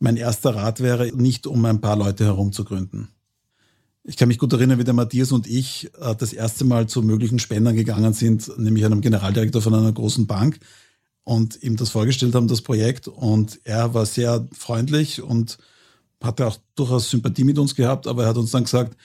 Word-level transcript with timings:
mein 0.00 0.16
erster 0.16 0.56
Rat 0.56 0.80
wäre, 0.80 1.12
nicht 1.14 1.46
um 1.46 1.64
ein 1.64 1.80
paar 1.80 1.96
Leute 1.96 2.24
herum 2.24 2.52
zu 2.52 2.64
gründen. 2.64 3.08
Ich 4.02 4.16
kann 4.16 4.28
mich 4.28 4.38
gut 4.38 4.52
erinnern, 4.52 4.78
wie 4.78 4.84
der 4.84 4.94
Matthias 4.94 5.30
und 5.30 5.46
ich 5.46 5.90
äh, 6.00 6.16
das 6.16 6.32
erste 6.32 6.64
Mal 6.64 6.88
zu 6.88 7.02
möglichen 7.02 7.38
Spendern 7.38 7.76
gegangen 7.76 8.14
sind, 8.14 8.58
nämlich 8.58 8.84
einem 8.84 9.02
Generaldirektor 9.02 9.62
von 9.62 9.74
einer 9.74 9.92
großen 9.92 10.26
Bank 10.26 10.58
und 11.22 11.62
ihm 11.62 11.76
das 11.76 11.90
vorgestellt 11.90 12.34
haben, 12.34 12.48
das 12.48 12.62
Projekt. 12.62 13.08
Und 13.08 13.60
er 13.64 13.92
war 13.94 14.06
sehr 14.06 14.48
freundlich 14.52 15.22
und 15.22 15.58
hatte 16.22 16.46
auch 16.46 16.56
durchaus 16.74 17.10
Sympathie 17.10 17.44
mit 17.44 17.58
uns 17.58 17.74
gehabt, 17.74 18.06
aber 18.06 18.24
er 18.24 18.30
hat 18.30 18.36
uns 18.36 18.50
dann 18.50 18.64
gesagt, 18.64 18.96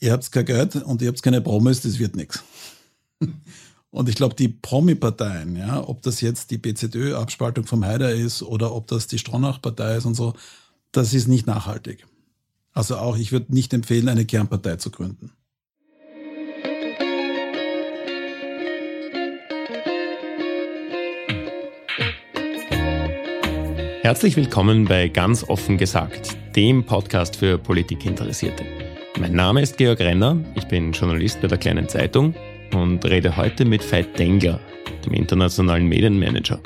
ihr 0.00 0.12
habt 0.12 0.30
kein 0.30 0.44
Geld 0.44 0.76
und 0.76 1.02
ihr 1.02 1.08
habt 1.08 1.22
keine 1.22 1.40
Promis, 1.40 1.80
das 1.80 1.98
wird 1.98 2.16
nichts. 2.16 2.42
Und 3.90 4.08
ich 4.08 4.16
glaube, 4.16 4.34
die 4.34 4.48
Promi-Parteien, 4.48 5.56
ja, 5.56 5.82
ob 5.86 6.02
das 6.02 6.20
jetzt 6.20 6.50
die 6.50 6.58
BZÖ-Abspaltung 6.58 7.64
vom 7.64 7.84
Haider 7.84 8.12
ist 8.12 8.42
oder 8.42 8.74
ob 8.74 8.86
das 8.86 9.06
die 9.06 9.18
Stronach-Partei 9.18 9.96
ist 9.96 10.04
und 10.04 10.14
so, 10.14 10.34
das 10.92 11.14
ist 11.14 11.26
nicht 11.26 11.46
nachhaltig. 11.46 12.06
Also 12.72 12.96
auch, 12.96 13.16
ich 13.16 13.32
würde 13.32 13.52
nicht 13.52 13.72
empfehlen, 13.72 14.08
eine 14.08 14.26
Kernpartei 14.26 14.76
zu 14.76 14.90
gründen. 14.90 15.32
Herzlich 24.02 24.36
willkommen 24.36 24.84
bei 24.84 25.08
Ganz 25.08 25.44
offen 25.44 25.78
gesagt, 25.78 26.36
dem 26.54 26.84
Podcast 26.84 27.36
für 27.36 27.58
Politikinteressierte. 27.58 28.64
Mein 29.18 29.32
Name 29.32 29.62
ist 29.62 29.78
Georg 29.78 30.00
Renner, 30.00 30.44
ich 30.54 30.68
bin 30.68 30.92
Journalist 30.92 31.40
bei 31.40 31.48
der 31.48 31.58
Kleinen 31.58 31.88
Zeitung 31.88 32.34
und 32.74 33.04
rede 33.04 33.36
heute 33.36 33.64
mit 33.64 33.82
Veit 33.90 34.18
Dengler, 34.18 34.60
dem 35.04 35.14
internationalen 35.14 35.86
Medienmanager. 35.86 36.60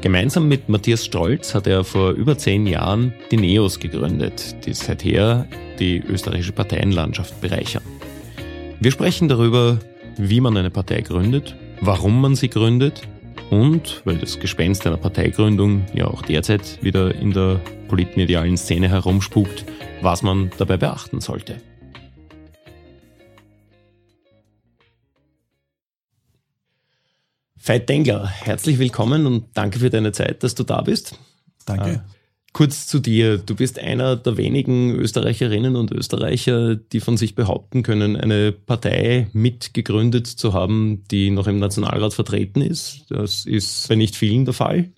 Gemeinsam 0.00 0.46
mit 0.46 0.68
Matthias 0.68 1.04
Stolz 1.04 1.54
hat 1.54 1.66
er 1.66 1.82
vor 1.82 2.12
über 2.12 2.38
zehn 2.38 2.66
Jahren 2.66 3.12
die 3.30 3.36
NEOS 3.36 3.80
gegründet, 3.80 4.64
die 4.64 4.72
seither 4.72 5.46
die 5.80 5.98
österreichische 5.98 6.52
Parteienlandschaft 6.52 7.40
bereichern. 7.40 7.82
Wir 8.80 8.92
sprechen 8.92 9.28
darüber, 9.28 9.78
wie 10.16 10.40
man 10.40 10.56
eine 10.56 10.70
Partei 10.70 11.00
gründet, 11.00 11.56
warum 11.80 12.20
man 12.20 12.36
sie 12.36 12.48
gründet 12.48 13.02
und, 13.50 14.02
weil 14.04 14.18
das 14.18 14.38
Gespenst 14.38 14.86
einer 14.86 14.98
Parteigründung 14.98 15.84
ja 15.94 16.06
auch 16.06 16.22
derzeit 16.22 16.78
wieder 16.82 17.14
in 17.14 17.32
der 17.32 17.60
politmedialen 17.88 18.56
Szene 18.56 18.88
herumspukt, 18.88 19.64
was 20.02 20.22
man 20.22 20.50
dabei 20.58 20.76
beachten 20.76 21.20
sollte. 21.20 21.56
Veit 27.60 27.88
Dengler, 27.88 28.26
herzlich 28.26 28.78
willkommen 28.78 29.26
und 29.26 29.46
danke 29.54 29.78
für 29.78 29.90
deine 29.90 30.12
Zeit, 30.12 30.42
dass 30.42 30.54
du 30.54 30.62
da 30.62 30.80
bist. 30.80 31.18
Danke. 31.66 31.90
Äh, 31.90 31.98
kurz 32.52 32.86
zu 32.86 32.98
dir. 32.98 33.38
Du 33.38 33.56
bist 33.56 33.78
einer 33.78 34.16
der 34.16 34.36
wenigen 34.36 34.94
Österreicherinnen 34.94 35.76
und 35.76 35.90
Österreicher, 35.90 36.76
die 36.76 37.00
von 37.00 37.16
sich 37.16 37.34
behaupten 37.34 37.82
können, 37.82 38.16
eine 38.16 38.52
Partei 38.52 39.28
mitgegründet 39.32 40.26
zu 40.26 40.52
haben, 40.52 41.04
die 41.10 41.30
noch 41.30 41.46
im 41.46 41.58
Nationalrat 41.58 42.14
vertreten 42.14 42.60
ist. 42.60 43.06
Das 43.10 43.44
ist 43.44 43.88
bei 43.88 43.96
nicht 43.96 44.16
vielen 44.16 44.44
der 44.44 44.54
Fall. 44.54 44.90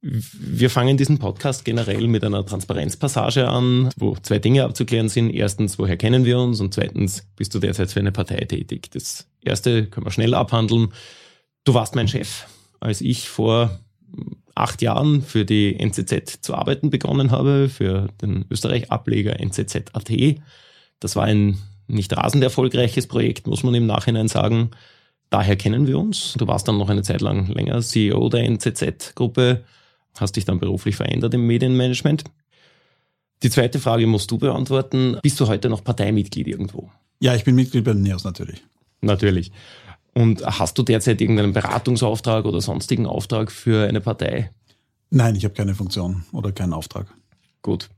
Wir 0.00 0.68
fangen 0.68 0.96
diesen 0.96 1.18
Podcast 1.18 1.64
generell 1.64 2.06
mit 2.08 2.24
einer 2.24 2.44
Transparenzpassage 2.44 3.48
an, 3.48 3.88
wo 3.96 4.16
zwei 4.16 4.38
Dinge 4.38 4.64
abzuklären 4.64 5.08
sind. 5.08 5.30
Erstens, 5.30 5.78
woher 5.78 5.96
kennen 5.96 6.26
wir 6.26 6.38
uns? 6.38 6.60
Und 6.60 6.74
zweitens, 6.74 7.26
bist 7.36 7.54
du 7.54 7.58
derzeit 7.58 7.90
für 7.90 8.00
eine 8.00 8.12
Partei 8.12 8.44
tätig? 8.44 8.90
Das 8.92 9.26
erste 9.42 9.86
können 9.86 10.06
wir 10.06 10.10
schnell 10.10 10.34
abhandeln. 10.34 10.88
Du 11.64 11.72
warst 11.72 11.94
mein 11.94 12.08
Chef, 12.08 12.46
als 12.80 13.00
ich 13.00 13.28
vor 13.28 13.80
acht 14.54 14.82
Jahren 14.82 15.22
für 15.22 15.44
die 15.44 15.78
NZZ 15.80 16.42
zu 16.42 16.54
arbeiten 16.54 16.90
begonnen 16.90 17.30
habe, 17.30 17.68
für 17.68 18.08
den 18.20 18.44
Österreich-Ableger 18.50 19.40
NZZ.at. 19.40 20.12
Das 21.00 21.16
war 21.16 21.24
ein 21.24 21.58
nicht 21.86 22.16
rasend 22.16 22.44
erfolgreiches 22.44 23.06
Projekt, 23.06 23.46
muss 23.46 23.62
man 23.62 23.74
im 23.74 23.86
Nachhinein 23.86 24.28
sagen. 24.28 24.70
Daher 25.30 25.56
kennen 25.56 25.86
wir 25.86 25.98
uns. 25.98 26.34
Du 26.34 26.46
warst 26.46 26.68
dann 26.68 26.78
noch 26.78 26.90
eine 26.90 27.02
Zeit 27.02 27.20
lang 27.20 27.48
länger 27.48 27.80
CEO 27.80 28.28
der 28.28 28.44
NZZ-Gruppe, 28.44 29.64
hast 30.18 30.36
dich 30.36 30.44
dann 30.44 30.60
beruflich 30.60 30.96
verändert 30.96 31.34
im 31.34 31.46
Medienmanagement. 31.46 32.24
Die 33.42 33.50
zweite 33.50 33.80
Frage 33.80 34.06
musst 34.06 34.30
du 34.30 34.38
beantworten. 34.38 35.18
Bist 35.22 35.40
du 35.40 35.48
heute 35.48 35.68
noch 35.68 35.82
Parteimitglied 35.82 36.46
irgendwo? 36.46 36.90
Ja, 37.20 37.34
ich 37.34 37.44
bin 37.44 37.54
Mitglied 37.54 37.84
bei 37.84 37.92
den 37.92 38.02
NEOS 38.02 38.24
natürlich. 38.24 38.62
Natürlich. 39.00 39.50
Und 40.14 40.44
hast 40.44 40.78
du 40.78 40.82
derzeit 40.82 41.20
irgendeinen 41.20 41.52
Beratungsauftrag 41.52 42.44
oder 42.44 42.60
sonstigen 42.60 43.06
Auftrag 43.06 43.50
für 43.50 43.88
eine 43.88 44.00
Partei? 44.00 44.50
Nein, 45.10 45.36
ich 45.36 45.44
habe 45.44 45.54
keine 45.54 45.74
Funktion 45.74 46.24
oder 46.32 46.52
keinen 46.52 46.72
Auftrag. 46.72 47.06
Gut. 47.62 47.88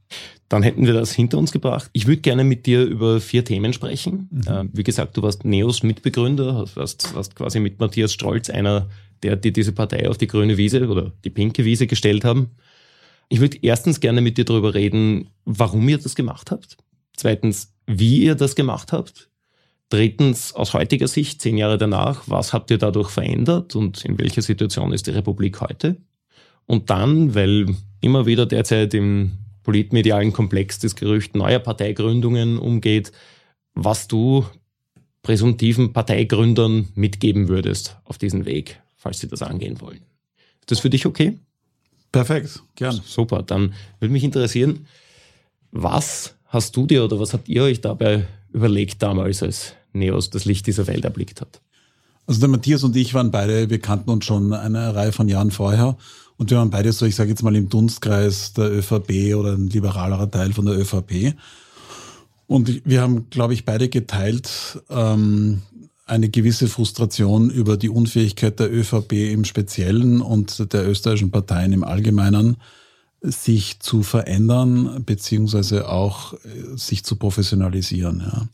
Dann 0.49 0.63
hätten 0.63 0.87
wir 0.87 0.93
das 0.93 1.13
hinter 1.13 1.39
uns 1.39 1.51
gebracht. 1.51 1.91
Ich 1.93 2.07
würde 2.07 2.23
gerne 2.23 2.45
mit 2.45 2.67
dir 2.67 2.85
über 2.85 3.21
vier 3.21 3.45
Themen 3.45 3.73
sprechen. 3.73 4.29
Mhm. 4.31 4.47
Äh, 4.47 4.65
wie 4.73 4.85
gesagt, 4.85 5.17
du 5.17 5.23
warst 5.23 5.45
Neos 5.45 5.83
Mitbegründer, 5.83 6.67
warst, 6.75 7.15
warst 7.15 7.35
quasi 7.35 7.59
mit 7.59 7.81
Matthias 7.81 8.13
Stolz 8.13 8.49
einer, 8.49 8.89
der 9.23 9.37
die 9.37 9.53
diese 9.53 9.73
Partei 9.73 10.09
auf 10.09 10.19
die 10.19 10.29
grüne 10.29 10.57
Wiese 10.57 10.89
oder 10.89 11.13
die 11.25 11.31
pinke 11.31 11.65
Wiese 11.65 11.87
gestellt 11.87 12.25
haben. 12.25 12.51
Ich 13.29 13.41
würde 13.41 13.59
erstens 13.61 13.99
gerne 13.99 14.21
mit 14.21 14.39
dir 14.39 14.45
darüber 14.45 14.75
reden, 14.75 15.31
warum 15.45 15.89
ihr 15.89 15.99
das 15.99 16.15
gemacht 16.15 16.53
habt. 16.53 16.77
Zweitens, 17.17 17.75
wie 17.87 18.23
ihr 18.23 18.37
das 18.37 18.55
gemacht 18.55 18.93
habt. 18.93 19.29
Drittens, 19.89 20.53
aus 20.53 20.75
heutiger 20.75 21.07
Sicht, 21.07 21.41
zehn 21.41 21.57
Jahre 21.57 21.79
danach, 21.79 22.25
was 22.27 22.53
habt 22.53 22.71
ihr 22.71 22.79
dadurch 22.79 23.09
verändert 23.09 23.77
und 23.77 24.05
in 24.05 24.19
welcher 24.19 24.43
Situation 24.43 24.93
ist 24.93 25.07
die 25.07 25.13
Republik 25.13 25.61
heute? 25.61 25.97
Und 26.67 26.91
dann, 26.91 27.35
weil 27.37 27.67
immer 28.01 28.27
wieder 28.27 28.47
derzeit 28.47 28.95
im 28.95 29.39
politmedialen 29.63 30.33
Komplex 30.33 30.81
das 30.81 30.97
Gerücht 30.97 31.37
neuer 31.37 31.61
Parteigründungen 31.61 32.59
umgeht, 32.59 33.13
was 33.75 34.09
du 34.09 34.45
präsumtiven 35.23 35.93
Parteigründern 35.93 36.89
mitgeben 36.95 37.49
würdest 37.49 37.97
auf 38.05 38.19
diesen 38.19 38.45
Weg, 38.45 38.81
falls 38.97 39.21
sie 39.21 39.29
das 39.29 39.43
angehen 39.43 39.81
wollen. 39.81 40.03
Ist 40.61 40.71
das 40.71 40.81
für 40.81 40.91
dich 40.91 41.07
okay? 41.07 41.39
Perfekt, 42.13 42.63
gern. 42.77 43.01
Super, 43.05 43.43
dann 43.43 43.75
würde 44.01 44.13
mich 44.13 44.25
interessieren, 44.25 44.87
was 45.71 46.37
hast 46.47 46.77
du 46.77 46.87
dir 46.87 47.05
oder 47.05 47.19
was 47.19 47.33
habt 47.33 47.49
ihr 47.49 47.65
euch 47.65 47.81
dabei 47.81 48.27
überlegt 48.57 49.03
damals, 49.03 49.43
als 49.43 49.75
Neos 49.93 50.31
das 50.31 50.47
Licht 50.47 50.67
dieser 50.67 50.87
Welt 50.87 51.05
erblickt 51.05 51.41
hat? 51.41 51.61
Also 52.27 52.41
der 52.41 52.49
Matthias 52.49 52.83
und 52.83 52.97
ich 52.97 53.15
waren 53.15 53.31
beide, 53.31 53.71
wir 53.71 53.79
kannten 53.79 54.11
uns 54.11 54.25
schon 54.25 54.53
eine 54.53 54.95
Reihe 54.95 55.13
von 55.13 55.29
Jahren 55.29 55.53
vorher 55.53 55.97
und 56.39 56.51
wir 56.51 56.59
waren 56.59 56.71
beide 56.71 56.91
so, 56.93 57.07
ich 57.07 57.15
sage 57.15 57.31
jetzt 57.31 57.43
mal 57.43 57.55
im 57.55 57.69
Dunstkreis 57.69 58.55
der 58.55 58.73
ÖVP 58.73 59.37
oder 59.37 59.53
ein 59.53 59.69
liberalerer 59.69 60.31
Teil 60.31 60.53
von 60.53 60.67
der 60.67 60.77
ÖVP. 60.77 61.35
Und 62.49 62.83
wir 62.85 63.01
haben, 63.01 63.29
glaube 63.31 63.55
ich, 63.55 63.65
beide 63.65 63.89
geteilt 63.89 64.81
ähm, 64.89 65.63
eine 66.07 66.29
gewisse 66.29 66.69
Frustration 66.69 67.51
über 67.51 67.77
die 67.77 67.89
Unfähigkeit 67.89 68.59
der 68.59 68.73
ÖVP 68.73 69.13
im 69.33 69.45
Speziellen 69.45 70.21
und 70.21 70.73
der 70.73 70.89
österreichischen 70.89 71.31
Parteien 71.31 71.73
im 71.73 71.85
Allgemeinen, 71.85 72.57
sich 73.31 73.81
zu 73.81 74.03
verändern, 74.03 75.03
beziehungsweise 75.05 75.89
auch 75.89 76.35
äh, 76.35 76.77
sich 76.77 77.05
zu 77.05 77.17
professionalisieren. 77.17 78.21
Ja. 78.21 78.49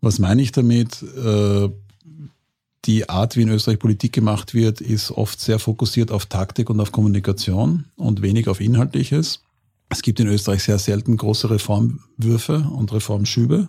Was 0.00 0.18
meine 0.18 0.42
ich 0.42 0.52
damit? 0.52 1.02
Äh, 1.02 1.68
die 2.84 3.08
Art, 3.08 3.36
wie 3.36 3.42
in 3.42 3.48
Österreich 3.48 3.78
Politik 3.78 4.12
gemacht 4.12 4.54
wird, 4.54 4.80
ist 4.80 5.12
oft 5.12 5.40
sehr 5.40 5.60
fokussiert 5.60 6.10
auf 6.10 6.26
Taktik 6.26 6.68
und 6.68 6.80
auf 6.80 6.90
Kommunikation 6.90 7.84
und 7.94 8.22
wenig 8.22 8.48
auf 8.48 8.60
Inhaltliches. 8.60 9.40
Es 9.88 10.02
gibt 10.02 10.18
in 10.18 10.26
Österreich 10.26 10.64
sehr 10.64 10.78
selten 10.78 11.16
große 11.16 11.48
Reformwürfe 11.48 12.66
und 12.74 12.92
Reformschübe. 12.92 13.68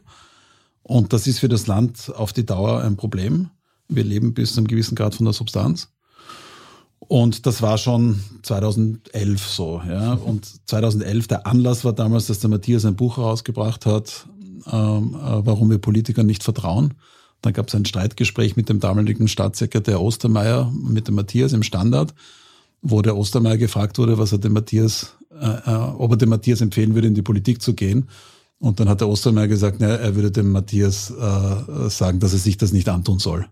Und 0.81 1.13
das 1.13 1.27
ist 1.27 1.39
für 1.39 1.49
das 1.49 1.67
Land 1.67 2.11
auf 2.15 2.33
die 2.33 2.45
Dauer 2.45 2.81
ein 2.81 2.97
Problem. 2.97 3.49
Wir 3.87 4.03
leben 4.03 4.33
bis 4.33 4.53
zu 4.53 4.59
einem 4.59 4.67
gewissen 4.67 4.95
Grad 4.95 5.13
von 5.13 5.25
der 5.25 5.33
Substanz. 5.33 5.92
Und 7.07 7.45
das 7.45 7.61
war 7.61 7.77
schon 7.77 8.21
2011 8.43 9.47
so. 9.47 9.81
Ja. 9.87 10.13
Und 10.13 10.47
2011, 10.67 11.27
der 11.27 11.47
Anlass 11.47 11.83
war 11.83 11.93
damals, 11.93 12.27
dass 12.27 12.39
der 12.39 12.49
Matthias 12.49 12.85
ein 12.85 12.95
Buch 12.95 13.17
herausgebracht 13.17 13.85
hat, 13.85 14.27
ähm, 14.71 15.15
äh, 15.15 15.45
warum 15.45 15.69
wir 15.69 15.79
Politikern 15.79 16.25
nicht 16.25 16.43
vertrauen. 16.43 16.93
Dann 17.41 17.53
gab 17.53 17.67
es 17.67 17.75
ein 17.75 17.85
Streitgespräch 17.85 18.55
mit 18.55 18.69
dem 18.69 18.79
damaligen 18.79 19.27
Staatssekretär 19.27 20.01
Ostermeier, 20.01 20.71
mit 20.71 21.07
dem 21.07 21.15
Matthias 21.15 21.51
im 21.51 21.63
Standard, 21.63 22.13
wo 22.81 23.01
der 23.01 23.17
Ostermeier 23.17 23.57
gefragt 23.57 23.97
wurde, 23.97 24.17
was 24.17 24.31
er 24.31 24.37
dem 24.37 24.53
Matthias, 24.53 25.17
äh, 25.39 25.45
äh, 25.45 25.75
ob 25.97 26.11
er 26.11 26.17
dem 26.17 26.29
Matthias 26.29 26.61
empfehlen 26.61 26.95
würde, 26.95 27.09
in 27.09 27.15
die 27.15 27.21
Politik 27.21 27.61
zu 27.61 27.73
gehen. 27.73 28.07
Und 28.59 28.79
dann 28.79 28.87
hat 28.87 29.01
der 29.01 29.09
Ostermeier 29.09 29.49
gesagt, 29.49 29.77
na, 29.81 29.87
er 29.87 30.15
würde 30.15 30.31
dem 30.31 30.51
Matthias 30.51 31.11
äh, 31.11 31.89
sagen, 31.89 32.21
dass 32.21 32.31
er 32.31 32.39
sich 32.39 32.57
das 32.57 32.71
nicht 32.71 32.87
antun 32.87 33.19
soll. 33.19 33.45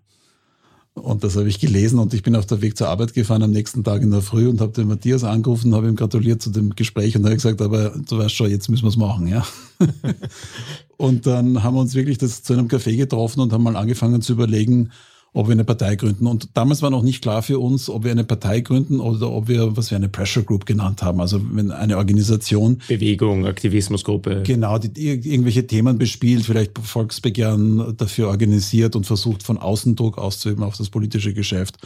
Und 0.93 1.23
das 1.23 1.37
habe 1.37 1.47
ich 1.47 1.59
gelesen 1.59 1.99
und 1.99 2.13
ich 2.13 2.21
bin 2.21 2.35
auf 2.35 2.45
der 2.45 2.61
Weg 2.61 2.77
zur 2.77 2.89
Arbeit 2.89 3.13
gefahren 3.13 3.43
am 3.43 3.51
nächsten 3.51 3.83
Tag 3.83 4.01
in 4.01 4.11
der 4.11 4.21
Früh 4.21 4.49
und 4.49 4.59
habe 4.59 4.73
den 4.73 4.89
Matthias 4.89 5.23
angerufen, 5.23 5.73
habe 5.73 5.87
ihm 5.87 5.95
gratuliert 5.95 6.41
zu 6.41 6.49
dem 6.49 6.75
Gespräch 6.75 7.15
und 7.15 7.23
habe 7.23 7.35
gesagt, 7.35 7.61
aber 7.61 7.91
du 7.91 8.17
weißt 8.17 8.35
schon, 8.35 8.49
jetzt 8.49 8.69
müssen 8.69 8.83
wir 8.83 8.89
es 8.89 8.97
machen, 8.97 9.25
ja. 9.27 9.45
und 10.97 11.25
dann 11.25 11.63
haben 11.63 11.75
wir 11.75 11.81
uns 11.81 11.95
wirklich 11.95 12.17
das 12.17 12.43
zu 12.43 12.53
einem 12.53 12.67
Café 12.67 12.97
getroffen 12.97 13.39
und 13.39 13.53
haben 13.53 13.63
mal 13.63 13.77
angefangen 13.77 14.21
zu 14.21 14.33
überlegen, 14.33 14.91
ob 15.33 15.47
wir 15.47 15.53
eine 15.53 15.63
Partei 15.63 15.95
gründen. 15.95 16.27
Und 16.27 16.49
damals 16.55 16.81
war 16.81 16.89
noch 16.89 17.03
nicht 17.03 17.21
klar 17.21 17.41
für 17.41 17.57
uns, 17.59 17.89
ob 17.89 18.03
wir 18.03 18.11
eine 18.11 18.25
Partei 18.25 18.59
gründen 18.59 18.99
oder 18.99 19.31
ob 19.31 19.47
wir, 19.47 19.77
was 19.77 19.89
wir 19.89 19.95
eine 19.95 20.09
Pressure 20.09 20.43
Group 20.43 20.65
genannt 20.65 21.03
haben. 21.03 21.21
Also 21.21 21.41
wenn 21.53 21.71
eine 21.71 21.97
Organisation. 21.97 22.81
Bewegung, 22.87 23.45
Aktivismusgruppe. 23.45 24.43
Genau, 24.45 24.77
die, 24.77 25.07
irgendwelche 25.07 25.65
Themen 25.65 25.97
bespielt, 25.97 26.45
vielleicht 26.45 26.77
Volksbegehren 26.77 27.95
dafür 27.95 28.27
organisiert 28.27 28.95
und 28.97 29.05
versucht 29.05 29.43
von 29.43 29.57
außen 29.57 29.95
Druck 29.95 30.17
auszuüben 30.17 30.63
auf 30.63 30.75
das 30.75 30.89
politische 30.89 31.33
Geschäft. 31.33 31.77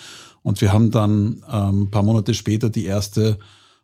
Und 0.41 0.59
wir 0.61 0.73
haben 0.73 0.89
dann 0.89 1.43
ähm, 1.51 1.83
ein 1.83 1.91
paar 1.91 2.03
Monate 2.03 2.33
später 2.33 2.71
die 2.71 2.85
erste 2.85 3.37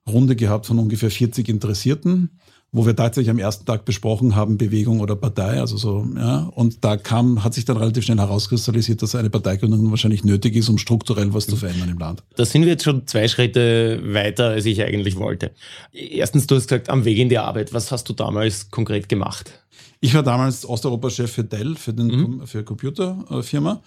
Runde 0.08 0.36
gehabt 0.36 0.66
von 0.66 0.80
ungefähr 0.80 1.12
40 1.12 1.48
Interessierten 1.48 2.32
wo 2.74 2.86
wir 2.86 2.96
tatsächlich 2.96 3.30
am 3.30 3.40
ersten 3.40 3.66
Tag 3.66 3.84
besprochen 3.84 4.36
haben, 4.36 4.58
Bewegung 4.58 5.02
oder 5.02 5.18
Partei, 5.18 5.60
also 5.60 5.76
so, 5.76 6.08
ja. 6.16 6.50
Und 6.56 6.86
da 6.86 6.96
kam, 6.96 7.44
hat 7.44 7.54
sich 7.54 7.66
dann 7.66 7.76
relativ 7.76 8.06
schnell 8.06 8.18
herauskristallisiert, 8.18 9.02
dass 9.02 9.14
eine 9.14 9.30
Parteigründung 9.30 9.90
wahrscheinlich 9.90 10.24
nötig 10.24 10.56
ist, 10.56 10.70
um 10.70 10.78
strukturell 10.78 11.34
was 11.34 11.48
zu 11.48 11.58
verändern 11.58 11.90
im 11.90 11.98
Land. 11.98 12.24
Da 12.38 12.46
sind 12.46 12.62
wir 12.62 12.70
jetzt 12.70 12.86
schon 12.86 13.06
zwei 13.08 13.28
Schritte 13.28 14.02
weiter, 14.14 14.50
als 14.50 14.66
ich 14.66 14.82
eigentlich 14.82 15.18
wollte. 15.18 15.52
Erstens, 15.92 16.48
du 16.48 16.56
hast 16.56 16.70
gesagt, 16.70 16.90
am 16.90 17.04
Weg 17.04 17.18
in 17.18 17.28
die 17.28 17.38
Arbeit. 17.38 17.74
Was 17.74 17.92
hast 17.92 18.08
du 18.08 18.14
damals 18.14 18.72
konkret 18.72 19.10
gemacht? 19.10 19.52
Ich 20.00 20.14
war 20.14 20.24
damals 20.24 20.66
Osteuropa-Chef 20.66 21.30
für 21.30 21.44
Dell, 21.44 21.76
für 21.76 21.94
den, 21.94 22.08
mhm. 22.08 22.48
für 22.48 22.64
Computerfirma 22.64 23.82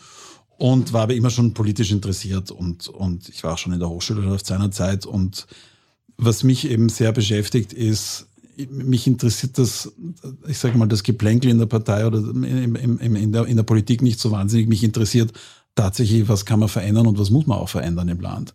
und 0.59 0.93
war 0.93 1.05
aber 1.05 1.15
immer 1.15 1.31
schon 1.31 1.55
politisch 1.55 1.91
interessiert 1.91 2.51
und, 2.51 2.89
und 2.89 3.31
ich 3.31 3.43
war 3.43 3.55
auch 3.55 3.59
schon 3.59 3.73
in 3.73 3.81
der 3.81 3.89
Hochschule 3.89 4.39
seiner 4.43 4.71
Zeit 4.71 5.07
und 5.07 5.47
was 6.17 6.45
mich 6.45 6.71
eben 6.71 6.89
sehr 6.91 7.11
beschäftigt 7.13 7.73
ist, 7.73 8.29
mich 8.71 9.07
interessiert 9.07 9.59
das, 9.59 9.93
ich 10.47 10.59
sage 10.59 10.79
mal, 10.79 10.87
das 10.87 11.03
Geplänkel 11.03 11.51
in 11.51 11.59
der 11.59 11.67
Partei 11.67 12.07
oder 12.07 12.19
im, 12.19 12.77
im, 12.77 13.17
in, 13.17 13.33
der, 13.33 13.47
in 13.47 13.57
der 13.57 13.65
Politik 13.65 14.03
nicht 14.03 14.21
so 14.21 14.31
wahnsinnig. 14.31 14.69
Mich 14.69 14.85
interessiert 14.85 15.33
tatsächlich, 15.75 16.29
was 16.29 16.45
kann 16.45 16.61
man 16.61 16.69
verändern 16.69 17.07
und 17.07 17.19
was 17.19 17.31
muss 17.31 17.47
man 17.47 17.59
auch 17.59 17.69
verändern 17.69 18.09
im 18.09 18.21
Land. 18.21 18.55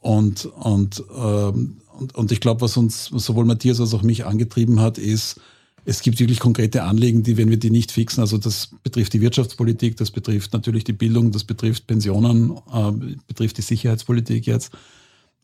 Und, 0.00 0.46
und, 0.46 1.02
ähm, 1.16 1.76
und, 1.98 2.14
und 2.14 2.32
ich 2.32 2.40
glaube, 2.40 2.62
was 2.62 2.76
uns 2.76 3.06
sowohl 3.06 3.44
Matthias 3.44 3.80
als 3.80 3.94
auch 3.94 4.02
mich 4.02 4.24
angetrieben 4.24 4.80
hat, 4.80 4.98
ist, 4.98 5.40
es 5.84 6.02
gibt 6.02 6.20
wirklich 6.20 6.40
konkrete 6.40 6.82
Anliegen, 6.82 7.22
die, 7.22 7.36
wenn 7.36 7.50
wir 7.50 7.56
die 7.56 7.70
nicht 7.70 7.90
fixen, 7.92 8.20
also 8.20 8.38
das 8.38 8.70
betrifft 8.82 9.12
die 9.12 9.20
Wirtschaftspolitik, 9.20 9.96
das 9.96 10.10
betrifft 10.10 10.52
natürlich 10.52 10.84
die 10.84 10.92
Bildung, 10.92 11.32
das 11.32 11.44
betrifft 11.44 11.86
Pensionen, 11.86 12.56
äh, 12.72 13.16
betrifft 13.26 13.58
die 13.58 13.62
Sicherheitspolitik 13.62 14.46
jetzt 14.46 14.72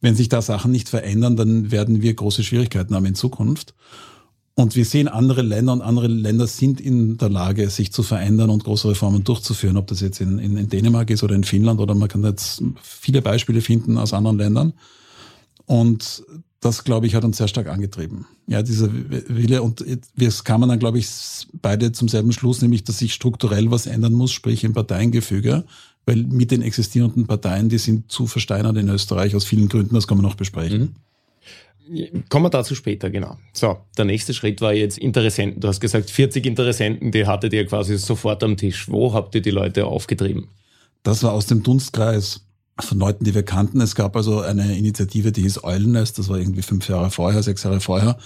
wenn 0.00 0.14
sich 0.14 0.28
da 0.28 0.43
Sachen 0.43 0.70
nicht 0.70 0.88
verändern, 0.88 1.37
dann 1.37 1.70
werden 1.70 2.02
wir 2.02 2.14
große 2.14 2.44
Schwierigkeiten 2.44 2.94
haben 2.94 3.06
in 3.06 3.14
Zukunft. 3.14 3.75
Und 4.58 4.75
wir 4.75 4.87
sehen 4.87 5.08
andere 5.08 5.43
Länder 5.43 5.75
und 5.75 5.82
andere 5.82 6.06
Länder 6.06 6.46
sind 6.46 6.81
in 6.81 7.19
der 7.19 7.28
Lage, 7.28 7.69
sich 7.69 7.93
zu 7.93 8.02
verändern 8.02 8.48
und 8.48 8.64
große 8.64 8.88
Reformen 8.88 9.22
durchzuführen, 9.22 9.76
ob 9.76 9.87
das 9.87 10.00
jetzt 10.00 10.20
in, 10.20 10.38
in, 10.38 10.56
in 10.56 10.69
Dänemark 10.70 11.10
ist 11.10 11.22
oder 11.22 11.34
in 11.34 11.44
Finnland 11.44 11.78
oder 11.78 11.94
man 11.94 12.08
kann 12.08 12.25
jetzt 12.25 12.62
viele 12.82 13.20
Beispiele 13.20 13.60
finden 13.60 13.98
aus 13.98 14.14
anderen 14.14 14.38
Ländern. 14.38 14.72
Und 15.66 16.25
das, 16.60 16.84
glaube 16.84 17.06
ich, 17.06 17.14
hat 17.14 17.25
uns 17.25 17.37
sehr 17.37 17.48
stark 17.48 17.69
angetrieben. 17.69 18.26
Ja, 18.46 18.62
dieser 18.62 18.88
Wille. 18.93 19.62
Und 19.62 19.84
wir 20.14 20.32
kamen 20.43 20.70
dann, 20.70 20.78
glaube 20.78 20.98
ich, 20.98 21.08
beide 21.60 21.93
zum 21.93 22.08
selben 22.08 22.32
Schluss, 22.32 22.62
nämlich, 22.62 22.82
dass 22.82 22.98
sich 22.98 23.12
strukturell 23.12 23.70
was 23.70 23.87
ändern 23.87 24.14
muss, 24.14 24.32
sprich 24.32 24.64
im 24.64 24.72
Parteiengefüge 24.72 25.64
weil 26.06 26.23
mit 26.23 26.53
den 26.53 26.62
existierenden 26.62 27.26
Parteien, 27.26 27.69
die 27.69 27.79
sind 27.79 28.11
zu 28.11 28.26
versteinert 28.26 28.76
in 28.76 28.88
Österreich 28.88 29.35
aus 29.35 29.44
vielen 29.44 29.69
Gründen, 29.69 29.94
das 29.94 30.06
kann 30.06 30.17
man 30.17 30.25
noch 30.25 30.37
besprechen. 30.37 30.81
Mhm. 30.81 32.25
Kommen 32.29 32.47
wir 32.47 32.50
dazu 32.50 32.75
später, 32.75 33.11
genau. 33.11 33.37
So, 33.53 33.79
der 33.97 34.06
nächste 34.06 34.35
Schritt 34.35 34.61
war 34.61 34.73
jetzt 34.73 34.99
Interessenten. 34.99 35.61
Du 35.61 35.69
hast 35.69 35.81
gesagt, 35.81 36.11
40 36.11 36.44
Interessenten, 36.44 37.12
die 37.12 37.26
hattet 37.26 37.53
ihr 37.53 37.64
quasi 37.67 37.97
sofort 37.97 38.43
am 38.43 38.56
Tisch. 38.56 38.88
Wo 38.88 39.12
habt 39.12 39.35
ihr 39.37 39.43
die 39.43 39.50
Leute 39.50 39.87
aufgetrieben? 39.87 40.49
Das 41.05 41.23
war 41.23 41.32
aus 41.32 41.47
dem 41.47 41.62
Dunstkreis 41.62 42.44
von 42.81 42.99
Leuten, 42.99 43.25
die 43.25 43.35
wir 43.35 43.44
kannten. 43.44 43.81
Es 43.81 43.94
gab 43.94 44.17
also 44.17 44.41
eine 44.41 44.76
Initiative, 44.76 45.31
die 45.31 45.43
hieß 45.43 45.62
Eulennest, 45.62 46.19
das 46.19 46.29
war 46.29 46.38
irgendwie 46.38 46.62
fünf 46.62 46.88
Jahre 46.88 47.11
vorher, 47.11 47.43
sechs 47.44 47.62
Jahre 47.62 47.81
vorher 47.81 48.19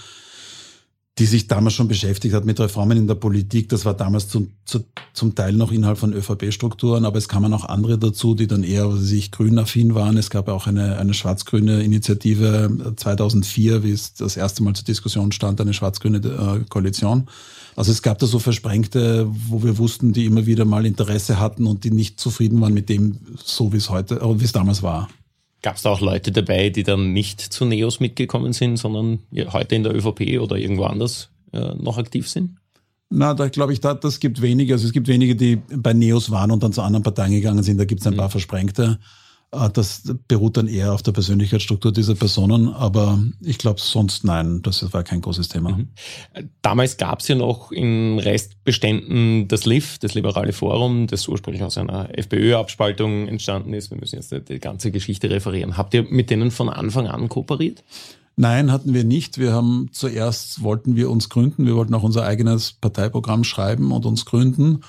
die 1.19 1.25
sich 1.25 1.47
damals 1.47 1.73
schon 1.73 1.89
beschäftigt 1.89 2.33
hat 2.33 2.45
mit 2.45 2.59
Reformen 2.59 2.97
in 2.97 3.07
der 3.07 3.15
Politik. 3.15 3.67
Das 3.69 3.83
war 3.83 3.93
damals 3.93 4.29
zum, 4.29 4.51
zu, 4.63 4.85
zum 5.13 5.35
Teil 5.35 5.53
noch 5.53 5.71
innerhalb 5.71 5.97
von 5.97 6.13
ÖVP-Strukturen, 6.13 7.03
aber 7.03 7.17
es 7.17 7.27
kamen 7.27 7.53
auch 7.53 7.65
andere 7.65 7.97
dazu, 7.97 8.33
die 8.33 8.47
dann 8.47 8.63
eher 8.63 8.89
sich 8.93 9.29
grün-affin 9.31 9.93
waren. 9.93 10.15
Es 10.15 10.29
gab 10.29 10.47
auch 10.47 10.67
eine, 10.67 10.97
eine 10.97 11.13
schwarz-grüne 11.13 11.83
Initiative 11.83 12.93
2004, 12.95 13.83
wie 13.83 13.91
es 13.91 14.13
das 14.13 14.37
erste 14.37 14.63
Mal 14.63 14.73
zur 14.73 14.85
Diskussion 14.85 15.33
stand, 15.33 15.59
eine 15.59 15.73
schwarz-grüne 15.73 16.17
äh, 16.19 16.63
Koalition. 16.69 17.27
Also 17.75 17.91
es 17.91 18.01
gab 18.01 18.19
da 18.19 18.25
so 18.25 18.39
Versprengte, 18.39 19.27
wo 19.29 19.63
wir 19.63 19.77
wussten, 19.77 20.13
die 20.13 20.25
immer 20.25 20.45
wieder 20.45 20.65
mal 20.65 20.85
Interesse 20.85 21.39
hatten 21.39 21.67
und 21.67 21.83
die 21.83 21.91
nicht 21.91 22.19
zufrieden 22.19 22.59
waren 22.61 22.73
mit 22.73 22.89
dem, 22.89 23.17
so 23.43 23.73
wie 23.73 23.77
es 23.77 23.89
heute, 23.89 24.21
äh, 24.21 24.39
wie 24.39 24.45
es 24.45 24.53
damals 24.53 24.81
war. 24.81 25.09
Gab 25.61 25.75
es 25.75 25.83
da 25.83 25.91
auch 25.91 26.01
Leute 26.01 26.31
dabei, 26.31 26.69
die 26.69 26.83
dann 26.83 27.13
nicht 27.13 27.39
zu 27.39 27.65
Neos 27.65 27.99
mitgekommen 27.99 28.53
sind, 28.53 28.77
sondern 28.77 29.19
heute 29.51 29.75
in 29.75 29.83
der 29.83 29.95
ÖVP 29.95 30.39
oder 30.39 30.55
irgendwo 30.55 30.85
anders 30.85 31.29
äh, 31.53 31.75
noch 31.75 31.97
aktiv 31.97 32.27
sind? 32.27 32.57
Na, 33.09 33.33
da 33.33 33.49
glaube 33.49 33.73
ich, 33.73 33.81
da, 33.81 33.93
das 33.93 34.19
gibt 34.19 34.41
wenige. 34.41 34.73
Also 34.73 34.87
es 34.87 34.93
gibt 34.93 35.07
wenige, 35.07 35.35
die 35.35 35.57
bei 35.57 35.93
Neos 35.93 36.31
waren 36.31 36.49
und 36.49 36.63
dann 36.63 36.71
zu 36.71 36.81
anderen 36.81 37.03
Parteien 37.03 37.31
gegangen 37.31 37.61
sind. 37.61 37.77
Da 37.77 37.85
gibt 37.85 38.01
es 38.01 38.07
ein 38.07 38.13
mhm. 38.13 38.17
paar 38.17 38.29
Versprengte. 38.29 38.99
Äh, 39.51 39.69
das 39.71 40.03
beruht 40.27 40.57
dann 40.57 40.67
eher 40.67 40.93
auf 40.93 41.01
der 41.03 41.11
Persönlichkeitsstruktur 41.11 41.91
dieser 41.91 42.15
Personen, 42.15 42.69
aber 42.69 43.19
ich 43.41 43.57
glaube 43.57 43.79
sonst 43.79 44.23
nein, 44.23 44.61
das 44.61 44.91
war 44.93 45.03
kein 45.03 45.21
großes 45.21 45.49
Thema. 45.49 45.71
Mhm. 45.71 45.89
Damals 46.61 46.97
gab 46.97 47.19
es 47.19 47.27
ja 47.27 47.35
noch 47.35 47.71
in 47.71 48.19
Restbeständen 48.19 49.47
das 49.47 49.65
LIF, 49.65 49.99
das 49.99 50.13
Liberale 50.13 50.53
Forum, 50.53 51.07
das 51.07 51.27
ursprünglich 51.27 51.63
aus 51.63 51.77
einer 51.77 52.17
FPÖ-Abspaltung 52.17 53.27
entstanden 53.27 53.73
ist. 53.73 53.91
Wir 53.91 53.97
müssen 53.97 54.15
jetzt 54.15 54.33
die 54.49 54.59
ganze 54.59 54.91
Geschichte 54.91 55.29
referieren. 55.29 55.77
Habt 55.77 55.93
ihr 55.93 56.03
mit 56.03 56.29
denen 56.29 56.51
von 56.51 56.69
Anfang 56.69 57.07
an 57.07 57.29
kooperiert? 57.29 57.83
Nein, 58.37 58.71
hatten 58.71 58.93
wir 58.93 59.03
nicht. 59.03 59.37
Wir 59.37 59.51
haben 59.51 59.89
zuerst 59.91 60.63
wollten 60.63 60.95
wir 60.95 61.09
uns 61.09 61.29
gründen. 61.29 61.65
Wir 61.65 61.75
wollten 61.75 61.93
auch 61.93 62.03
unser 62.03 62.23
eigenes 62.23 62.71
Parteiprogramm 62.71 63.43
schreiben 63.43 63.91
und 63.91 64.05
uns 64.05 64.25
gründen. 64.25 64.81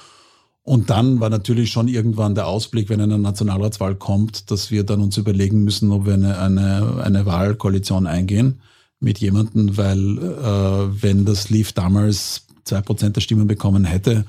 Und 0.65 0.91
dann 0.91 1.19
war 1.19 1.29
natürlich 1.29 1.73
schon 1.73 1.89
irgendwann 1.89 2.35
der 2.35 2.47
Ausblick, 2.47 2.89
wenn 2.89 3.01
eine 3.01 3.19
Nationalratswahl 3.19 3.97
kommt, 3.97 4.51
dass 4.51 4.71
wir 4.71 4.85
dann 4.85 5.01
uns 5.01 5.17
überlegen 5.17 5.65
müssen, 5.65 5.91
ob 5.91 6.07
wir 6.07 6.15
eine, 6.15 6.39
eine, 6.39 7.03
eine 7.03 7.27
Wahlkoalition 7.27 8.07
eingehen 8.07 8.61
mit 9.01 9.19
jemandem, 9.19 9.77
weil 9.77 10.19
äh, 10.19 11.03
wenn 11.03 11.25
das 11.25 11.51
Leaf 11.51 11.73
damals 11.73 12.47
zwei 12.65 12.81
Prozent 12.81 13.17
der 13.17 13.21
Stimmen 13.21 13.49
bekommen 13.49 13.85
hätte, 13.85 14.25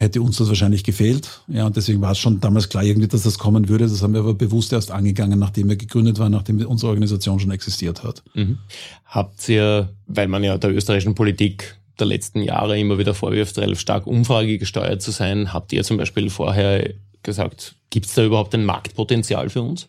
hätte 0.00 0.22
uns 0.22 0.36
das 0.36 0.48
wahrscheinlich 0.48 0.84
gefehlt. 0.84 1.42
Ja, 1.48 1.66
und 1.66 1.76
deswegen 1.76 2.00
war 2.00 2.12
es 2.12 2.18
schon 2.18 2.40
damals 2.40 2.68
klar 2.68 2.84
irgendwie, 2.84 3.08
dass 3.08 3.24
das 3.24 3.38
kommen 3.38 3.68
würde. 3.68 3.88
Das 3.88 4.02
haben 4.02 4.14
wir 4.14 4.20
aber 4.20 4.34
bewusst 4.34 4.72
erst 4.72 4.90
angegangen, 4.90 5.38
nachdem 5.38 5.68
wir 5.68 5.76
gegründet 5.76 6.18
waren, 6.18 6.32
nachdem 6.32 6.64
unsere 6.66 6.90
Organisation 6.90 7.40
schon 7.40 7.50
existiert 7.50 8.04
hat. 8.04 8.22
Mhm. 8.34 8.58
Habt 9.04 9.48
ihr, 9.48 9.90
weil 10.06 10.28
man 10.28 10.44
ja 10.44 10.56
der 10.56 10.74
österreichischen 10.74 11.14
Politik 11.14 11.78
der 12.00 12.06
letzten 12.06 12.42
Jahre 12.42 12.78
immer 12.78 12.98
wieder 12.98 13.14
vorwirft, 13.14 13.58
relativ 13.58 13.80
stark 13.80 14.06
umfragegesteuert 14.06 15.02
zu 15.02 15.10
sein. 15.10 15.52
Habt 15.52 15.72
ihr 15.72 15.84
zum 15.84 15.96
Beispiel 15.96 16.30
vorher 16.30 16.94
gesagt, 17.22 17.76
gibt 17.90 18.06
es 18.06 18.14
da 18.14 18.24
überhaupt 18.24 18.54
ein 18.54 18.64
Marktpotenzial 18.64 19.50
für 19.50 19.62
uns? 19.62 19.88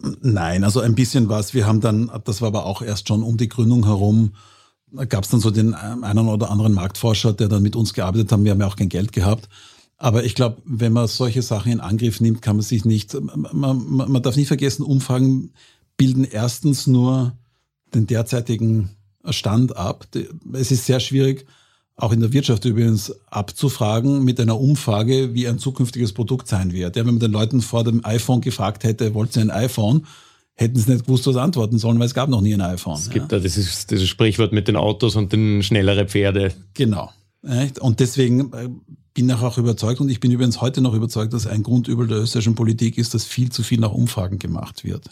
Nein, 0.00 0.64
also 0.64 0.80
ein 0.80 0.94
bisschen 0.94 1.28
was. 1.28 1.54
Wir 1.54 1.66
haben 1.66 1.80
dann, 1.80 2.10
das 2.24 2.40
war 2.40 2.48
aber 2.48 2.66
auch 2.66 2.82
erst 2.82 3.08
schon 3.08 3.22
um 3.22 3.36
die 3.36 3.48
Gründung 3.48 3.84
herum, 3.84 4.34
gab 5.08 5.24
es 5.24 5.30
dann 5.30 5.40
so 5.40 5.50
den 5.50 5.74
einen 5.74 6.28
oder 6.28 6.50
anderen 6.50 6.72
Marktforscher, 6.72 7.32
der 7.32 7.48
dann 7.48 7.62
mit 7.62 7.76
uns 7.76 7.94
gearbeitet 7.94 8.30
hat. 8.30 8.44
Wir 8.44 8.52
haben 8.52 8.60
ja 8.60 8.66
auch 8.66 8.76
kein 8.76 8.88
Geld 8.88 9.12
gehabt. 9.12 9.48
Aber 9.96 10.24
ich 10.24 10.36
glaube, 10.36 10.62
wenn 10.64 10.92
man 10.92 11.08
solche 11.08 11.42
Sachen 11.42 11.72
in 11.72 11.80
Angriff 11.80 12.20
nimmt, 12.20 12.40
kann 12.40 12.56
man 12.56 12.62
sich 12.62 12.84
nicht, 12.84 13.20
man, 13.20 13.48
man, 13.52 14.12
man 14.12 14.22
darf 14.22 14.36
nicht 14.36 14.46
vergessen, 14.46 14.84
Umfragen 14.84 15.52
bilden 15.96 16.24
erstens 16.24 16.86
nur 16.86 17.36
den 17.94 18.06
derzeitigen 18.06 18.90
Stand 19.32 19.76
ab. 19.76 20.06
Es 20.52 20.70
ist 20.70 20.86
sehr 20.86 21.00
schwierig, 21.00 21.46
auch 21.96 22.12
in 22.12 22.20
der 22.20 22.32
Wirtschaft 22.32 22.64
übrigens 22.64 23.12
abzufragen 23.26 24.24
mit 24.24 24.40
einer 24.40 24.60
Umfrage, 24.60 25.34
wie 25.34 25.48
ein 25.48 25.58
zukünftiges 25.58 26.12
Produkt 26.12 26.46
sein 26.46 26.72
wird. 26.72 26.96
Ja, 26.96 27.04
wenn 27.04 27.14
man 27.14 27.20
den 27.20 27.32
Leuten 27.32 27.60
vor 27.60 27.84
dem 27.84 28.04
iPhone 28.04 28.40
gefragt 28.40 28.84
hätte, 28.84 29.14
wollt 29.14 29.36
ihr 29.36 29.42
ein 29.42 29.50
iPhone? 29.50 30.06
Hätten 30.54 30.78
sie 30.78 30.92
nicht 30.92 31.06
gewusst, 31.06 31.26
was 31.26 31.36
antworten 31.36 31.78
sollen, 31.78 31.98
weil 31.98 32.06
es 32.06 32.14
gab 32.14 32.28
noch 32.28 32.40
nie 32.40 32.54
ein 32.54 32.60
iPhone. 32.60 32.96
Es 32.96 33.10
gibt 33.10 33.32
ja. 33.32 33.38
da 33.38 33.42
dieses, 33.42 33.86
dieses 33.86 34.08
Sprichwort 34.08 34.52
mit 34.52 34.68
den 34.68 34.76
Autos 34.76 35.16
und 35.16 35.32
den 35.32 35.62
schnellere 35.62 36.06
Pferde. 36.06 36.52
Genau. 36.74 37.12
Und 37.80 38.00
deswegen 38.00 38.52
äh, 38.52 38.68
bin 39.14 39.28
ich 39.28 39.34
auch 39.36 39.58
überzeugt 39.58 40.00
und 40.00 40.08
ich 40.08 40.20
bin 40.20 40.30
übrigens 40.30 40.60
heute 40.60 40.80
noch 40.80 40.94
überzeugt, 40.94 41.32
dass 41.32 41.46
ein 41.46 41.64
Grundübel 41.64 42.06
der 42.06 42.18
österreichischen 42.18 42.54
Politik 42.54 42.98
ist, 42.98 43.14
dass 43.14 43.24
viel 43.24 43.50
zu 43.50 43.64
viel 43.64 43.80
nach 43.80 43.92
Umfragen 43.92 44.38
gemacht 44.38 44.84
wird. 44.84 45.10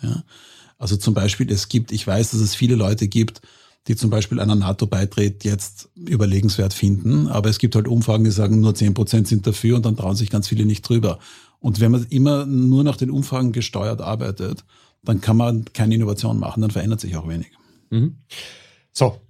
Also 0.78 0.96
zum 0.96 1.14
Beispiel, 1.14 1.50
es 1.50 1.68
gibt, 1.68 1.90
ich 1.90 2.06
weiß, 2.06 2.30
dass 2.30 2.40
es 2.40 2.54
viele 2.54 2.76
Leute 2.76 3.08
gibt, 3.08 3.40
die 3.88 3.96
zum 3.96 4.10
Beispiel 4.10 4.40
einer 4.40 4.54
NATO-Beitritt 4.54 5.44
jetzt 5.44 5.88
überlegenswert 5.94 6.74
finden. 6.74 7.28
Aber 7.28 7.48
es 7.48 7.58
gibt 7.58 7.74
halt 7.74 7.88
Umfragen, 7.88 8.24
die 8.24 8.30
sagen, 8.30 8.60
nur 8.60 8.74
zehn 8.74 8.94
Prozent 8.94 9.28
sind 9.28 9.46
dafür 9.46 9.76
und 9.76 9.86
dann 9.86 9.96
trauen 9.96 10.16
sich 10.16 10.30
ganz 10.30 10.48
viele 10.48 10.66
nicht 10.66 10.82
drüber. 10.88 11.18
Und 11.60 11.80
wenn 11.80 11.92
man 11.92 12.06
immer 12.10 12.46
nur 12.46 12.84
nach 12.84 12.96
den 12.96 13.10
Umfragen 13.10 13.52
gesteuert 13.52 14.00
arbeitet, 14.00 14.64
dann 15.02 15.20
kann 15.20 15.36
man 15.36 15.64
keine 15.72 15.94
Innovation 15.94 16.38
machen, 16.38 16.60
dann 16.60 16.70
verändert 16.70 17.00
sich 17.00 17.16
auch 17.16 17.28
wenig. 17.28 17.50
Mhm. 17.90 18.16
So, 18.92 19.20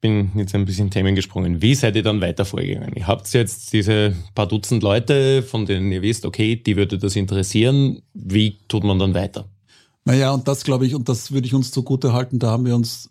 bin 0.00 0.32
jetzt 0.34 0.54
ein 0.54 0.64
bisschen 0.64 0.90
Themen 0.90 1.14
gesprungen. 1.14 1.62
Wie 1.62 1.74
seid 1.74 1.96
ihr 1.96 2.02
dann 2.02 2.20
weiter 2.20 2.44
vorgegangen? 2.44 2.92
Ihr 2.94 3.06
habt 3.06 3.32
jetzt 3.32 3.72
diese 3.72 4.14
paar 4.34 4.48
Dutzend 4.48 4.82
Leute, 4.82 5.42
von 5.42 5.64
denen 5.64 5.90
ihr 5.92 6.02
wisst, 6.02 6.26
okay, 6.26 6.56
die 6.56 6.76
würde 6.76 6.98
das 6.98 7.16
interessieren. 7.16 8.02
Wie 8.12 8.58
tut 8.68 8.84
man 8.84 8.98
dann 8.98 9.14
weiter? 9.14 9.48
Naja, 10.04 10.32
und 10.32 10.48
das 10.48 10.64
glaube 10.64 10.86
ich, 10.86 10.96
und 10.96 11.08
das 11.08 11.30
würde 11.30 11.46
ich 11.46 11.54
uns 11.54 11.70
zugute 11.70 12.12
halten, 12.12 12.40
da 12.40 12.50
haben 12.50 12.66
wir 12.66 12.74
uns, 12.74 13.10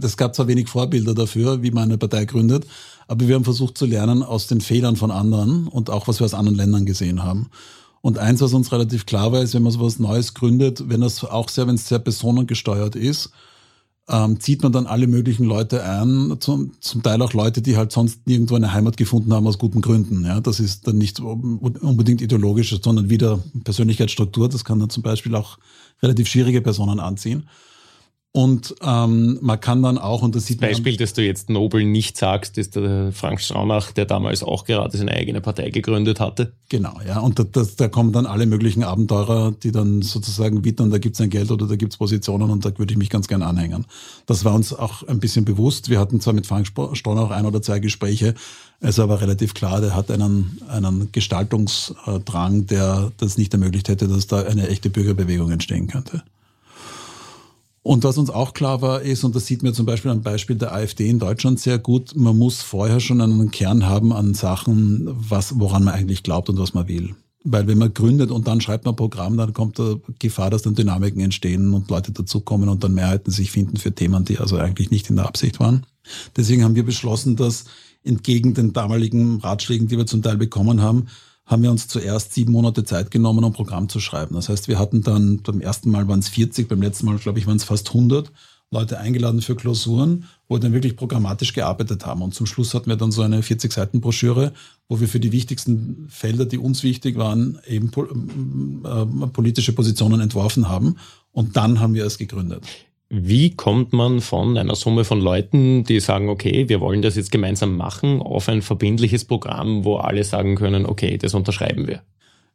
es 0.00 0.16
gab 0.16 0.34
zwar 0.34 0.48
wenig 0.48 0.68
Vorbilder 0.68 1.14
dafür, 1.14 1.62
wie 1.62 1.70
man 1.70 1.84
eine 1.84 1.98
Partei 1.98 2.24
gründet, 2.24 2.66
aber 3.08 3.26
wir 3.28 3.34
haben 3.34 3.44
versucht 3.44 3.78
zu 3.78 3.86
lernen 3.86 4.22
aus 4.22 4.46
den 4.46 4.60
Fehlern 4.60 4.96
von 4.96 5.10
anderen 5.10 5.68
und 5.68 5.90
auch 5.90 6.08
was 6.08 6.20
wir 6.20 6.24
aus 6.24 6.34
anderen 6.34 6.56
Ländern 6.56 6.86
gesehen 6.86 7.22
haben. 7.22 7.50
Und 8.00 8.18
eins, 8.18 8.40
was 8.42 8.52
uns 8.52 8.70
relativ 8.70 9.06
klar 9.06 9.32
war, 9.32 9.40
ist, 9.40 9.54
wenn 9.54 9.62
man 9.62 9.72
sowas 9.72 9.98
Neues 9.98 10.34
gründet, 10.34 10.88
wenn 10.88 11.00
das 11.00 11.24
auch 11.24 11.48
sehr, 11.48 11.66
wenn 11.66 11.76
es 11.76 11.88
sehr 11.88 11.98
personengesteuert 11.98 12.96
ist, 12.96 13.30
ähm, 14.08 14.38
zieht 14.38 14.62
man 14.62 14.72
dann 14.72 14.86
alle 14.86 15.06
möglichen 15.06 15.44
Leute 15.44 15.82
ein, 15.82 16.36
zum, 16.40 16.72
zum 16.80 17.02
Teil 17.02 17.22
auch 17.22 17.32
Leute, 17.32 17.62
die 17.62 17.76
halt 17.76 17.92
sonst 17.92 18.26
nirgendwo 18.26 18.54
eine 18.56 18.74
Heimat 18.74 18.98
gefunden 18.98 19.32
haben 19.32 19.46
aus 19.46 19.58
guten 19.58 19.80
Gründen. 19.80 20.24
Ja, 20.26 20.40
das 20.40 20.60
ist 20.60 20.86
dann 20.86 20.98
nicht 20.98 21.20
unbedingt 21.20 22.20
ideologisch, 22.20 22.78
sondern 22.82 23.08
wieder 23.08 23.38
Persönlichkeitsstruktur. 23.64 24.50
Das 24.50 24.64
kann 24.64 24.78
dann 24.78 24.90
zum 24.90 25.02
Beispiel 25.02 25.34
auch 25.34 25.58
relativ 26.02 26.28
schwierige 26.28 26.60
Personen 26.60 27.00
anziehen. 27.00 27.48
Und 28.36 28.74
ähm, 28.82 29.38
man 29.42 29.60
kann 29.60 29.80
dann 29.80 29.96
auch, 29.96 30.22
und 30.22 30.34
das 30.34 30.46
sieht 30.46 30.60
man. 30.60 30.70
Beispiel, 30.70 30.96
dass 30.96 31.12
du 31.12 31.24
jetzt 31.24 31.50
Nobel 31.50 31.84
nicht 31.84 32.18
sagst, 32.18 32.58
ist 32.58 32.74
der 32.74 33.12
Frank 33.12 33.40
Straunach, 33.40 33.92
der 33.92 34.06
damals 34.06 34.42
auch 34.42 34.64
gerade 34.64 34.98
seine 34.98 35.12
eigene 35.12 35.40
Partei 35.40 35.70
gegründet 35.70 36.18
hatte. 36.18 36.52
Genau, 36.68 36.94
ja. 37.06 37.20
Und 37.20 37.38
da, 37.38 37.44
das, 37.44 37.76
da 37.76 37.86
kommen 37.86 38.10
dann 38.10 38.26
alle 38.26 38.46
möglichen 38.46 38.82
Abenteurer, 38.82 39.52
die 39.62 39.70
dann 39.70 40.02
sozusagen 40.02 40.64
wittern, 40.64 40.90
da 40.90 40.98
gibt's 40.98 41.20
ein 41.20 41.30
Geld 41.30 41.52
oder 41.52 41.68
da 41.68 41.76
gibt's 41.76 41.96
Positionen 41.96 42.50
und 42.50 42.64
da 42.64 42.76
würde 42.76 42.92
ich 42.92 42.98
mich 42.98 43.08
ganz 43.08 43.28
gern 43.28 43.42
anhängen. 43.42 43.86
Das 44.26 44.44
war 44.44 44.52
uns 44.52 44.74
auch 44.74 45.04
ein 45.04 45.20
bisschen 45.20 45.44
bewusst. 45.44 45.88
Wir 45.88 46.00
hatten 46.00 46.20
zwar 46.20 46.34
mit 46.34 46.48
Frank 46.48 46.66
Straunach 46.66 47.30
ein 47.30 47.46
oder 47.46 47.62
zwei 47.62 47.78
Gespräche, 47.78 48.34
es 48.80 48.98
war 48.98 49.04
aber 49.04 49.20
relativ 49.20 49.54
klar, 49.54 49.80
der 49.80 49.94
hat 49.94 50.10
einen, 50.10 50.58
einen 50.68 51.10
Gestaltungsdrang, 51.12 52.66
der 52.66 53.12
das 53.16 53.38
nicht 53.38 53.54
ermöglicht 53.54 53.88
hätte, 53.88 54.08
dass 54.08 54.26
da 54.26 54.42
eine 54.42 54.68
echte 54.68 54.90
Bürgerbewegung 54.90 55.52
entstehen 55.52 55.86
könnte. 55.86 56.24
Und 57.84 58.02
was 58.02 58.16
uns 58.16 58.30
auch 58.30 58.54
klar 58.54 58.80
war, 58.80 59.02
ist, 59.02 59.24
und 59.24 59.36
das 59.36 59.44
sieht 59.44 59.62
man 59.62 59.74
zum 59.74 59.84
Beispiel 59.84 60.10
am 60.10 60.22
Beispiel 60.22 60.56
der 60.56 60.72
AfD 60.72 61.06
in 61.06 61.18
Deutschland 61.18 61.60
sehr 61.60 61.78
gut, 61.78 62.16
man 62.16 62.38
muss 62.38 62.62
vorher 62.62 62.98
schon 62.98 63.20
einen 63.20 63.50
Kern 63.50 63.86
haben 63.86 64.10
an 64.10 64.32
Sachen, 64.32 65.06
was, 65.06 65.60
woran 65.60 65.84
man 65.84 65.92
eigentlich 65.92 66.22
glaubt 66.22 66.48
und 66.48 66.58
was 66.58 66.72
man 66.72 66.88
will. 66.88 67.14
Weil 67.44 67.66
wenn 67.66 67.76
man 67.76 67.92
gründet 67.92 68.30
und 68.30 68.48
dann 68.48 68.62
schreibt 68.62 68.86
man 68.86 68.96
Programm, 68.96 69.36
dann 69.36 69.52
kommt 69.52 69.76
die 69.76 70.00
Gefahr, 70.18 70.48
dass 70.48 70.62
dann 70.62 70.74
Dynamiken 70.74 71.20
entstehen 71.20 71.74
und 71.74 71.90
Leute 71.90 72.10
dazukommen 72.10 72.70
und 72.70 72.82
dann 72.82 72.94
Mehrheiten 72.94 73.30
sich 73.30 73.50
finden 73.50 73.76
für 73.76 73.94
Themen, 73.94 74.24
die 74.24 74.38
also 74.38 74.56
eigentlich 74.56 74.90
nicht 74.90 75.10
in 75.10 75.16
der 75.16 75.26
Absicht 75.26 75.60
waren. 75.60 75.84
Deswegen 76.38 76.64
haben 76.64 76.76
wir 76.76 76.86
beschlossen, 76.86 77.36
dass 77.36 77.66
entgegen 78.02 78.54
den 78.54 78.72
damaligen 78.72 79.40
Ratschlägen, 79.40 79.88
die 79.88 79.98
wir 79.98 80.06
zum 80.06 80.22
Teil 80.22 80.38
bekommen 80.38 80.80
haben, 80.80 81.08
haben 81.46 81.62
wir 81.62 81.70
uns 81.70 81.88
zuerst 81.88 82.34
sieben 82.34 82.52
Monate 82.52 82.84
Zeit 82.84 83.10
genommen, 83.10 83.44
um 83.44 83.52
Programm 83.52 83.88
zu 83.88 84.00
schreiben. 84.00 84.34
Das 84.34 84.48
heißt, 84.48 84.68
wir 84.68 84.78
hatten 84.78 85.02
dann, 85.02 85.42
beim 85.42 85.60
ersten 85.60 85.90
Mal 85.90 86.08
waren 86.08 86.20
es 86.20 86.28
40, 86.28 86.68
beim 86.68 86.80
letzten 86.80 87.06
Mal, 87.06 87.18
glaube 87.18 87.38
ich, 87.38 87.46
waren 87.46 87.56
es 87.56 87.64
fast 87.64 87.88
100 87.88 88.32
Leute 88.70 88.98
eingeladen 88.98 89.40
für 89.40 89.54
Klausuren, 89.54 90.24
wo 90.48 90.56
wir 90.56 90.60
dann 90.60 90.72
wirklich 90.72 90.96
programmatisch 90.96 91.52
gearbeitet 91.52 92.06
haben. 92.06 92.22
Und 92.22 92.34
zum 92.34 92.46
Schluss 92.46 92.74
hatten 92.74 92.88
wir 92.88 92.96
dann 92.96 93.12
so 93.12 93.22
eine 93.22 93.40
40-Seiten-Broschüre, 93.40 94.52
wo 94.88 95.00
wir 95.00 95.08
für 95.08 95.20
die 95.20 95.32
wichtigsten 95.32 96.06
Felder, 96.08 96.44
die 96.44 96.58
uns 96.58 96.82
wichtig 96.82 97.16
waren, 97.16 97.58
eben 97.66 97.90
äh, 98.84 99.26
politische 99.28 99.72
Positionen 99.72 100.20
entworfen 100.20 100.68
haben. 100.68 100.96
Und 101.30 101.56
dann 101.56 101.78
haben 101.78 101.94
wir 101.94 102.04
es 102.04 102.18
gegründet. 102.18 102.64
Wie 103.16 103.50
kommt 103.50 103.92
man 103.92 104.20
von 104.20 104.58
einer 104.58 104.74
Summe 104.74 105.04
von 105.04 105.20
Leuten, 105.20 105.84
die 105.84 106.00
sagen, 106.00 106.28
okay, 106.28 106.68
wir 106.68 106.80
wollen 106.80 107.00
das 107.00 107.14
jetzt 107.14 107.30
gemeinsam 107.30 107.76
machen, 107.76 108.20
auf 108.20 108.48
ein 108.48 108.60
verbindliches 108.60 109.24
Programm, 109.24 109.84
wo 109.84 109.96
alle 109.96 110.24
sagen 110.24 110.56
können, 110.56 110.84
okay, 110.84 111.16
das 111.16 111.34
unterschreiben 111.34 111.86
wir? 111.86 112.02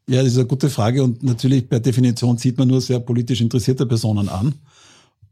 Ja, 0.10 0.22
das 0.22 0.34
ist 0.34 0.38
eine 0.38 0.48
gute 0.48 0.70
Frage 0.70 1.04
und 1.04 1.24
natürlich 1.24 1.70
per 1.70 1.80
Definition 1.80 2.38
zieht 2.38 2.58
man 2.58 2.68
nur 2.68 2.82
sehr 2.82 3.00
politisch 3.00 3.40
interessierte 3.40 3.86
Personen 3.86 4.28
an. 4.28 4.56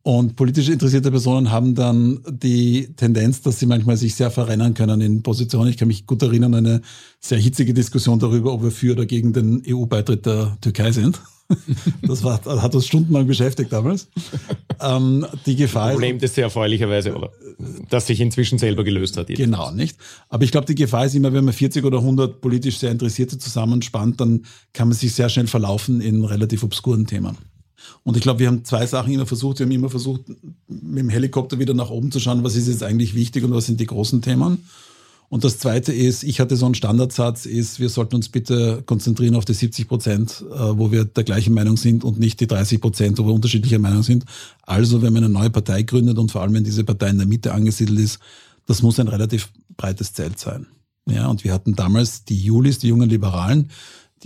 Und 0.04 0.38
politisch 0.38 0.70
interessierte 0.70 1.12
Personen 1.12 1.52
haben 1.52 1.76
dann 1.76 2.20
die 2.30 2.94
Tendenz, 2.96 3.42
dass 3.42 3.60
sie 3.60 3.66
manchmal 3.66 3.98
sich 3.98 4.16
sehr 4.16 4.32
verrennen 4.32 4.74
können 4.74 5.02
in 5.02 5.24
Positionen. 5.24 5.70
Ich 5.70 5.76
kann 5.76 5.90
mich 5.90 6.06
gut 6.06 6.22
erinnern, 6.22 6.54
eine 6.56 6.82
sehr 7.20 7.40
hitzige 7.40 7.74
Diskussion 7.74 8.18
darüber, 8.18 8.54
ob 8.54 8.64
wir 8.64 8.72
für 8.72 8.94
oder 8.94 9.06
gegen 9.06 9.34
den 9.34 9.62
EU-Beitritt 9.68 10.26
der 10.26 10.58
Türkei 10.62 10.94
sind. 10.94 11.20
Das 12.02 12.24
war, 12.24 12.44
hat 12.44 12.76
uns 12.76 12.88
stundenlang 12.88 13.28
beschäftigt 13.28 13.72
damals. 13.72 14.08
Ähm, 14.82 15.26
die 15.46 15.56
Gefahr 15.56 15.92
Problem, 15.92 16.20
das 16.20 16.36
sehr 16.36 16.46
erfreulicherweise, 16.46 17.16
oder? 17.16 17.32
Das 17.90 18.08
sich 18.08 18.20
inzwischen 18.20 18.58
selber 18.58 18.84
gelöst 18.84 19.18
hat. 19.18 19.30
Jetzt. 19.30 19.38
Genau, 19.38 19.72
nicht? 19.72 19.98
Aber 20.30 20.44
ich 20.44 20.52
glaube, 20.52 20.68
die 20.68 20.76
Gefahr 20.76 21.06
ist 21.06 21.16
immer, 21.16 21.34
wenn 21.34 21.46
man 21.46 21.54
40 21.54 21.84
oder 21.86 22.00
100 22.00 22.42
politisch 22.42 22.78
sehr 22.78 22.92
Interessierte 22.92 23.38
zusammenspannt, 23.38 24.20
dann 24.20 24.46
kann 24.74 24.90
man 24.90 24.98
sich 24.98 25.14
sehr 25.14 25.30
schnell 25.30 25.48
verlaufen 25.48 26.02
in 26.02 26.24
relativ 26.26 26.64
obskuren 26.64 27.08
Themen. 27.08 27.38
Und 28.04 28.18
ich 28.18 28.24
glaube, 28.24 28.40
wir 28.40 28.48
haben 28.48 28.66
zwei 28.66 28.86
Sachen 28.86 29.14
immer 29.14 29.26
versucht. 29.26 29.60
Wir 29.60 29.66
haben 29.66 29.72
immer 29.72 29.90
versucht, 29.90 30.22
mit 30.68 31.00
dem 31.00 31.10
Helikopter 31.10 31.60
wieder 31.60 31.74
nach 31.74 31.90
oben 31.90 32.12
zu 32.12 32.20
schauen, 32.20 32.44
was 32.44 32.56
ist 32.56 32.68
jetzt 32.68 32.84
eigentlich 32.84 33.16
wichtig 33.16 33.44
und 33.44 33.54
was 33.54 33.66
sind 33.66 33.80
die 33.80 33.86
großen 33.86 34.22
Themen. 34.22 34.64
Und 35.30 35.44
das 35.44 35.60
Zweite 35.60 35.92
ist, 35.92 36.24
ich 36.24 36.40
hatte 36.40 36.56
so 36.56 36.66
einen 36.66 36.76
Standardsatz, 36.76 37.46
ist, 37.46 37.82
wir 37.82 37.90
sollten 37.90 38.16
uns 38.16 38.30
bitte 38.30 38.82
konzentrieren 38.86 39.36
auf 39.36 39.44
die 39.44 39.54
70 39.54 39.88
Prozent, 39.88 40.44
äh, 40.54 40.78
wo 40.78 40.92
wir 40.92 41.04
der 41.04 41.26
gleichen 41.26 41.54
Meinung 41.54 41.76
sind 41.76 42.06
und 42.06 42.18
nicht 42.18 42.40
die 42.40 42.48
30 42.48 42.80
Prozent, 42.80 43.18
wo 43.18 43.26
wir 43.26 43.34
unterschiedlicher 43.34 43.80
Meinung 43.80 44.04
sind. 44.04 44.24
Also, 44.62 45.02
wenn 45.02 45.12
man 45.12 45.26
eine 45.26 45.34
neue 45.34 45.50
Partei 45.50 45.82
gründet 45.82 46.18
und 46.18 46.32
vor 46.32 46.42
allem, 46.42 46.54
wenn 46.54 46.64
diese 46.64 46.86
Partei 46.86 47.10
in 47.10 47.18
der 47.18 47.28
Mitte 47.28 47.54
angesiedelt 47.54 48.00
ist, 48.00 48.20
das 48.68 48.82
muss 48.82 49.00
ein 49.00 49.10
relativ 49.10 49.52
breites 49.76 50.14
Zelt 50.14 50.40
sein. 50.40 50.68
Ja, 51.10 51.28
und 51.28 51.44
wir 51.44 51.54
hatten 51.54 51.76
damals 51.76 52.24
die 52.24 52.40
Julis, 52.42 52.80
die 52.80 52.88
jungen 52.88 53.10
Liberalen, 53.10 53.70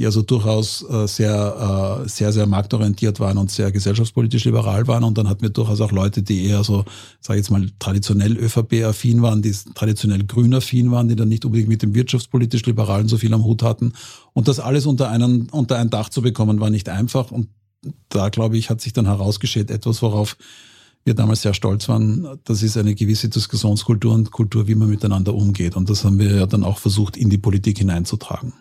die 0.02 0.08
also 0.08 0.24
durchaus 0.24 0.84
äh, 0.90 1.08
sehr, 1.08 2.02
äh, 2.04 2.10
sehr, 2.10 2.34
sehr 2.34 2.48
marktorientiert 2.48 3.20
waren 3.20 3.38
und 3.38 3.52
sehr 3.52 3.72
gesellschaftspolitisch 3.72 4.46
liberal 4.46 4.88
waren. 4.88 5.04
Und 5.04 5.16
dann 5.16 5.30
hatten 5.30 5.44
wir 5.44 5.52
durchaus 5.52 5.80
auch 5.80 5.92
Leute, 5.92 6.24
die 6.24 6.48
eher 6.48 6.64
so, 6.64 6.86
sage 7.20 7.40
ich 7.40 7.46
jetzt 7.46 7.52
mal, 7.52 7.70
traditionell 7.78 8.36
ÖVP-affin 8.36 9.22
waren, 9.22 9.44
die 9.44 9.54
traditionell 9.76 10.24
grün-affin 10.24 10.90
waren, 10.90 11.08
die 11.08 11.16
dann 11.16 11.30
nicht 11.30 11.46
unbedingt 11.46 11.70
mit 11.70 11.84
dem 11.84 11.94
wirtschaftspolitisch 11.94 12.66
Liberalen 12.66 13.08
so 13.08 13.20
viel 13.20 13.32
am 13.32 13.44
Hut 13.44 13.62
hatten. 13.62 13.94
Und 14.34 14.48
das 14.48 14.60
alles 14.60 14.88
unter, 14.88 15.10
einen, 15.10 15.50
unter 15.52 15.78
ein 15.78 15.92
Dach 15.92 16.10
zu 16.10 16.24
bekommen, 16.24 16.60
war 16.60 16.72
nicht 16.72 16.90
einfach. 16.90 17.30
Und 17.30 17.50
da, 18.10 18.30
glaube 18.30 18.58
ich, 18.58 18.72
hat 18.72 18.82
sich 18.82 18.94
dann 18.94 19.06
herausgestellt, 19.06 19.70
etwas, 19.70 20.02
worauf 20.02 20.36
wir 21.04 21.14
damals 21.14 21.44
sehr 21.44 21.54
stolz 21.54 21.88
waren, 21.90 22.40
das 22.44 22.64
ist 22.64 22.76
eine 22.76 22.96
gewisse 22.96 23.30
Diskussionskultur 23.30 24.14
und 24.16 24.32
Kultur, 24.32 24.68
wie 24.68 24.76
man 24.76 24.90
miteinander 24.90 25.36
umgeht. 25.36 25.76
Und 25.76 25.92
das 25.92 26.04
haben 26.06 26.18
wir 26.18 26.36
ja 26.36 26.48
dann 26.48 26.64
auch 26.64 26.80
versucht, 26.80 27.18
in 27.18 27.30
die 27.30 27.38
Politik 27.38 27.78
hineinzutragen. 27.78 28.54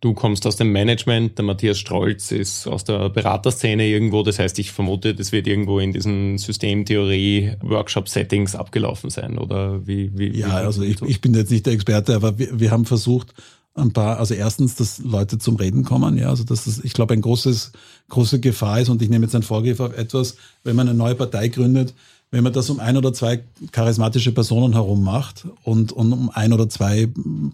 Du 0.00 0.14
kommst 0.14 0.46
aus 0.46 0.56
dem 0.56 0.72
Management, 0.72 1.36
der 1.36 1.44
Matthias 1.44 1.78
Strolz 1.78 2.32
ist 2.32 2.66
aus 2.66 2.84
der 2.84 3.10
Beraterszene 3.10 3.86
irgendwo. 3.86 4.22
Das 4.22 4.38
heißt, 4.38 4.58
ich 4.58 4.72
vermute, 4.72 5.14
das 5.14 5.30
wird 5.30 5.46
irgendwo 5.46 5.78
in 5.78 5.92
diesen 5.92 6.38
Systemtheorie-Workshop-Settings 6.38 8.54
abgelaufen 8.54 9.10
sein, 9.10 9.36
oder 9.36 9.86
wie? 9.86 10.10
wie 10.16 10.38
ja, 10.38 10.46
wie 10.46 10.52
also 10.52 10.82
ich, 10.82 11.02
ich 11.02 11.20
bin 11.20 11.34
jetzt 11.34 11.50
nicht 11.50 11.66
der 11.66 11.74
Experte, 11.74 12.14
aber 12.14 12.38
wir, 12.38 12.58
wir 12.58 12.70
haben 12.70 12.86
versucht, 12.86 13.34
ein 13.74 13.92
paar, 13.92 14.18
also 14.18 14.32
erstens, 14.32 14.74
dass 14.74 15.00
Leute 15.00 15.36
zum 15.38 15.56
Reden 15.56 15.84
kommen, 15.84 16.16
ja, 16.16 16.30
also 16.30 16.44
dass 16.44 16.64
das, 16.64 16.82
ich 16.82 16.94
glaube, 16.94 17.12
ein 17.14 17.20
großes, 17.20 17.72
große 18.08 18.40
Gefahr 18.40 18.80
ist 18.80 18.88
und 18.88 19.02
ich 19.02 19.10
nehme 19.10 19.26
jetzt 19.26 19.34
einen 19.34 19.44
Vorgriff 19.44 19.80
auf 19.80 19.96
etwas, 19.96 20.36
wenn 20.64 20.76
man 20.76 20.88
eine 20.88 20.96
neue 20.96 21.14
Partei 21.14 21.48
gründet, 21.48 21.94
wenn 22.30 22.42
man 22.42 22.52
das 22.52 22.70
um 22.70 22.80
ein 22.80 22.96
oder 22.96 23.12
zwei 23.12 23.44
charismatische 23.72 24.32
Personen 24.32 24.72
herum 24.72 25.04
macht 25.04 25.46
und, 25.62 25.92
und 25.92 26.12
um 26.12 26.30
ein 26.30 26.52
oder 26.52 26.68
zwei 26.68 27.08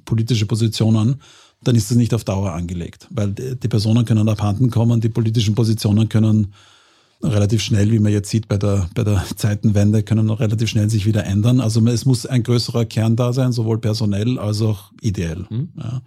politische 0.05 0.47
Positionen, 0.47 1.21
dann 1.67 1.77
ist 1.77 1.91
das 1.91 1.97
nicht 1.97 2.15
auf 2.15 2.25
Dauer 2.25 2.53
angelegt, 2.53 3.09
weil 3.11 3.33
die 3.33 3.69
Personen 3.69 4.05
können 4.05 4.29
abhanden 4.29 4.71
kommen, 4.71 5.01
die 5.01 5.09
politischen 5.09 5.55
Positionen 5.55 6.09
können 6.09 6.53
relativ 7.23 7.63
schnell, 7.63 7.91
wie 7.91 7.99
man 7.99 8.13
jetzt 8.13 8.31
sieht 8.31 8.49
bei 8.49 8.57
der, 8.57 8.89
bei 8.95 9.03
der 9.03 9.25
Zeitenwende, 9.37 10.03
können 10.03 10.31
relativ 10.31 10.69
schnell 10.69 10.91
sich 10.91 11.07
wieder 11.07 11.25
ändern. 11.25 11.61
Also 11.61 11.85
es 11.87 12.05
muss 12.05 12.27
ein 12.27 12.43
größerer 12.43 12.85
Kern 12.85 13.17
da 13.17 13.33
sein, 13.33 13.53
sowohl 13.53 13.79
personell 13.79 14.39
als 14.39 14.61
auch 14.61 14.93
ideell. 15.01 15.47
Mhm. 15.49 15.69
Ja. 15.77 16.03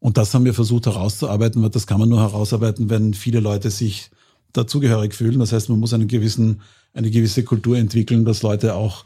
Und 0.00 0.16
das 0.16 0.34
haben 0.34 0.44
wir 0.44 0.54
versucht 0.54 0.86
herauszuarbeiten, 0.86 1.62
weil 1.62 1.70
das 1.70 1.86
kann 1.86 2.00
man 2.00 2.08
nur 2.08 2.20
herausarbeiten, 2.20 2.90
wenn 2.90 3.14
viele 3.14 3.40
Leute 3.40 3.70
sich 3.70 4.10
dazugehörig 4.52 5.14
fühlen. 5.14 5.38
Das 5.38 5.52
heißt, 5.52 5.68
man 5.68 5.78
muss 5.78 5.92
einen 5.92 6.08
gewissen, 6.08 6.60
eine 6.94 7.10
gewisse 7.10 7.44
Kultur 7.44 7.76
entwickeln, 7.76 8.24
dass 8.24 8.42
Leute 8.42 8.74
auch 8.74 9.04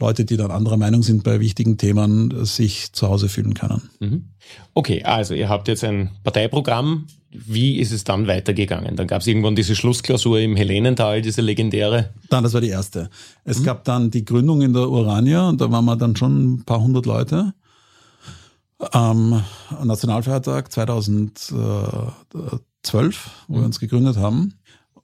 Leute, 0.00 0.24
die 0.24 0.36
dann 0.36 0.50
anderer 0.50 0.76
Meinung 0.76 1.02
sind 1.02 1.22
bei 1.22 1.40
wichtigen 1.40 1.76
Themen, 1.76 2.44
sich 2.44 2.92
zu 2.92 3.08
Hause 3.08 3.28
fühlen 3.28 3.54
können. 3.54 3.82
Mhm. 4.00 4.24
Okay, 4.74 5.04
also 5.04 5.34
ihr 5.34 5.48
habt 5.48 5.68
jetzt 5.68 5.84
ein 5.84 6.10
Parteiprogramm. 6.24 7.06
Wie 7.30 7.78
ist 7.78 7.92
es 7.92 8.02
dann 8.02 8.26
weitergegangen? 8.26 8.96
Dann 8.96 9.06
gab 9.06 9.20
es 9.20 9.28
irgendwann 9.28 9.54
diese 9.54 9.76
Schlussklausur 9.76 10.40
im 10.40 10.56
Helenental, 10.56 11.22
diese 11.22 11.42
legendäre. 11.42 12.10
Dann, 12.28 12.42
das 12.42 12.54
war 12.54 12.60
die 12.60 12.70
erste. 12.70 13.08
Es 13.44 13.60
mhm. 13.60 13.64
gab 13.64 13.84
dann 13.84 14.10
die 14.10 14.24
Gründung 14.24 14.62
in 14.62 14.72
der 14.72 14.88
Urania 14.88 15.48
und 15.48 15.60
da 15.60 15.70
waren 15.70 15.84
wir 15.84 15.96
dann 15.96 16.16
schon 16.16 16.54
ein 16.54 16.64
paar 16.64 16.80
hundert 16.80 17.06
Leute. 17.06 17.54
Am 18.78 19.44
Nationalfeiertag 19.84 20.72
2012, 20.72 22.14
wo 23.46 23.54
mhm. 23.54 23.60
wir 23.60 23.66
uns 23.66 23.78
gegründet 23.78 24.16
haben. 24.16 24.54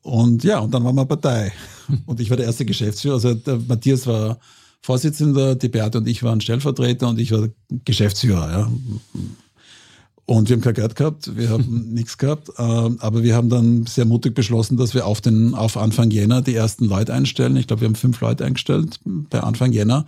Und 0.00 0.42
ja, 0.44 0.60
und 0.60 0.72
dann 0.72 0.84
waren 0.84 0.94
wir 0.94 1.04
Partei. 1.04 1.52
Und 2.06 2.20
ich 2.20 2.30
war 2.30 2.36
der 2.36 2.46
erste 2.46 2.64
Geschäftsführer. 2.64 3.14
Also 3.14 3.36
Matthias 3.66 4.06
war 4.06 4.38
Vorsitzender, 4.86 5.56
die 5.56 5.68
Beate 5.68 5.98
und 5.98 6.06
ich 6.06 6.22
waren 6.22 6.40
Stellvertreter 6.40 7.08
und 7.08 7.18
ich 7.18 7.32
war 7.32 7.48
Geschäftsführer. 7.84 8.50
Ja. 8.52 8.70
Und 10.26 10.48
wir 10.48 10.54
haben 10.54 10.62
kein 10.62 10.74
Geld 10.74 10.94
gehabt, 10.94 11.36
wir 11.36 11.50
haben 11.50 11.88
nichts 11.92 12.18
gehabt, 12.18 12.50
äh, 12.50 12.62
aber 12.62 13.24
wir 13.24 13.34
haben 13.34 13.48
dann 13.48 13.86
sehr 13.86 14.04
mutig 14.04 14.36
beschlossen, 14.36 14.76
dass 14.76 14.94
wir 14.94 15.04
auf 15.04 15.20
den 15.20 15.54
auf 15.54 15.76
Anfang 15.76 16.12
Jänner 16.12 16.40
die 16.40 16.54
ersten 16.54 16.84
Leute 16.84 17.12
einstellen. 17.14 17.56
Ich 17.56 17.66
glaube, 17.66 17.80
wir 17.80 17.88
haben 17.88 17.96
fünf 17.96 18.20
Leute 18.20 18.44
eingestellt 18.44 19.00
bei 19.04 19.40
Anfang 19.40 19.72
Jänner. 19.72 20.06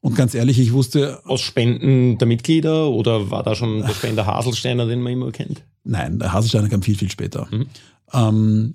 Und 0.00 0.14
ganz 0.14 0.36
ehrlich, 0.36 0.60
ich 0.60 0.72
wusste. 0.72 1.26
Aus 1.26 1.40
Spenden 1.40 2.16
der 2.18 2.28
Mitglieder 2.28 2.88
oder 2.88 3.32
war 3.32 3.42
da 3.42 3.56
schon 3.56 3.80
der 3.80 3.88
Spender 3.88 4.26
Haselsteiner, 4.26 4.86
den 4.86 5.02
man 5.02 5.12
immer 5.12 5.32
kennt? 5.32 5.64
Nein, 5.82 6.20
der 6.20 6.32
Haselsteiner 6.32 6.68
kam 6.68 6.82
viel, 6.82 6.96
viel 6.96 7.10
später. 7.10 7.48
Mhm. 7.50 7.66
Ähm, 8.12 8.74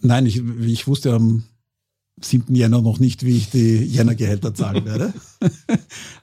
nein, 0.00 0.24
ich, 0.24 0.42
ich 0.62 0.86
wusste 0.86 1.12
am 1.12 1.44
7. 2.24 2.54
Jänner 2.54 2.82
noch 2.82 2.98
nicht, 2.98 3.24
wie 3.24 3.36
ich 3.36 3.50
die 3.50 3.84
Jännergehälter 3.84 4.54
zahlen 4.54 4.84
werde. 4.84 5.12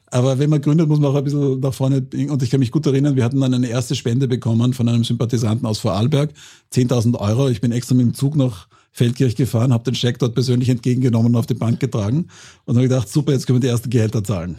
Aber 0.06 0.38
wenn 0.38 0.50
man 0.50 0.60
gründet, 0.60 0.88
muss 0.88 1.00
man 1.00 1.10
auch 1.10 1.14
ein 1.14 1.24
bisschen 1.24 1.60
nach 1.60 1.72
vorne. 1.72 2.06
Und 2.28 2.42
ich 2.42 2.50
kann 2.50 2.60
mich 2.60 2.70
gut 2.70 2.86
erinnern, 2.86 3.16
wir 3.16 3.24
hatten 3.24 3.40
dann 3.40 3.54
eine 3.54 3.68
erste 3.68 3.94
Spende 3.94 4.28
bekommen 4.28 4.74
von 4.74 4.88
einem 4.88 5.04
Sympathisanten 5.04 5.66
aus 5.66 5.78
Vorarlberg. 5.78 6.32
10.000 6.72 7.18
Euro. 7.18 7.48
Ich 7.48 7.60
bin 7.60 7.72
extra 7.72 7.94
mit 7.94 8.06
dem 8.06 8.14
Zug 8.14 8.36
nach 8.36 8.68
Feldkirch 8.94 9.36
gefahren, 9.36 9.72
habe 9.72 9.84
den 9.84 9.94
Scheck 9.94 10.18
dort 10.18 10.34
persönlich 10.34 10.68
entgegengenommen 10.68 11.32
und 11.32 11.36
auf 11.36 11.46
die 11.46 11.54
Bank 11.54 11.80
getragen 11.80 12.28
und 12.66 12.76
habe 12.76 12.88
gedacht, 12.88 13.08
super, 13.08 13.32
jetzt 13.32 13.46
können 13.46 13.56
wir 13.56 13.68
die 13.68 13.72
ersten 13.72 13.88
Gehälter 13.88 14.22
zahlen. 14.22 14.56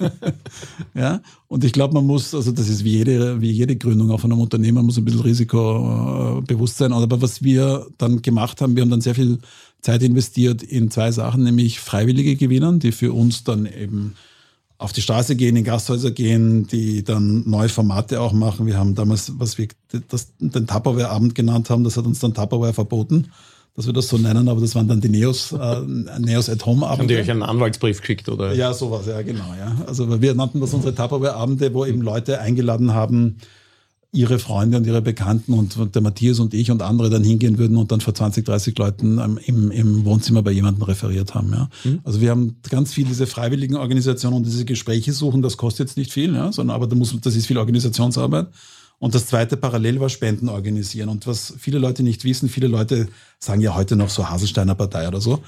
ja, 0.94 1.20
und 1.48 1.64
ich 1.64 1.72
glaube, 1.72 1.94
man 1.94 2.06
muss, 2.06 2.34
also 2.34 2.52
das 2.52 2.68
ist 2.68 2.84
wie 2.84 2.96
jede, 2.96 3.40
wie 3.40 3.50
jede 3.50 3.76
Gründung 3.76 4.10
auch 4.10 4.20
von 4.20 4.32
einem 4.32 4.40
Unternehmen, 4.40 4.84
muss 4.84 4.98
ein 4.98 5.04
bisschen 5.04 5.20
risikobewusst 5.20 6.78
sein. 6.78 6.92
Aber 6.92 7.20
was 7.22 7.42
wir 7.42 7.86
dann 7.98 8.22
gemacht 8.22 8.60
haben, 8.60 8.76
wir 8.76 8.82
haben 8.82 8.90
dann 8.90 9.00
sehr 9.00 9.14
viel 9.14 9.38
Zeit 9.80 10.02
investiert 10.02 10.62
in 10.62 10.90
zwei 10.90 11.12
Sachen, 11.12 11.44
nämlich 11.44 11.80
Freiwillige 11.80 12.36
gewinnen, 12.36 12.80
die 12.80 12.92
für 12.92 13.12
uns 13.12 13.44
dann 13.44 13.66
eben 13.66 14.14
auf 14.78 14.92
die 14.92 15.00
Straße 15.00 15.36
gehen, 15.36 15.56
in 15.56 15.64
Gasthäuser 15.64 16.10
gehen, 16.10 16.66
die 16.66 17.02
dann 17.02 17.48
neue 17.48 17.68
Formate 17.68 18.20
auch 18.20 18.32
machen. 18.32 18.66
Wir 18.66 18.76
haben 18.76 18.94
damals, 18.94 19.32
was 19.38 19.56
wir 19.56 19.68
das, 20.08 20.32
den 20.38 20.66
Tupperware-Abend 20.66 21.34
genannt 21.34 21.70
haben, 21.70 21.84
das 21.84 21.96
hat 21.96 22.04
uns 22.04 22.18
dann 22.18 22.34
Tupperware 22.34 22.74
verboten, 22.74 23.28
dass 23.76 23.86
wir 23.86 23.92
das 23.92 24.08
so 24.08 24.16
nennen, 24.16 24.48
aber 24.48 24.60
das 24.62 24.74
waren 24.74 24.88
dann 24.88 25.02
die 25.02 25.10
Neos, 25.10 25.52
äh, 25.52 25.80
Neos 26.18 26.48
at 26.48 26.64
Home 26.64 26.86
Abende. 26.86 27.02
Haben 27.02 27.08
die 27.08 27.16
euch 27.16 27.30
einen 27.30 27.42
Anwaltsbrief 27.42 28.00
geschickt, 28.00 28.28
oder? 28.28 28.54
Ja, 28.54 28.72
sowas, 28.72 29.06
ja, 29.06 29.20
genau, 29.20 29.54
ja. 29.58 29.76
Also 29.86 30.20
wir 30.20 30.34
nannten 30.34 30.60
das 30.60 30.72
unsere 30.72 30.94
Tupperware-Abende, 30.94 31.74
wo 31.74 31.84
eben 31.84 32.00
Leute 32.00 32.40
eingeladen 32.40 32.94
haben, 32.94 33.36
ihre 34.12 34.38
Freunde 34.38 34.78
und 34.78 34.86
ihre 34.86 35.02
Bekannten 35.02 35.52
und 35.52 35.94
der 35.94 36.00
Matthias 36.00 36.38
und 36.38 36.54
ich 36.54 36.70
und 36.70 36.80
andere 36.80 37.10
dann 37.10 37.22
hingehen 37.22 37.58
würden 37.58 37.76
und 37.76 37.92
dann 37.92 38.00
vor 38.00 38.14
20, 38.14 38.46
30 38.46 38.78
Leuten 38.78 39.18
im, 39.44 39.70
im 39.70 40.04
Wohnzimmer 40.06 40.42
bei 40.42 40.52
jemandem 40.52 40.82
referiert 40.84 41.34
haben. 41.34 41.52
Ja. 41.52 41.68
Mhm. 41.84 42.00
Also 42.02 42.22
wir 42.22 42.30
haben 42.30 42.56
ganz 42.70 42.94
viel 42.94 43.04
diese 43.04 43.26
freiwilligen 43.26 43.76
Organisationen 43.76 44.38
und 44.38 44.46
diese 44.46 44.64
Gespräche 44.64 45.12
suchen, 45.12 45.42
das 45.42 45.58
kostet 45.58 45.88
jetzt 45.88 45.98
nicht 45.98 46.12
viel, 46.12 46.34
ja, 46.34 46.50
sondern 46.50 46.76
aber 46.76 46.86
da 46.86 46.96
muss, 46.96 47.14
das 47.20 47.36
ist 47.36 47.46
viel 47.46 47.58
Organisationsarbeit. 47.58 48.46
Und 48.98 49.14
das 49.14 49.26
zweite 49.26 49.56
parallel 49.56 50.00
war 50.00 50.08
Spenden 50.08 50.48
organisieren. 50.48 51.08
Und 51.08 51.26
was 51.26 51.54
viele 51.58 51.78
Leute 51.78 52.02
nicht 52.02 52.24
wissen, 52.24 52.48
viele 52.48 52.66
Leute 52.66 53.08
sagen 53.38 53.60
ja 53.60 53.74
heute 53.74 53.96
noch 53.96 54.08
so 54.08 54.28
Haselsteiner 54.28 54.74
Partei 54.74 55.06
oder 55.06 55.20
so. 55.20 55.42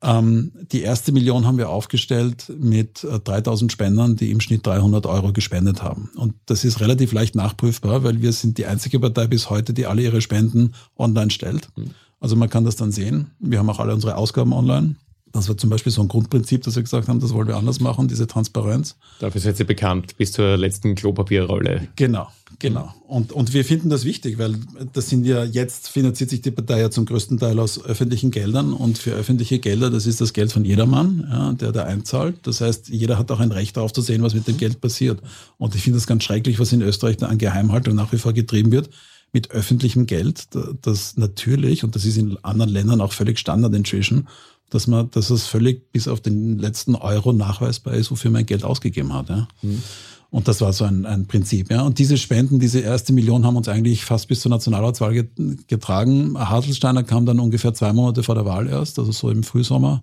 Ähm, 0.00 0.52
die 0.72 0.82
erste 0.82 1.12
Million 1.12 1.44
haben 1.44 1.58
wir 1.58 1.68
aufgestellt 1.68 2.52
mit 2.58 3.06
3000 3.24 3.70
äh, 3.70 3.72
Spendern, 3.72 4.16
die 4.16 4.30
im 4.30 4.40
Schnitt 4.40 4.66
300 4.66 5.06
Euro 5.06 5.32
gespendet 5.32 5.82
haben. 5.82 6.10
Und 6.16 6.34
das 6.46 6.64
ist 6.64 6.80
relativ 6.80 7.12
leicht 7.12 7.34
nachprüfbar, 7.34 8.04
weil 8.04 8.22
wir 8.22 8.32
sind 8.32 8.58
die 8.58 8.66
einzige 8.66 9.00
Partei 9.00 9.26
bis 9.26 9.50
heute, 9.50 9.74
die 9.74 9.86
alle 9.86 10.02
ihre 10.02 10.20
Spenden 10.20 10.74
online 10.96 11.30
stellt. 11.30 11.68
Mhm. 11.76 11.90
Also 12.20 12.36
man 12.36 12.48
kann 12.48 12.64
das 12.64 12.76
dann 12.76 12.92
sehen. 12.92 13.32
Wir 13.38 13.58
haben 13.58 13.70
auch 13.70 13.80
alle 13.80 13.94
unsere 13.94 14.16
Ausgaben 14.16 14.52
online. 14.52 14.96
Das 15.32 15.48
war 15.48 15.56
zum 15.56 15.70
Beispiel 15.70 15.92
so 15.92 16.02
ein 16.02 16.08
Grundprinzip, 16.08 16.62
dass 16.62 16.76
wir 16.76 16.82
gesagt 16.82 17.08
haben, 17.08 17.20
das 17.20 17.32
wollen 17.32 17.48
wir 17.48 17.56
anders 17.56 17.80
machen, 17.80 18.08
diese 18.08 18.26
Transparenz. 18.26 18.96
Dafür 19.20 19.40
seid 19.40 19.58
ihr 19.58 19.66
bekannt, 19.66 20.16
bis 20.16 20.32
zur 20.32 20.56
letzten 20.56 20.94
Klopapierrolle. 20.94 21.88
Genau, 21.96 22.28
genau. 22.58 22.94
Und, 23.06 23.32
und 23.32 23.52
wir 23.52 23.64
finden 23.64 23.90
das 23.90 24.04
wichtig, 24.04 24.38
weil 24.38 24.56
das 24.92 25.08
sind 25.08 25.24
ja, 25.24 25.44
jetzt 25.44 25.88
finanziert 25.88 26.30
sich 26.30 26.40
die 26.40 26.50
Partei 26.50 26.80
ja 26.80 26.90
zum 26.90 27.04
größten 27.04 27.38
Teil 27.38 27.58
aus 27.58 27.84
öffentlichen 27.84 28.30
Geldern 28.30 28.72
und 28.72 28.98
für 28.98 29.12
öffentliche 29.12 29.58
Gelder, 29.58 29.90
das 29.90 30.06
ist 30.06 30.20
das 30.20 30.32
Geld 30.32 30.52
von 30.52 30.64
jedermann, 30.64 31.26
ja, 31.30 31.52
der 31.52 31.72
da 31.72 31.84
einzahlt. 31.84 32.46
Das 32.46 32.60
heißt, 32.60 32.88
jeder 32.88 33.18
hat 33.18 33.30
auch 33.30 33.40
ein 33.40 33.52
Recht 33.52 33.76
darauf 33.76 33.92
zu 33.92 34.02
sehen, 34.02 34.22
was 34.22 34.34
mit 34.34 34.48
dem 34.48 34.56
Geld 34.56 34.80
passiert. 34.80 35.20
Und 35.56 35.74
ich 35.74 35.82
finde 35.82 35.98
das 35.98 36.06
ganz 36.06 36.24
schrecklich, 36.24 36.58
was 36.58 36.72
in 36.72 36.82
Österreich 36.82 37.16
da 37.16 37.26
an 37.26 37.38
Geheimhaltung 37.38 37.94
nach 37.94 38.12
wie 38.12 38.18
vor 38.18 38.32
getrieben 38.32 38.72
wird 38.72 38.90
mit 39.32 39.50
öffentlichem 39.50 40.06
Geld, 40.06 40.48
das 40.82 41.16
natürlich, 41.16 41.84
und 41.84 41.94
das 41.94 42.04
ist 42.04 42.16
in 42.16 42.42
anderen 42.42 42.70
Ländern 42.70 43.00
auch 43.00 43.12
völlig 43.12 43.38
Standard 43.38 43.74
inzwischen, 43.74 44.26
dass 44.70 44.86
man, 44.86 45.10
dass 45.10 45.30
es 45.30 45.46
völlig 45.46 45.90
bis 45.92 46.08
auf 46.08 46.20
den 46.20 46.58
letzten 46.58 46.94
Euro 46.94 47.32
nachweisbar 47.32 47.94
ist, 47.94 48.10
wofür 48.10 48.30
man 48.30 48.46
Geld 48.46 48.64
ausgegeben 48.64 49.12
hat. 49.12 49.28
Ja. 49.28 49.48
Mhm. 49.62 49.82
Und 50.30 50.46
das 50.46 50.60
war 50.60 50.74
so 50.74 50.84
ein, 50.84 51.06
ein 51.06 51.26
Prinzip. 51.26 51.70
Ja. 51.70 51.82
Und 51.82 51.98
diese 51.98 52.18
Spenden, 52.18 52.58
diese 52.58 52.80
erste 52.80 53.14
Million 53.14 53.46
haben 53.46 53.56
uns 53.56 53.68
eigentlich 53.68 54.04
fast 54.04 54.28
bis 54.28 54.40
zur 54.40 54.50
Nationalratswahl 54.50 55.26
getragen. 55.66 56.38
Hartelsteiner 56.38 57.02
kam 57.02 57.24
dann 57.24 57.40
ungefähr 57.40 57.72
zwei 57.72 57.94
Monate 57.94 58.22
vor 58.22 58.34
der 58.34 58.44
Wahl 58.44 58.68
erst, 58.68 58.98
also 58.98 59.10
so 59.10 59.30
im 59.30 59.42
Frühsommer 59.42 60.02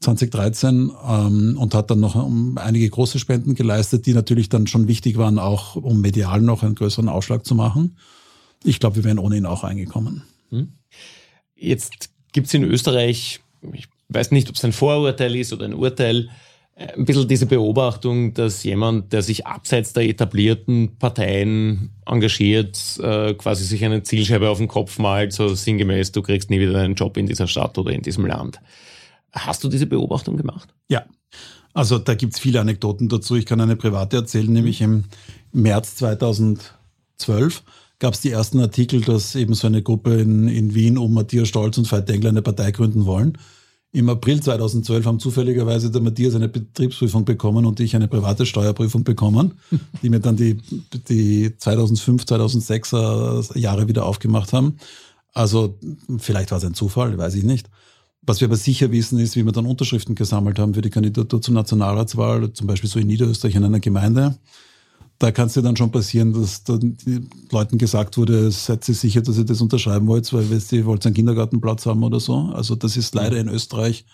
2013 0.00 0.92
ähm, 1.08 1.56
und 1.58 1.74
hat 1.74 1.90
dann 1.90 2.00
noch 2.00 2.16
um 2.16 2.58
einige 2.58 2.88
große 2.90 3.18
Spenden 3.18 3.54
geleistet, 3.54 4.04
die 4.04 4.12
natürlich 4.12 4.50
dann 4.50 4.66
schon 4.66 4.88
wichtig 4.88 5.16
waren, 5.16 5.38
auch 5.38 5.76
um 5.76 6.02
medial 6.02 6.42
noch 6.42 6.62
einen 6.62 6.74
größeren 6.74 7.08
Ausschlag 7.08 7.46
zu 7.46 7.54
machen. 7.54 7.96
Ich 8.62 8.78
glaube, 8.78 8.96
wir 8.96 9.04
wären 9.04 9.18
ohne 9.18 9.38
ihn 9.38 9.46
auch 9.46 9.64
eingekommen. 9.64 10.22
Hm. 10.50 10.72
Jetzt 11.54 12.10
gibt 12.32 12.48
es 12.48 12.54
in 12.54 12.64
Österreich 12.64 13.40
ich 13.74 13.88
weiß 14.08 14.30
nicht, 14.30 14.48
ob 14.48 14.56
es 14.56 14.64
ein 14.64 14.72
Vorurteil 14.72 15.34
ist 15.36 15.52
oder 15.52 15.64
ein 15.64 15.74
Urteil, 15.74 16.28
ein 16.76 17.06
bisschen 17.06 17.26
diese 17.26 17.46
Beobachtung, 17.46 18.34
dass 18.34 18.62
jemand, 18.62 19.12
der 19.12 19.22
sich 19.22 19.46
abseits 19.46 19.94
der 19.94 20.04
etablierten 20.04 20.98
Parteien 20.98 21.90
engagiert, 22.04 22.78
äh, 23.02 23.32
quasi 23.32 23.64
sich 23.64 23.82
eine 23.82 24.02
Zielscheibe 24.02 24.50
auf 24.50 24.58
den 24.58 24.68
Kopf 24.68 24.98
malt, 24.98 25.32
so 25.32 25.54
sinngemäß, 25.54 26.12
du 26.12 26.20
kriegst 26.20 26.50
nie 26.50 26.60
wieder 26.60 26.78
einen 26.78 26.94
Job 26.94 27.16
in 27.16 27.26
dieser 27.26 27.46
Stadt 27.46 27.78
oder 27.78 27.92
in 27.92 28.02
diesem 28.02 28.26
Land. 28.26 28.60
Hast 29.32 29.64
du 29.64 29.68
diese 29.68 29.86
Beobachtung 29.86 30.36
gemacht? 30.36 30.68
Ja. 30.88 31.06
Also 31.72 31.98
da 31.98 32.14
gibt 32.14 32.34
es 32.34 32.40
viele 32.40 32.60
Anekdoten 32.60 33.08
dazu. 33.08 33.36
Ich 33.36 33.46
kann 33.46 33.60
eine 33.60 33.76
private 33.76 34.18
erzählen, 34.18 34.50
nämlich 34.50 34.80
im 34.80 35.04
März 35.52 35.96
2012 35.96 37.62
gab 37.98 38.14
es 38.14 38.20
die 38.20 38.30
ersten 38.30 38.60
Artikel, 38.60 39.00
dass 39.00 39.34
eben 39.34 39.54
so 39.54 39.66
eine 39.66 39.82
Gruppe 39.82 40.14
in, 40.20 40.48
in 40.48 40.74
Wien 40.74 40.98
um 40.98 41.14
Matthias 41.14 41.48
Stolz 41.48 41.78
und 41.78 41.90
Veit 41.90 42.08
Engler 42.10 42.30
eine 42.30 42.42
Partei 42.42 42.70
gründen 42.70 43.06
wollen. 43.06 43.38
Im 43.96 44.10
April 44.10 44.42
2012 44.42 45.06
haben 45.06 45.18
zufälligerweise 45.18 45.90
der 45.90 46.02
Matthias 46.02 46.34
eine 46.34 46.50
Betriebsprüfung 46.50 47.24
bekommen 47.24 47.64
und 47.64 47.80
ich 47.80 47.96
eine 47.96 48.08
private 48.08 48.44
Steuerprüfung 48.44 49.04
bekommen, 49.04 49.54
die 50.02 50.10
mir 50.10 50.20
dann 50.20 50.36
die, 50.36 50.58
die 51.08 51.56
2005, 51.56 52.24
2006er 52.24 53.58
Jahre 53.58 53.88
wieder 53.88 54.04
aufgemacht 54.04 54.52
haben. 54.52 54.76
Also 55.32 55.78
vielleicht 56.18 56.50
war 56.50 56.58
es 56.58 56.64
ein 56.66 56.74
Zufall, 56.74 57.16
weiß 57.16 57.36
ich 57.36 57.44
nicht. 57.44 57.70
Was 58.20 58.42
wir 58.42 58.48
aber 58.48 58.56
sicher 58.56 58.92
wissen, 58.92 59.18
ist, 59.18 59.34
wie 59.34 59.46
wir 59.46 59.52
dann 59.52 59.64
Unterschriften 59.64 60.14
gesammelt 60.14 60.58
haben 60.58 60.74
für 60.74 60.82
die 60.82 60.90
Kandidatur 60.90 61.40
zur 61.40 61.54
Nationalratswahl, 61.54 62.52
zum 62.52 62.66
Beispiel 62.66 62.90
so 62.90 62.98
in 62.98 63.06
Niederösterreich 63.06 63.54
in 63.54 63.64
einer 63.64 63.80
Gemeinde 63.80 64.36
da 65.18 65.32
kann 65.32 65.46
es 65.46 65.54
dir 65.54 65.62
dann 65.62 65.76
schon 65.76 65.90
passieren, 65.90 66.32
dass 66.32 66.64
dann 66.64 66.96
den 67.06 67.30
Leuten 67.50 67.78
gesagt 67.78 68.18
wurde, 68.18 68.50
seid 68.50 68.88
ihr 68.88 68.94
sicher, 68.94 69.22
dass 69.22 69.38
ihr 69.38 69.44
das 69.44 69.60
unterschreiben 69.60 70.06
wollt, 70.06 70.30
weil 70.32 70.46
ihr 70.70 70.86
wollt 70.86 71.06
einen 71.06 71.14
Kindergartenplatz 71.14 71.86
haben 71.86 72.02
oder 72.02 72.20
so. 72.20 72.50
Also 72.54 72.74
das 72.74 72.96
ist 72.96 73.14
leider 73.14 73.38
in 73.38 73.48
Österreich, 73.48 74.04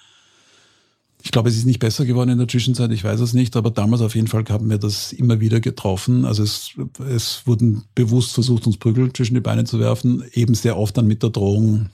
ich 1.25 1.31
glaube, 1.31 1.49
es 1.49 1.57
ist 1.57 1.67
nicht 1.67 1.79
besser 1.79 2.05
geworden 2.05 2.31
in 2.31 2.39
der 2.39 2.49
Zwischenzeit, 2.49 2.91
ich 2.91 3.05
weiß 3.05 3.21
es 3.21 3.33
nicht, 3.33 3.55
aber 3.57 3.71
damals 3.71 4.03
auf 4.03 4.17
jeden 4.17 4.27
Fall 4.27 4.45
haben 4.49 4.69
wir 4.69 4.79
das 4.79 5.13
immer 5.13 5.39
wieder 5.39 5.61
getroffen. 5.61 6.25
Also 6.25 6.43
es, 6.43 6.73
es 7.09 7.47
wurden 7.47 7.85
bewusst 7.95 8.33
versucht, 8.33 8.67
uns 8.67 8.77
Prügel 8.77 9.13
zwischen 9.13 9.35
die 9.35 9.41
Beine 9.41 9.65
zu 9.65 9.79
werfen, 9.79 10.25
eben 10.33 10.55
sehr 10.55 10.77
oft 10.77 10.97
dann 10.97 11.07
mit 11.07 11.23
der 11.23 11.31
Drohung 11.31 11.91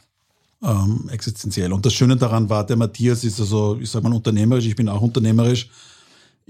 ähm, 0.63 1.09
existenziell. 1.11 1.73
Und 1.75 1.85
das 1.85 1.93
Schöne 1.93 2.17
daran 2.17 2.49
war, 2.49 2.65
der 2.65 2.77
Matthias 2.77 3.23
ist 3.23 3.39
also, 3.39 3.79
ich 3.81 3.91
sage 3.91 4.09
mal, 4.09 4.17
unternehmerisch, 4.17 4.67
ich 4.67 4.77
bin 4.77 4.89
auch 4.89 5.03
unternehmerisch, 5.03 5.69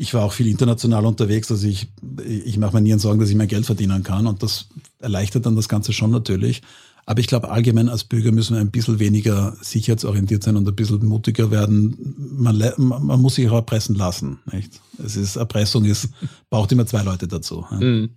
ich 0.01 0.15
war 0.15 0.23
auch 0.23 0.33
viel 0.33 0.47
international 0.47 1.05
unterwegs, 1.07 1.51
also 1.51 1.67
ich, 1.67 1.89
ich 2.25 2.57
mache 2.57 2.75
mir 2.75 2.81
nie 2.81 2.99
Sorgen, 3.01 3.19
dass 3.19 3.31
ich 3.31 3.35
mein 3.35 3.49
Geld 3.49 3.67
verdienen 3.67 4.05
kann 4.05 4.29
und 4.29 4.45
das 4.45 4.69
erleichtert 5.01 5.45
dann 5.45 5.57
das 5.57 5.69
Ganze 5.69 5.93
schon 5.93 6.13
natürlich. 6.13 6.63
Aber 7.05 7.21
ich 7.21 7.27
glaube, 7.27 7.51
allgemein 7.51 7.89
als 7.89 8.05
Bürger 8.05 8.31
müssen 8.31 8.55
wir 8.55 8.61
ein 8.61 8.71
bisschen 8.71 9.01
weniger 9.01 9.57
sicherheitsorientiert 9.61 10.43
sein 10.45 10.57
und 10.57 10.69
ein 10.69 10.77
bisschen 10.77 11.05
mutiger 11.05 11.51
werden. 11.51 12.15
Man, 12.17 12.63
man 12.77 13.21
muss 13.21 13.37
sich 13.37 13.49
auch 13.49 13.55
erpressen 13.55 13.97
lassen. 13.97 14.39
Nicht? 14.53 14.81
Es 15.03 15.17
ist, 15.17 15.37
Erpressung 15.37 15.85
ist, 15.85 16.11
braucht 16.51 16.71
immer 16.71 16.87
zwei 16.87 17.03
Leute 17.03 17.27
dazu. 17.27 17.65
Mhm. 17.71 18.11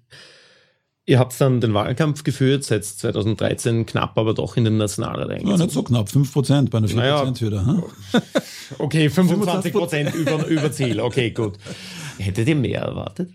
Ihr 1.08 1.18
habt 1.18 1.40
dann 1.42 1.62
den 1.62 1.74
Wahlkampf 1.74 2.24
geführt, 2.24 2.64
seit 2.64 2.86
2013 2.86 3.88
knapp, 3.88 4.18
aber 4.18 4.36
doch 4.36 4.56
in 4.56 4.66
den 4.66 4.78
Nationalrat 4.78 5.30
eingezogen. 5.30 5.58
Ja, 5.58 5.66
nicht 5.66 5.74
so 5.74 5.84
knapp, 5.84 6.10
5 6.10 6.32
Prozent 6.32 6.70
bei 6.70 6.78
einer 6.78 6.88
4 6.88 7.02
Prozent 7.02 7.42
naja, 7.42 7.66
Hm? 7.66 7.84
Okay, 8.78 9.10
25 9.10 9.74
Prozent 9.74 10.16
über, 10.16 10.46
über 10.48 10.72
Ziel. 10.72 11.00
Okay, 11.00 11.32
gut. 11.32 11.58
Hättet 12.18 12.48
ihr 12.48 12.56
mehr 12.56 12.82
erwartet? 12.82 13.32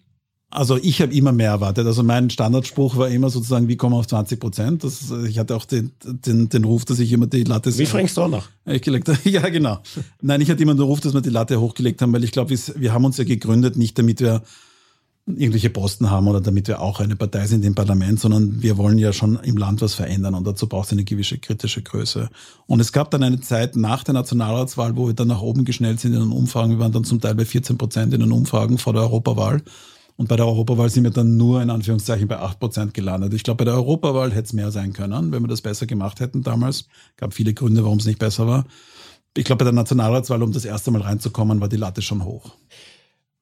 Also 0.48 0.78
ich 0.80 1.02
habe 1.02 1.12
immer 1.12 1.32
mehr 1.32 1.50
erwartet. 1.50 1.86
Also 1.86 2.04
mein 2.04 2.30
Standardspruch 2.30 2.96
war 2.96 3.08
immer 3.08 3.30
sozusagen, 3.30 3.66
wie 3.66 3.76
kommen 3.76 3.94
wir 3.94 3.98
auf 3.98 4.06
20 4.06 4.38
Prozent? 4.38 4.84
Das, 4.84 5.12
ich 5.26 5.38
hatte 5.38 5.56
auch 5.56 5.64
den, 5.64 5.90
den, 6.04 6.48
den 6.48 6.64
Ruf, 6.64 6.84
dass 6.84 7.00
ich 7.00 7.12
immer 7.12 7.26
die 7.26 7.42
Latte... 7.42 7.76
Wie 7.76 7.84
fängst 7.84 8.16
du 8.16 8.22
auch 8.22 8.28
noch? 8.28 8.48
Ich 8.64 8.80
gelegt, 8.80 9.10
ja, 9.24 9.48
genau. 9.48 9.78
Nein, 10.22 10.40
ich 10.40 10.48
hatte 10.48 10.62
immer 10.62 10.74
den 10.74 10.84
Ruf, 10.84 11.00
dass 11.00 11.14
wir 11.14 11.20
die 11.20 11.30
Latte 11.30 11.60
hochgelegt 11.60 12.00
haben, 12.00 12.12
weil 12.12 12.22
ich 12.22 12.30
glaube, 12.30 12.54
wir 12.76 12.92
haben 12.92 13.04
uns 13.04 13.16
ja 13.16 13.24
gegründet, 13.24 13.76
nicht 13.76 13.98
damit 13.98 14.20
wir 14.20 14.42
irgendwelche 15.26 15.70
Posten 15.70 16.08
haben 16.10 16.28
oder 16.28 16.40
damit 16.40 16.68
wir 16.68 16.80
auch 16.80 17.00
eine 17.00 17.16
Partei 17.16 17.46
sind 17.46 17.64
im 17.64 17.74
Parlament, 17.74 18.20
sondern 18.20 18.62
wir 18.62 18.78
wollen 18.78 18.96
ja 18.96 19.12
schon 19.12 19.36
im 19.40 19.56
Land 19.56 19.82
was 19.82 19.94
verändern 19.94 20.34
und 20.34 20.46
dazu 20.46 20.68
braucht 20.68 20.86
es 20.86 20.92
eine 20.92 21.02
gewisse 21.02 21.38
kritische 21.38 21.82
Größe. 21.82 22.30
Und 22.66 22.80
es 22.80 22.92
gab 22.92 23.10
dann 23.10 23.24
eine 23.24 23.40
Zeit 23.40 23.74
nach 23.74 24.04
der 24.04 24.14
Nationalratswahl, 24.14 24.96
wo 24.96 25.08
wir 25.08 25.14
dann 25.14 25.28
nach 25.28 25.42
oben 25.42 25.64
geschnellt 25.64 25.98
sind 25.98 26.12
in 26.12 26.20
den 26.20 26.30
Umfragen. 26.30 26.70
Wir 26.70 26.78
waren 26.78 26.92
dann 26.92 27.04
zum 27.04 27.20
Teil 27.20 27.34
bei 27.34 27.44
14 27.44 27.76
Prozent 27.76 28.14
in 28.14 28.20
den 28.20 28.30
Umfragen 28.30 28.78
vor 28.78 28.92
der 28.92 29.02
Europawahl. 29.02 29.62
Und 30.16 30.28
bei 30.28 30.36
der 30.36 30.46
Europawahl 30.46 30.90
sind 30.90 31.04
wir 31.04 31.10
dann 31.10 31.36
nur 31.36 31.60
in 31.60 31.70
Anführungszeichen 31.70 32.28
bei 32.28 32.38
8 32.38 32.60
Prozent 32.60 32.94
gelandet. 32.94 33.34
Ich 33.34 33.42
glaube, 33.42 33.58
bei 33.58 33.64
der 33.64 33.74
Europawahl 33.74 34.30
hätte 34.30 34.44
es 34.44 34.52
mehr 34.52 34.70
sein 34.70 34.92
können, 34.92 35.32
wenn 35.32 35.42
wir 35.42 35.48
das 35.48 35.60
besser 35.60 35.86
gemacht 35.86 36.20
hätten 36.20 36.42
damals. 36.42 36.86
gab 37.16 37.34
viele 37.34 37.52
Gründe, 37.52 37.82
warum 37.84 37.98
es 37.98 38.06
nicht 38.06 38.20
besser 38.20 38.46
war. 38.46 38.64
Ich 39.36 39.44
glaube, 39.44 39.58
bei 39.58 39.64
der 39.64 39.74
Nationalratswahl, 39.74 40.42
um 40.42 40.52
das 40.52 40.64
erste 40.64 40.90
Mal 40.92 41.02
reinzukommen, 41.02 41.60
war 41.60 41.68
die 41.68 41.76
Latte 41.76 42.00
schon 42.00 42.24
hoch. 42.24 42.52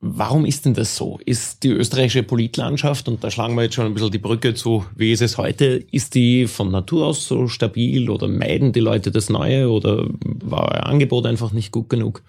Warum 0.06 0.44
ist 0.44 0.66
denn 0.66 0.74
das 0.74 0.96
so? 0.96 1.18
Ist 1.24 1.62
die 1.62 1.70
österreichische 1.70 2.22
Politlandschaft, 2.22 3.08
und 3.08 3.24
da 3.24 3.30
schlagen 3.30 3.54
wir 3.54 3.62
jetzt 3.62 3.74
schon 3.74 3.86
ein 3.86 3.94
bisschen 3.94 4.10
die 4.10 4.18
Brücke 4.18 4.52
zu, 4.52 4.84
wie 4.94 5.12
ist 5.12 5.22
es 5.22 5.38
heute, 5.38 5.82
ist 5.92 6.14
die 6.14 6.46
von 6.46 6.70
Natur 6.70 7.06
aus 7.06 7.26
so 7.26 7.48
stabil 7.48 8.10
oder 8.10 8.28
meiden 8.28 8.74
die 8.74 8.80
Leute 8.80 9.10
das 9.10 9.30
Neue 9.30 9.70
oder 9.70 10.06
war 10.22 10.72
euer 10.72 10.84
Angebot 10.84 11.24
einfach 11.24 11.52
nicht 11.52 11.72
gut 11.72 11.88
genug? 11.88 12.22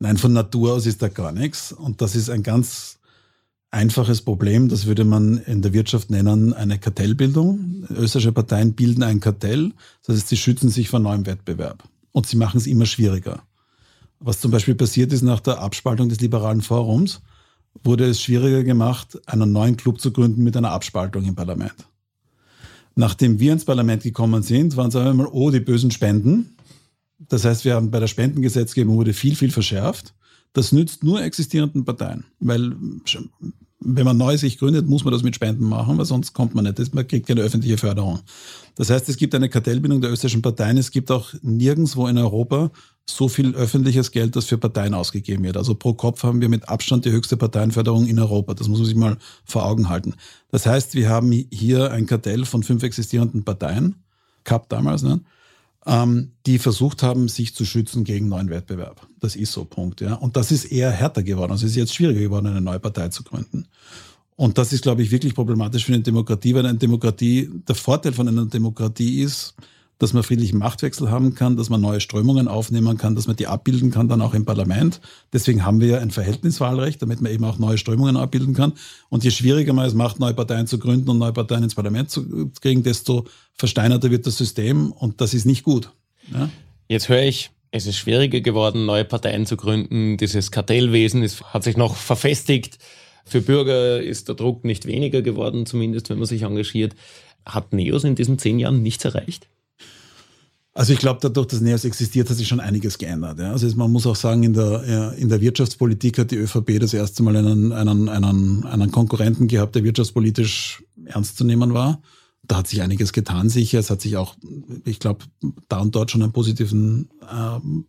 Nein, 0.00 0.16
von 0.16 0.32
Natur 0.32 0.72
aus 0.72 0.86
ist 0.86 1.02
da 1.02 1.08
gar 1.08 1.30
nichts. 1.30 1.70
Und 1.70 2.02
das 2.02 2.16
ist 2.16 2.30
ein 2.30 2.42
ganz 2.42 2.98
einfaches 3.70 4.22
Problem. 4.22 4.68
Das 4.68 4.86
würde 4.86 5.04
man 5.04 5.38
in 5.38 5.62
der 5.62 5.72
Wirtschaft 5.72 6.10
nennen 6.10 6.52
eine 6.52 6.80
Kartellbildung. 6.80 7.86
Österreichische 7.90 8.32
Parteien 8.32 8.72
bilden 8.72 9.04
ein 9.04 9.20
Kartell. 9.20 9.70
Das 10.04 10.16
heißt, 10.16 10.28
sie 10.28 10.36
schützen 10.36 10.68
sich 10.68 10.88
vor 10.88 10.98
neuem 10.98 11.26
Wettbewerb. 11.26 11.84
Und 12.10 12.26
sie 12.26 12.36
machen 12.36 12.58
es 12.58 12.66
immer 12.66 12.86
schwieriger. 12.86 13.44
Was 14.20 14.40
zum 14.40 14.50
Beispiel 14.50 14.74
passiert 14.74 15.12
ist 15.12 15.22
nach 15.22 15.40
der 15.40 15.60
Abspaltung 15.60 16.10
des 16.10 16.20
Liberalen 16.20 16.60
Forums, 16.60 17.22
wurde 17.82 18.04
es 18.04 18.20
schwieriger 18.20 18.62
gemacht, 18.62 19.18
einen 19.26 19.50
neuen 19.50 19.76
Club 19.76 20.00
zu 20.00 20.12
gründen 20.12 20.44
mit 20.44 20.56
einer 20.56 20.72
Abspaltung 20.72 21.24
im 21.24 21.34
Parlament. 21.34 21.74
Nachdem 22.94 23.38
wir 23.40 23.52
ins 23.52 23.64
Parlament 23.64 24.02
gekommen 24.02 24.42
sind, 24.42 24.76
waren 24.76 24.88
es 24.88 24.96
einmal, 24.96 25.26
oh, 25.26 25.50
die 25.50 25.60
bösen 25.60 25.90
Spenden. 25.90 26.56
Das 27.18 27.44
heißt, 27.44 27.64
wir 27.64 27.74
haben 27.74 27.90
bei 27.90 28.00
der 28.00 28.08
Spendengesetzgebung 28.08 28.96
wurde 28.96 29.14
viel, 29.14 29.36
viel 29.36 29.50
verschärft. 29.50 30.14
Das 30.52 30.72
nützt 30.72 31.02
nur 31.02 31.22
existierenden 31.22 31.84
Parteien, 31.84 32.24
weil 32.40 32.74
wenn 33.82 34.04
man 34.04 34.16
neu 34.16 34.36
sich 34.36 34.58
gründet, 34.58 34.86
muss 34.86 35.04
man 35.04 35.12
das 35.12 35.22
mit 35.22 35.34
Spenden 35.34 35.64
machen, 35.64 35.96
weil 35.96 36.04
sonst 36.04 36.34
kommt 36.34 36.54
man 36.54 36.64
nicht. 36.64 36.94
Man 36.94 37.06
kriegt 37.06 37.26
keine 37.26 37.40
öffentliche 37.40 37.78
Förderung. 37.78 38.20
Das 38.74 38.90
heißt, 38.90 39.08
es 39.08 39.16
gibt 39.16 39.34
eine 39.34 39.48
Kartellbindung 39.48 40.00
der 40.00 40.10
österreichischen 40.10 40.42
Parteien. 40.42 40.76
Es 40.76 40.90
gibt 40.90 41.10
auch 41.10 41.32
nirgendwo 41.40 42.06
in 42.06 42.18
Europa 42.18 42.70
so 43.14 43.28
viel 43.28 43.54
öffentliches 43.54 44.10
Geld, 44.10 44.36
das 44.36 44.46
für 44.46 44.58
Parteien 44.58 44.94
ausgegeben 44.94 45.44
wird. 45.44 45.56
Also 45.56 45.74
pro 45.74 45.94
Kopf 45.94 46.22
haben 46.22 46.40
wir 46.40 46.48
mit 46.48 46.68
Abstand 46.68 47.04
die 47.04 47.10
höchste 47.10 47.36
Parteienförderung 47.36 48.06
in 48.06 48.18
Europa. 48.18 48.54
Das 48.54 48.68
muss 48.68 48.78
man 48.78 48.86
sich 48.86 48.96
mal 48.96 49.16
vor 49.44 49.64
Augen 49.64 49.88
halten. 49.88 50.14
Das 50.50 50.66
heißt, 50.66 50.94
wir 50.94 51.08
haben 51.08 51.30
hier 51.50 51.92
ein 51.92 52.06
Kartell 52.06 52.44
von 52.44 52.62
fünf 52.62 52.82
existierenden 52.82 53.44
Parteien, 53.44 53.96
gehabt 54.44 54.72
damals, 54.72 55.02
ne? 55.02 55.20
ähm, 55.86 56.32
die 56.46 56.58
versucht 56.58 57.02
haben, 57.02 57.28
sich 57.28 57.54
zu 57.54 57.64
schützen 57.64 58.04
gegen 58.04 58.28
neuen 58.28 58.50
Wettbewerb. 58.50 59.06
Das 59.20 59.36
ist 59.36 59.52
so, 59.52 59.64
Punkt. 59.64 60.00
Ja. 60.00 60.14
Und 60.14 60.36
das 60.36 60.52
ist 60.52 60.66
eher 60.66 60.90
härter 60.90 61.22
geworden. 61.22 61.52
Also 61.52 61.66
es 61.66 61.72
ist 61.72 61.76
jetzt 61.76 61.94
schwieriger 61.94 62.20
geworden, 62.20 62.46
eine 62.46 62.60
neue 62.60 62.80
Partei 62.80 63.08
zu 63.08 63.22
gründen. 63.22 63.66
Und 64.36 64.56
das 64.56 64.72
ist, 64.72 64.82
glaube 64.82 65.02
ich, 65.02 65.10
wirklich 65.10 65.34
problematisch 65.34 65.84
für 65.84 65.92
eine 65.92 66.02
Demokratie, 66.02 66.54
weil 66.54 66.64
eine 66.64 66.78
Demokratie, 66.78 67.50
der 67.68 67.74
Vorteil 67.74 68.12
von 68.12 68.26
einer 68.26 68.46
Demokratie 68.46 69.20
ist, 69.20 69.54
dass 70.00 70.14
man 70.14 70.22
friedlichen 70.22 70.58
Machtwechsel 70.58 71.10
haben 71.10 71.34
kann, 71.34 71.58
dass 71.58 71.68
man 71.68 71.80
neue 71.80 72.00
Strömungen 72.00 72.48
aufnehmen 72.48 72.96
kann, 72.96 73.14
dass 73.14 73.26
man 73.26 73.36
die 73.36 73.46
abbilden 73.46 73.90
kann, 73.90 74.08
dann 74.08 74.22
auch 74.22 74.32
im 74.32 74.46
Parlament. 74.46 75.00
Deswegen 75.30 75.64
haben 75.64 75.80
wir 75.80 75.88
ja 75.88 75.98
ein 75.98 76.10
Verhältniswahlrecht, 76.10 77.02
damit 77.02 77.20
man 77.20 77.30
eben 77.30 77.44
auch 77.44 77.58
neue 77.58 77.76
Strömungen 77.76 78.16
abbilden 78.16 78.54
kann. 78.54 78.72
Und 79.10 79.24
je 79.24 79.30
schwieriger 79.30 79.74
man 79.74 79.86
es 79.86 79.92
macht, 79.92 80.18
neue 80.18 80.32
Parteien 80.32 80.66
zu 80.66 80.78
gründen 80.78 81.10
und 81.10 81.18
neue 81.18 81.34
Parteien 81.34 81.62
ins 81.62 81.74
Parlament 81.74 82.10
zu 82.10 82.50
kriegen, 82.62 82.82
desto 82.82 83.26
versteinerter 83.52 84.10
wird 84.10 84.26
das 84.26 84.38
System 84.38 84.90
und 84.90 85.20
das 85.20 85.34
ist 85.34 85.44
nicht 85.44 85.64
gut. 85.64 85.90
Ja? 86.32 86.48
Jetzt 86.88 87.10
höre 87.10 87.22
ich, 87.22 87.50
es 87.70 87.86
ist 87.86 87.98
schwieriger 87.98 88.40
geworden, 88.40 88.86
neue 88.86 89.04
Parteien 89.04 89.44
zu 89.44 89.58
gründen. 89.58 90.16
Dieses 90.16 90.50
Kartellwesen 90.50 91.22
ist, 91.22 91.44
hat 91.44 91.62
sich 91.62 91.76
noch 91.76 91.94
verfestigt. 91.94 92.78
Für 93.26 93.42
Bürger 93.42 94.00
ist 94.02 94.28
der 94.28 94.34
Druck 94.34 94.64
nicht 94.64 94.86
weniger 94.86 95.20
geworden, 95.20 95.66
zumindest 95.66 96.08
wenn 96.08 96.18
man 96.18 96.26
sich 96.26 96.42
engagiert. 96.42 96.94
Hat 97.44 97.74
Neos 97.74 98.04
in 98.04 98.14
diesen 98.14 98.38
zehn 98.38 98.58
Jahren 98.58 98.82
nichts 98.82 99.04
erreicht? 99.04 99.46
Also 100.80 100.94
ich 100.94 100.98
glaube, 100.98 101.20
dadurch, 101.20 101.48
dass 101.48 101.60
NEOS 101.60 101.84
existiert, 101.84 102.30
hat 102.30 102.38
sich 102.38 102.48
schon 102.48 102.58
einiges 102.58 102.96
geändert. 102.96 103.38
Ja. 103.38 103.50
Also 103.50 103.68
man 103.76 103.92
muss 103.92 104.06
auch 104.06 104.16
sagen, 104.16 104.42
in 104.44 104.54
der, 104.54 105.12
in 105.18 105.28
der 105.28 105.42
Wirtschaftspolitik 105.42 106.16
hat 106.16 106.30
die 106.30 106.36
ÖVP 106.36 106.80
das 106.80 106.94
erste 106.94 107.22
Mal 107.22 107.36
einen, 107.36 107.70
einen, 107.70 108.08
einen, 108.08 108.64
einen 108.64 108.90
Konkurrenten 108.90 109.46
gehabt, 109.46 109.74
der 109.74 109.84
wirtschaftspolitisch 109.84 110.82
ernst 111.04 111.36
zu 111.36 111.44
nehmen 111.44 111.74
war. 111.74 112.00
Da 112.44 112.56
hat 112.56 112.66
sich 112.66 112.80
einiges 112.80 113.12
getan, 113.12 113.50
sicher. 113.50 113.78
Es 113.78 113.90
hat 113.90 114.00
sich 114.00 114.16
auch, 114.16 114.36
ich 114.86 115.00
glaube, 115.00 115.26
da 115.68 115.80
und 115.80 115.94
dort 115.94 116.12
schon 116.12 116.22
einen 116.22 116.32
positiven 116.32 117.10
ähm, 117.30 117.84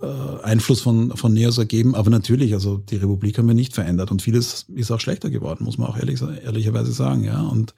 äh, 0.00 0.42
Einfluss 0.42 0.80
von, 0.80 1.16
von 1.16 1.32
NEOS 1.32 1.58
ergeben. 1.58 1.94
Aber 1.94 2.10
natürlich, 2.10 2.52
also 2.52 2.78
die 2.78 2.96
Republik 2.96 3.38
haben 3.38 3.46
wir 3.46 3.54
nicht 3.54 3.74
verändert 3.74 4.10
und 4.10 4.22
vieles 4.22 4.66
ist 4.74 4.90
auch 4.90 4.98
schlechter 4.98 5.30
geworden, 5.30 5.62
muss 5.62 5.78
man 5.78 5.86
auch 5.86 5.96
ehrlich, 5.96 6.20
ehrlicherweise 6.20 6.90
sagen. 6.90 7.22
Ja. 7.22 7.42
Und 7.42 7.76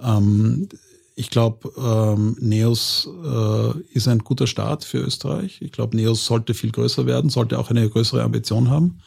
ähm, 0.00 0.70
ich 1.18 1.30
glaube, 1.30 1.72
ähm, 1.76 2.36
Neos 2.38 3.08
äh, 3.24 3.80
ist 3.92 4.06
ein 4.06 4.20
guter 4.20 4.46
Start 4.46 4.84
für 4.84 4.98
Österreich. 4.98 5.60
Ich 5.60 5.72
glaube, 5.72 5.96
Neos 5.96 6.24
sollte 6.24 6.54
viel 6.54 6.70
größer 6.70 7.06
werden, 7.06 7.28
sollte 7.28 7.58
auch 7.58 7.70
eine 7.70 7.90
größere 7.90 8.22
Ambition 8.22 8.70
haben. 8.70 9.00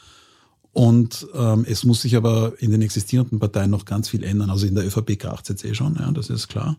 Und 0.73 1.25
ähm, 1.33 1.65
es 1.65 1.85
muss 1.85 2.01
sich 2.01 2.17
aber 2.17 2.53
in 2.59 2.71
den 2.71 2.81
existierenden 2.81 3.39
Parteien 3.39 3.71
noch 3.71 3.85
ganz 3.85 4.09
viel 4.09 4.25
ändern. 4.25 4.49
Also 4.49 4.67
in 4.67 4.75
der 4.75 4.85
ÖVP 4.85 5.17
kracht 5.17 5.43
es 5.43 5.49
jetzt 5.49 5.63
eh 5.63 5.73
schon, 5.73 5.95
ja, 5.95 6.11
das 6.11 6.29
ist 6.29 6.49
klar. 6.49 6.75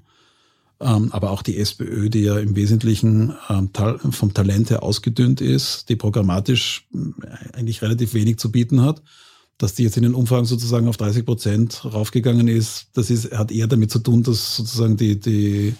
Ähm, 0.81 1.11
aber 1.13 1.31
auch 1.31 1.41
die 1.41 1.57
SPÖ, 1.57 2.11
die 2.11 2.25
ja 2.25 2.39
im 2.39 2.55
Wesentlichen 2.55 3.33
ähm, 3.49 3.71
vom 4.11 4.35
Talent 4.35 4.69
her 4.69 4.83
ausgedünnt 4.83 5.41
ist, 5.41 5.89
die 5.89 5.97
programmatisch 5.97 6.87
äh, 6.93 7.57
eigentlich 7.57 7.81
relativ 7.81 8.13
wenig 8.13 8.37
zu 8.37 8.53
bieten 8.53 8.83
hat, 8.83 9.03
dass 9.63 9.75
die 9.75 9.85
jetzt 9.85 9.97
in 9.97 10.03
den 10.03 10.15
Umfragen 10.15 10.45
sozusagen 10.45 10.89
auf 10.89 10.97
30 10.97 11.25
Prozent 11.25 11.85
raufgegangen 11.85 12.49
ist, 12.49 12.89
das 12.95 13.11
ist, 13.11 13.31
hat 13.31 13.53
eher 13.53 13.69
damit 13.69 13.93
zu 13.93 14.01
tun, 14.01 14.25
dass 14.25 14.57
sozusagen 14.57 14.97
die, 14.97 15.21
die, 15.21 15.77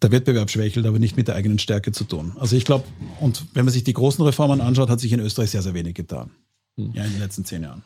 der 0.00 0.10
Wettbewerb 0.10 0.48
schwächelt, 0.48 0.86
aber 0.86 0.98
nicht 0.98 1.14
mit 1.14 1.28
der 1.28 1.34
eigenen 1.34 1.58
Stärke 1.58 1.92
zu 1.92 2.04
tun. 2.04 2.32
Also 2.40 2.56
ich 2.56 2.64
glaube, 2.64 2.84
und 3.20 3.44
wenn 3.52 3.66
man 3.66 3.74
sich 3.74 3.84
die 3.84 3.92
großen 3.92 4.24
Reformen 4.24 4.62
anschaut, 4.62 4.88
hat 4.88 5.00
sich 5.00 5.12
in 5.12 5.20
Österreich 5.20 5.50
sehr, 5.50 5.60
sehr 5.60 5.74
wenig 5.74 5.92
getan. 5.92 6.30
Hm. 6.78 6.92
Ja, 6.94 7.04
in 7.04 7.12
den 7.12 7.20
letzten 7.20 7.44
zehn 7.44 7.64
Jahren. 7.64 7.82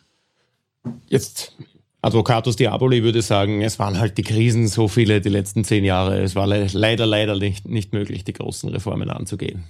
Jetzt, 1.08 1.52
Advocatus 2.00 2.54
Diaboli 2.54 3.02
würde 3.02 3.20
sagen, 3.20 3.60
es 3.60 3.80
waren 3.80 3.98
halt 3.98 4.18
die 4.18 4.22
Krisen 4.22 4.68
so 4.68 4.86
viele 4.86 5.20
die 5.20 5.30
letzten 5.30 5.64
zehn 5.64 5.82
Jahre. 5.82 6.20
Es 6.20 6.36
war 6.36 6.46
leider, 6.46 7.06
leider 7.06 7.36
nicht, 7.36 7.66
nicht 7.66 7.92
möglich, 7.92 8.22
die 8.22 8.34
großen 8.34 8.68
Reformen 8.68 9.10
anzugehen. 9.10 9.64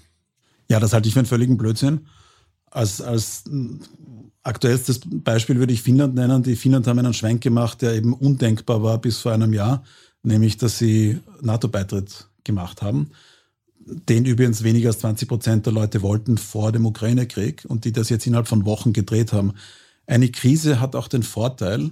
Ja, 0.69 0.79
das 0.79 0.93
halte 0.93 1.09
ich 1.09 1.15
für 1.15 1.21
einen 1.21 1.27
völligen 1.27 1.57
Blödsinn. 1.57 2.07
Als, 2.71 3.01
als 3.01 3.45
aktuellstes 4.49 5.01
Beispiel 5.05 5.59
würde 5.59 5.73
ich 5.73 5.83
Finnland 5.83 6.15
nennen. 6.15 6.43
Die 6.43 6.57
Finnland 6.57 6.87
haben 6.87 6.99
einen 6.99 7.15
Schwenk 7.15 7.43
gemacht, 7.43 7.83
der 7.83 7.95
eben 7.95 8.15
undenkbar 8.15 8.83
war 8.83 8.99
bis 8.99 9.19
vor 9.19 9.33
einem 9.33 9.53
Jahr, 9.53 9.85
nämlich 10.23 10.57
dass 10.57 10.79
sie 10.79 11.21
NATO-Beitritt 11.41 12.27
gemacht 12.45 12.83
haben. 12.83 13.11
Den 13.79 14.25
übrigens 14.25 14.65
weniger 14.65 14.89
als 14.89 14.99
20 15.01 15.29
Prozent 15.29 15.67
der 15.67 15.73
Leute 15.73 16.03
wollten 16.03 16.39
vor 16.39 16.73
dem 16.73 16.87
Ukraine-Krieg 16.87 17.65
und 17.69 17.85
die 17.85 17.93
das 17.93 18.09
jetzt 18.09 18.27
innerhalb 18.27 18.49
von 18.49 18.65
Wochen 18.65 18.93
gedreht 18.93 19.33
haben. 19.33 19.53
Eine 20.07 20.31
Krise 20.31 20.81
hat 20.81 20.97
auch 20.97 21.09
den 21.09 21.23
Vorteil, 21.23 21.91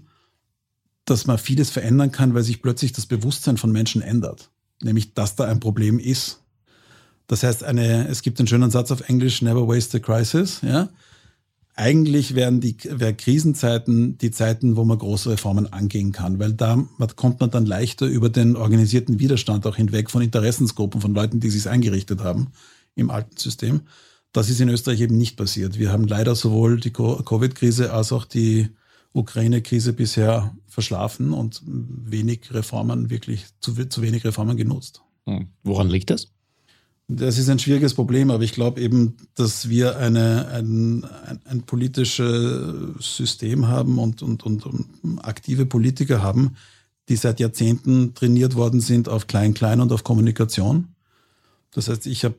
dass 1.05 1.27
man 1.27 1.39
vieles 1.39 1.71
verändern 1.71 2.11
kann, 2.11 2.35
weil 2.35 2.43
sich 2.43 2.63
plötzlich 2.63 2.93
das 2.93 3.07
Bewusstsein 3.07 3.59
von 3.59 3.71
Menschen 3.71 4.03
ändert. 4.03 4.51
Nämlich, 4.83 5.15
dass 5.15 5.37
da 5.37 5.45
ein 5.45 5.61
Problem 5.61 5.99
ist. 5.99 6.41
Das 7.29 7.43
heißt, 7.43 7.65
eine, 7.65 8.09
es 8.09 8.23
gibt 8.23 8.39
einen 8.39 8.49
schönen 8.49 8.71
Satz 8.71 8.91
auf 8.91 9.09
Englisch, 9.09 9.43
never 9.43 9.69
waste 9.69 9.99
a 9.99 10.01
crisis, 10.01 10.61
ja 10.63 10.89
eigentlich 11.77 12.35
wären 12.35 12.61
die 12.61 12.77
wär 12.85 13.13
Krisenzeiten 13.13 14.17
die 14.17 14.31
Zeiten, 14.31 14.77
wo 14.77 14.85
man 14.85 14.99
große 14.99 15.31
Reformen 15.31 15.71
angehen 15.73 16.11
kann, 16.11 16.39
weil 16.39 16.55
da 16.55 16.83
kommt 17.17 17.41
man 17.41 17.51
dann 17.51 17.67
leichter 17.67 18.07
über 18.07 18.31
den 18.31 18.57
organisierten 18.57 19.21
Widerstand 19.21 19.67
auch 19.67 19.77
hinweg 19.77 20.11
von 20.11 20.23
Interessensgruppen, 20.23 21.03
von 21.03 21.15
Leuten, 21.15 21.39
die 21.39 21.51
sich 21.51 21.69
eingerichtet 21.69 22.21
haben 22.21 22.49
im 22.95 23.11
alten 23.11 23.37
System. 23.37 23.83
Das 24.33 24.49
ist 24.49 24.61
in 24.61 24.71
Österreich 24.71 25.03
eben 25.03 25.19
nicht 25.19 25.37
passiert. 25.37 25.79
Wir 25.79 25.93
haben 25.93 26.07
leider 26.07 26.35
sowohl 26.35 26.81
die 26.81 26.93
Covid-Krise 26.93 27.93
als 27.93 28.11
auch 28.11 28.25
die 28.25 28.71
Ukraine-Krise 29.13 29.93
bisher 29.93 30.55
verschlafen 30.67 31.35
und 31.35 31.63
wenig 31.67 32.53
Reformen, 32.53 33.11
wirklich 33.11 33.47
zu, 33.61 33.75
zu 33.87 34.03
wenig 34.03 34.25
Reformen 34.25 34.57
genutzt. 34.57 35.03
Hm. 35.27 35.49
Woran 35.63 35.89
liegt 35.89 36.11
das? 36.11 36.33
Das 37.09 37.39
ist 37.39 37.49
ein 37.49 37.61
schwieriges 37.61 37.95
Problem, 37.95 38.31
aber 38.33 38.43
ich 38.43 38.53
glaube 38.53 38.81
eben, 38.81 39.17
dass 39.37 39.69
wir 39.69 39.97
eine, 39.97 40.49
ein, 40.49 41.05
ein, 41.05 41.41
ein 41.45 41.63
politisches 41.63 43.17
System 43.17 43.69
haben 43.69 43.99
und, 43.99 44.23
und, 44.23 44.45
und, 44.45 44.67
und 44.67 45.19
aktive 45.23 45.67
Politiker 45.67 46.21
haben, 46.21 46.57
die 47.09 47.15
seit 47.15 47.39
Jahrzehnten 47.39 48.15
trainiert 48.15 48.57
worden 48.57 48.81
sind 48.81 49.09
auf 49.09 49.29
Klein-Klein 49.29 49.81
und 49.81 49.93
auf 49.93 50.03
Kommunikation. 50.03 50.89
Das 51.71 51.89
heißt, 51.89 52.07
ich 52.07 52.25
habe 52.25 52.35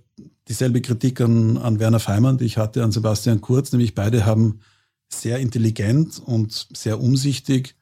dieselbe 0.50 0.82
Kritik 0.82 1.22
an, 1.22 1.58
an 1.58 1.80
Werner 1.80 2.02
Feimann, 2.02 2.38
die 2.38 2.46
ich 2.46 2.58
hatte 2.58 2.84
an 2.84 2.92
Sebastian 2.92 3.40
Kurz, 3.40 3.72
nämlich 3.72 3.96
beide 3.96 4.26
haben 4.26 4.60
sehr 5.08 5.40
intelligent 5.40 6.20
und 6.20 6.68
sehr 6.74 7.00
umsichtig 7.00 7.76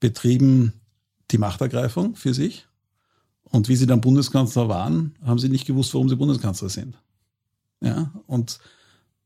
betrieben 0.00 0.74
die 1.30 1.38
Machtergreifung 1.38 2.14
für 2.14 2.34
sich 2.34 2.65
und 3.50 3.68
wie 3.68 3.76
sie 3.76 3.86
dann 3.86 4.00
Bundeskanzler 4.00 4.68
waren, 4.68 5.14
haben 5.24 5.38
sie 5.38 5.48
nicht 5.48 5.66
gewusst, 5.66 5.94
warum 5.94 6.08
sie 6.08 6.16
Bundeskanzler 6.16 6.68
sind. 6.68 6.96
Ja, 7.80 8.12
und 8.26 8.58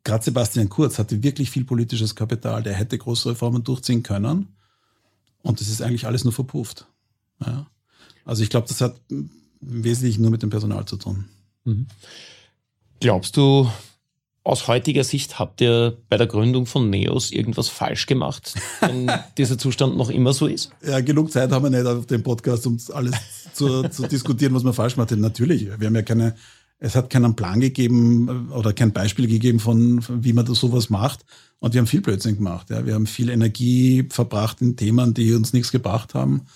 gerade 0.05 0.25
Sebastian 0.25 0.69
Kurz 0.69 0.99
hatte 0.99 1.23
wirklich 1.23 1.51
viel 1.51 1.65
politisches 1.65 2.15
Kapital. 2.15 2.63
Der 2.63 2.75
hätte 2.75 2.99
große 2.99 3.31
Reformen 3.31 3.65
durchziehen 3.65 4.03
können. 4.03 4.49
Und 5.43 5.61
das 5.61 5.69
ist 5.69 5.83
eigentlich 5.83 6.07
alles 6.07 6.25
nur 6.25 6.33
verpufft. 6.33 6.87
Ja. 7.45 7.67
Also 8.25 8.43
ich 8.43 8.51
glaube, 8.51 8.69
das 8.69 8.81
hat 8.81 9.01
im 9.09 9.31
Wesentlichen 9.61 10.23
nur 10.23 10.31
mit 10.31 10.43
dem 10.43 10.51
Personal 10.51 10.85
zu 10.85 10.97
tun. 10.97 11.27
Mhm. 11.65 11.87
Glaubst 13.01 13.37
du, 13.37 13.71
aus 14.43 14.69
heutiger 14.69 15.05
Sicht 15.05 15.39
habt 15.39 15.61
ihr 15.61 15.99
bei 16.09 16.17
der 16.17 16.27
Gründung 16.27 16.67
von 16.67 16.89
Neos 16.89 17.31
irgendwas 17.31 17.69
falsch 17.69 18.07
gemacht, 18.07 18.55
wenn 18.81 19.11
dieser 19.37 19.59
Zustand 19.59 19.97
noch 19.97 20.11
immer 20.11 20.33
so 20.33 20.47
ist? 20.47 20.71
Ja, 20.87 21.01
genug 21.01 21.31
Zeit 21.31 21.51
haben 21.51 21.65
wir 21.65 21.71
nicht 21.71 21.87
auf 21.87 22.07
dem 22.07 22.23
Podcast, 22.23 22.67
um 22.67 22.79
alles 22.93 23.15
zu, 23.53 23.89
zu 23.89 24.07
diskutieren, 24.07 24.55
was 24.55 24.65
wir 24.65 24.73
falsch 24.73 24.97
haben. 24.97 25.21
Natürlich, 25.21 25.67
wir 25.79 25.87
haben 25.87 25.95
ja 25.95 26.03
keine, 26.03 26.35
es 26.79 26.97
hat 26.97 27.11
keinen 27.11 27.37
Plan 27.37 27.61
gegeben 27.61 28.49
äh, 28.51 28.55
oder 28.55 28.73
kein 28.73 28.93
Beispiel 28.93 29.27
gegeben 29.27 29.61
von, 29.61 30.03
wie 30.25 30.33
man 30.33 30.47
das 30.47 30.59
sowas 30.59 30.89
macht. 30.89 31.25
Und 31.59 31.75
wir 31.75 31.81
haben 31.81 31.87
viel 31.87 32.01
Blödsinn 32.01 32.37
gemacht. 32.37 32.71
Ja. 32.71 32.87
Wir 32.87 32.95
haben 32.95 33.07
viel 33.07 33.29
Energie 33.29 34.07
verbracht 34.09 34.63
in 34.63 34.77
Themen, 34.77 35.13
die 35.13 35.35
uns 35.35 35.53
nichts 35.53 35.71
gebracht 35.71 36.15
haben. 36.15 36.47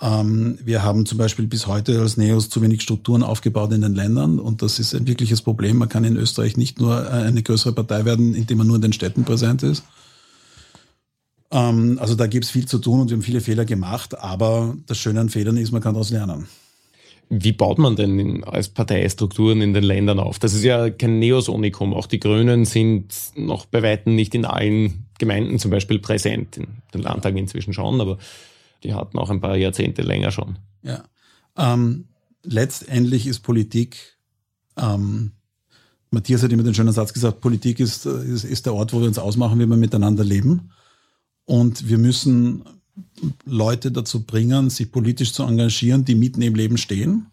Ähm, 0.00 0.58
wir 0.64 0.82
haben 0.82 1.06
zum 1.06 1.18
Beispiel 1.18 1.46
bis 1.46 1.66
heute 1.66 2.00
als 2.00 2.16
Neos 2.16 2.50
zu 2.50 2.62
wenig 2.62 2.82
Strukturen 2.82 3.22
aufgebaut 3.22 3.72
in 3.72 3.80
den 3.80 3.94
Ländern 3.94 4.38
und 4.38 4.62
das 4.62 4.78
ist 4.78 4.94
ein 4.94 5.06
wirkliches 5.06 5.42
Problem. 5.42 5.78
Man 5.78 5.88
kann 5.88 6.04
in 6.04 6.16
Österreich 6.16 6.56
nicht 6.56 6.80
nur 6.80 7.04
äh, 7.04 7.10
eine 7.10 7.42
größere 7.42 7.72
Partei 7.72 8.04
werden, 8.04 8.34
indem 8.34 8.58
man 8.58 8.66
nur 8.66 8.76
in 8.76 8.82
den 8.82 8.92
Städten 8.92 9.24
präsent 9.24 9.62
ist. 9.62 9.82
Ähm, 11.50 11.98
also 12.00 12.14
da 12.14 12.26
gibt 12.26 12.44
es 12.44 12.50
viel 12.50 12.66
zu 12.66 12.78
tun 12.78 13.00
und 13.00 13.10
wir 13.10 13.16
haben 13.16 13.22
viele 13.22 13.40
Fehler 13.40 13.64
gemacht, 13.64 14.16
aber 14.18 14.76
das 14.86 14.98
Schöne 14.98 15.20
an 15.20 15.30
Fehlern 15.30 15.56
ist, 15.56 15.72
man 15.72 15.82
kann 15.82 15.94
daraus 15.94 16.10
lernen. 16.10 16.46
Wie 17.30 17.52
baut 17.52 17.78
man 17.78 17.94
denn 17.94 18.42
als 18.44 18.68
Parteistrukturen 18.68 19.60
in 19.60 19.74
den 19.74 19.84
Ländern 19.84 20.18
auf? 20.18 20.38
Das 20.38 20.54
ist 20.54 20.64
ja 20.64 20.88
kein 20.88 21.18
Neosonikum. 21.18 21.92
Auch 21.92 22.06
die 22.06 22.20
Grünen 22.20 22.64
sind 22.64 23.12
noch 23.36 23.66
bei 23.66 23.82
Weitem 23.82 24.14
nicht 24.14 24.34
in 24.34 24.46
allen 24.46 25.04
Gemeinden 25.18 25.58
zum 25.58 25.70
Beispiel 25.70 25.98
präsent. 25.98 26.56
In 26.56 26.68
den 26.94 27.02
Landtagen 27.02 27.36
inzwischen 27.36 27.74
schon, 27.74 28.00
aber 28.00 28.16
die 28.82 28.94
hatten 28.94 29.18
auch 29.18 29.30
ein 29.30 29.40
paar 29.40 29.56
Jahrzehnte 29.56 30.02
länger 30.02 30.30
schon. 30.30 30.58
Ja. 30.82 31.04
Ähm, 31.56 32.08
letztendlich 32.42 33.26
ist 33.26 33.40
Politik, 33.40 34.18
ähm, 34.76 35.32
Matthias 36.10 36.42
hat 36.42 36.52
immer 36.52 36.62
den 36.62 36.74
schönen 36.74 36.92
Satz 36.92 37.12
gesagt, 37.12 37.40
Politik 37.40 37.80
ist, 37.80 38.06
ist, 38.06 38.44
ist 38.44 38.66
der 38.66 38.74
Ort, 38.74 38.92
wo 38.92 39.00
wir 39.00 39.08
uns 39.08 39.18
ausmachen, 39.18 39.58
wie 39.58 39.66
wir 39.66 39.76
miteinander 39.76 40.24
leben. 40.24 40.70
Und 41.44 41.88
wir 41.88 41.98
müssen 41.98 42.64
Leute 43.44 43.92
dazu 43.92 44.24
bringen, 44.24 44.70
sich 44.70 44.90
politisch 44.90 45.32
zu 45.32 45.42
engagieren, 45.42 46.04
die 46.04 46.14
mitten 46.14 46.42
im 46.42 46.54
Leben 46.54 46.78
stehen, 46.78 47.26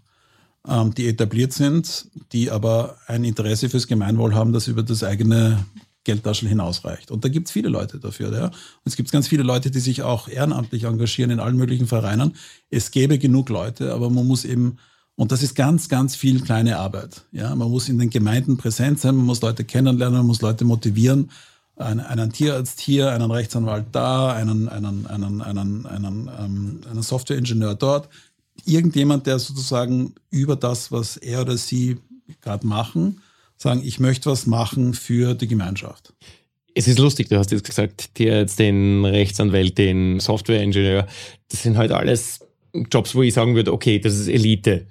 ähm, 0.68 0.94
die 0.94 1.08
etabliert 1.08 1.54
sind, 1.54 2.08
die 2.32 2.52
aber 2.52 2.98
ein 3.08 3.24
Interesse 3.24 3.70
fürs 3.70 3.88
Gemeinwohl 3.88 4.36
haben, 4.36 4.54
das 4.54 4.68
über 4.68 4.84
das 4.84 5.04
eigene 5.04 5.66
Geldtaschel 6.06 6.48
hinausreicht. 6.48 7.12
Und 7.12 7.26
da 7.26 7.30
gibt 7.30 7.48
es 7.48 7.52
viele 7.52 7.68
Leute 7.68 8.00
dafür. 8.00 8.32
Ja? 8.32 8.46
Und 8.46 8.54
es 8.86 8.96
gibt 8.96 9.12
ganz 9.12 9.28
viele 9.28 9.44
Leute, 9.44 9.70
die 9.70 9.80
sich 9.80 10.04
auch 10.04 10.30
ehrenamtlich 10.30 10.86
engagieren 10.86 11.32
in 11.32 11.40
allen 11.42 11.58
möglichen 11.58 11.88
Vereinen. 11.88 12.36
Es 12.70 12.92
gäbe 12.92 13.20
genug 13.20 13.50
Leute, 13.50 13.94
aber 13.94 14.10
man 14.10 14.26
muss 14.26 14.46
eben, 14.46 14.78
und 15.16 15.32
das 15.32 15.44
ist 15.44 15.56
ganz, 15.56 15.90
ganz 15.90 16.16
viel 16.16 16.42
kleine 16.42 16.78
Arbeit. 16.78 17.26
Ja? 17.32 17.54
Man 17.56 17.70
muss 17.70 17.90
in 17.90 18.00
den 18.00 18.10
Gemeinden 18.10 18.56
präsent 18.56 19.00
sein, 19.00 19.16
man 19.18 19.26
muss 19.26 19.42
Leute 19.42 19.66
kennenlernen, 19.66 20.20
man 20.20 20.28
muss 20.28 20.42
Leute 20.42 20.64
motivieren. 20.64 21.32
Einen, 21.78 22.00
einen 22.00 22.32
Tierarzt 22.32 22.80
hier, 22.80 23.12
einen 23.12 23.30
Rechtsanwalt 23.30 23.88
da, 23.92 24.32
einen, 24.32 24.70
einen, 24.70 25.06
einen, 25.08 25.42
einen, 25.42 25.86
einen, 25.86 26.30
ähm, 26.40 26.82
einen 26.90 27.04
Softwareingenieur 27.04 27.76
dort. 27.76 28.08
Irgendjemand, 28.64 29.28
der 29.28 29.40
sozusagen 29.40 30.16
über 30.30 30.56
das, 30.56 30.94
was 30.94 31.18
er 31.18 31.42
oder 31.42 31.58
sie 31.58 31.98
gerade 32.42 32.66
machen, 32.66 33.22
sagen, 33.58 33.82
ich 33.84 34.00
möchte 34.00 34.30
was 34.30 34.46
machen 34.48 34.94
für 34.94 35.34
die 35.34 35.48
Gemeinschaft. 35.48 36.14
Es 36.74 36.88
ist 36.88 37.00
lustig, 37.00 37.30
du 37.30 37.38
hast 37.38 37.52
jetzt 37.52 37.64
gesagt, 37.66 38.18
dir 38.18 38.38
jetzt 38.38 38.60
den 38.60 39.06
Rechtsanwalt, 39.06 39.78
den 39.78 40.20
Softwareingenieur, 40.20 41.08
das 41.48 41.64
sind 41.64 41.78
halt 41.78 41.92
alles 41.92 42.42
Jobs, 42.92 43.16
wo 43.16 43.22
ich 43.22 43.34
sagen 43.34 43.56
würde, 43.56 43.72
okay, 43.72 44.00
das 44.00 44.16
ist 44.16 44.28
Elite. 44.28 44.88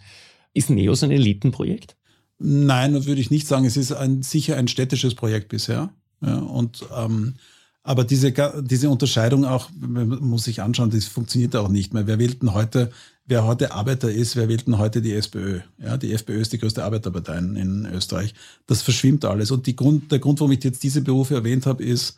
Ist 0.55 0.70
Neos 0.70 1.03
ein 1.03 1.11
Elitenprojekt? 1.11 1.96
Nein, 2.38 2.94
das 2.94 3.07
würde 3.07 3.20
ich 3.20 3.31
nicht 3.31 3.46
sagen. 3.46 3.64
Es 3.64 3.77
ist 3.77 3.92
ein, 3.92 4.22
sicher 4.22 4.57
ein 4.57 4.68
städtisches 4.68 5.14
Projekt 5.14 5.48
bisher. 5.48 5.90
Ja, 6.22 6.38
und 6.38 6.85
ähm, 6.96 7.35
aber 7.83 8.05
diese, 8.05 8.33
diese 8.62 8.88
Unterscheidung 8.88 9.44
auch, 9.44 9.68
man 9.79 10.09
muss 10.09 10.44
sich 10.44 10.62
anschauen, 10.62 10.90
das 10.90 11.05
funktioniert 11.05 11.55
auch 11.55 11.68
nicht 11.68 11.92
mehr. 11.92 12.07
Wer 12.07 12.18
wählt 12.18 12.40
denn 12.40 12.55
heute, 12.55 12.90
wer 13.26 13.44
heute 13.44 13.72
Arbeiter 13.72 14.10
ist, 14.10 14.37
wer 14.37 14.48
wählt 14.48 14.66
denn 14.66 14.78
heute 14.78 15.00
die 15.00 15.12
SPÖ? 15.12 15.60
Ja, 15.78 15.96
die 15.96 16.12
FPÖ 16.12 16.40
ist 16.40 16.52
die 16.52 16.58
größte 16.58 16.84
Arbeiterpartei 16.84 17.38
in, 17.38 17.87
Österreich. 17.87 18.34
Das 18.66 18.82
verschwimmt 18.82 19.24
alles. 19.24 19.50
Und 19.50 19.66
Grund, 19.76 20.12
der 20.12 20.18
Grund, 20.18 20.40
warum 20.40 20.52
ich 20.52 20.62
jetzt 20.62 20.82
diese 20.82 21.00
Berufe 21.00 21.34
erwähnt 21.34 21.66
habe, 21.66 21.82
ist, 21.84 22.16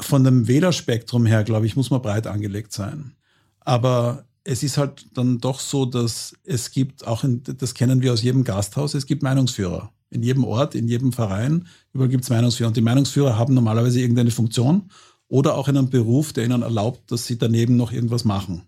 von 0.00 0.22
dem 0.22 0.46
Wählerspektrum 0.46 1.26
her, 1.26 1.42
glaube 1.42 1.66
ich, 1.66 1.74
muss 1.74 1.90
man 1.90 2.02
breit 2.02 2.28
angelegt 2.28 2.72
sein. 2.72 3.12
Aber 3.60 4.24
es 4.44 4.62
ist 4.62 4.78
halt 4.78 5.06
dann 5.14 5.38
doch 5.38 5.58
so, 5.58 5.84
dass 5.84 6.34
es 6.44 6.70
gibt, 6.70 7.06
auch 7.06 7.24
in, 7.24 7.42
das 7.42 7.74
kennen 7.74 8.00
wir 8.00 8.12
aus 8.12 8.22
jedem 8.22 8.44
Gasthaus, 8.44 8.94
es 8.94 9.06
gibt 9.06 9.22
Meinungsführer. 9.22 9.92
In 10.10 10.22
jedem 10.22 10.44
Ort, 10.44 10.74
in 10.74 10.88
jedem 10.88 11.12
Verein, 11.12 11.66
überall 11.92 12.08
gibt 12.08 12.24
es 12.24 12.30
Meinungsführer. 12.30 12.68
Und 12.68 12.76
die 12.76 12.82
Meinungsführer 12.82 13.36
haben 13.36 13.54
normalerweise 13.54 14.00
irgendeine 14.00 14.30
Funktion 14.30 14.90
oder 15.26 15.56
auch 15.56 15.68
einen 15.68 15.90
Beruf, 15.90 16.32
der 16.32 16.44
ihnen 16.44 16.62
erlaubt, 16.62 17.10
dass 17.10 17.26
sie 17.26 17.36
daneben 17.36 17.76
noch 17.76 17.92
irgendwas 17.92 18.24
machen. 18.24 18.62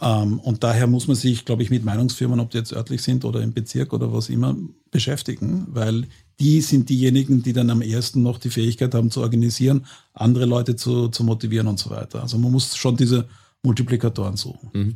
Ähm, 0.00 0.40
und 0.40 0.64
daher 0.64 0.86
muss 0.86 1.06
man 1.06 1.16
sich, 1.16 1.44
glaube 1.44 1.62
ich, 1.62 1.70
mit 1.70 1.84
Meinungsfirmen, 1.84 2.40
ob 2.40 2.50
die 2.50 2.58
jetzt 2.58 2.72
örtlich 2.72 3.02
sind 3.02 3.24
oder 3.24 3.42
im 3.42 3.52
Bezirk 3.52 3.92
oder 3.92 4.12
was 4.12 4.28
immer, 4.28 4.56
beschäftigen, 4.90 5.66
weil 5.68 6.06
die 6.40 6.62
sind 6.62 6.88
diejenigen, 6.88 7.42
die 7.42 7.52
dann 7.52 7.70
am 7.70 7.82
ersten 7.82 8.22
noch 8.22 8.38
die 8.38 8.50
Fähigkeit 8.50 8.94
haben 8.94 9.10
zu 9.10 9.20
organisieren, 9.20 9.86
andere 10.14 10.46
Leute 10.46 10.74
zu, 10.74 11.08
zu 11.08 11.22
motivieren 11.22 11.66
und 11.66 11.78
so 11.78 11.90
weiter. 11.90 12.22
Also 12.22 12.38
man 12.38 12.50
muss 12.50 12.76
schon 12.76 12.96
diese 12.96 13.26
Multiplikatoren 13.62 14.36
suchen. 14.36 14.70
Mhm. 14.72 14.94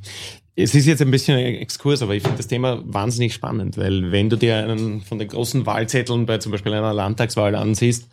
Es 0.57 0.75
ist 0.75 0.87
jetzt 0.87 1.03
ein 1.03 1.11
bisschen 1.11 1.37
ein 1.37 1.57
Exkurs, 1.57 2.01
aber 2.01 2.15
ich 2.15 2.23
finde 2.23 2.39
das 2.39 2.47
Thema 2.47 2.81
wahnsinnig 2.87 3.35
spannend, 3.35 3.77
weil 3.77 4.13
wenn 4.13 4.31
du 4.31 4.37
dir 4.37 4.57
einen 4.57 5.03
von 5.03 5.19
den 5.19 5.29
großen 5.29 5.67
Wahlzetteln 5.67 6.27
bei 6.27 6.39
zum 6.39 6.53
Beispiel 6.53 6.73
einer 6.73 6.95
Landtagswahl 6.95 7.57
ansiehst, 7.57 8.09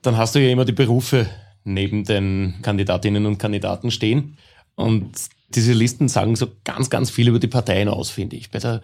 dann 0.00 0.16
hast 0.16 0.34
du 0.34 0.38
ja 0.38 0.50
immer 0.50 0.64
die 0.64 0.72
Berufe 0.72 1.28
neben 1.64 2.04
den 2.04 2.54
Kandidatinnen 2.62 3.26
und 3.26 3.38
Kandidaten 3.38 3.90
stehen. 3.90 4.38
Und 4.76 5.10
diese 5.54 5.72
Listen 5.72 6.08
sagen 6.08 6.36
so 6.36 6.46
ganz, 6.64 6.90
ganz 6.90 7.10
viel 7.10 7.28
über 7.28 7.38
die 7.38 7.48
Parteien 7.48 7.88
aus, 7.88 8.10
finde 8.10 8.36
ich. 8.36 8.50
Bei 8.50 8.58
der 8.58 8.80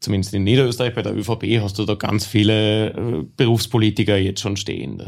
zumindest 0.00 0.34
in 0.34 0.44
Niederösterreich 0.44 0.94
bei 0.94 1.02
der 1.02 1.16
ÖVP 1.16 1.60
hast 1.60 1.78
du 1.78 1.84
da 1.84 1.94
ganz 1.94 2.26
viele 2.26 2.90
äh, 2.90 3.24
Berufspolitiker 3.36 4.16
jetzt 4.16 4.40
schon 4.40 4.56
stehen. 4.56 5.02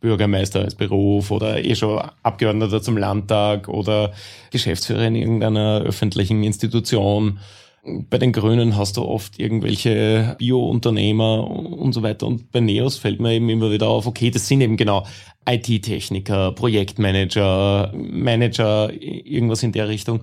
Bürgermeister 0.00 0.60
als 0.60 0.74
Beruf 0.74 1.30
oder 1.30 1.64
eh 1.64 1.74
schon 1.74 2.00
Abgeordneter 2.22 2.82
zum 2.82 2.96
Landtag 2.96 3.68
oder 3.68 4.12
Geschäftsführer 4.50 5.06
in 5.06 5.16
irgendeiner 5.16 5.82
öffentlichen 5.82 6.42
Institution. 6.42 7.38
Bei 7.82 8.18
den 8.18 8.32
Grünen 8.32 8.76
hast 8.76 8.98
du 8.98 9.02
oft 9.02 9.38
irgendwelche 9.38 10.36
Bio-Unternehmer 10.38 11.48
und 11.48 11.94
so 11.94 12.02
weiter. 12.02 12.26
Und 12.26 12.52
bei 12.52 12.60
Neos 12.60 12.98
fällt 12.98 13.20
mir 13.20 13.32
eben 13.32 13.48
immer 13.48 13.70
wieder 13.70 13.88
auf, 13.88 14.06
okay, 14.06 14.30
das 14.30 14.46
sind 14.46 14.60
eben 14.60 14.76
genau 14.76 15.06
IT-Techniker, 15.48 16.52
Projektmanager, 16.52 17.92
Manager, 17.94 18.92
irgendwas 18.92 19.62
in 19.62 19.72
der 19.72 19.88
Richtung. 19.88 20.22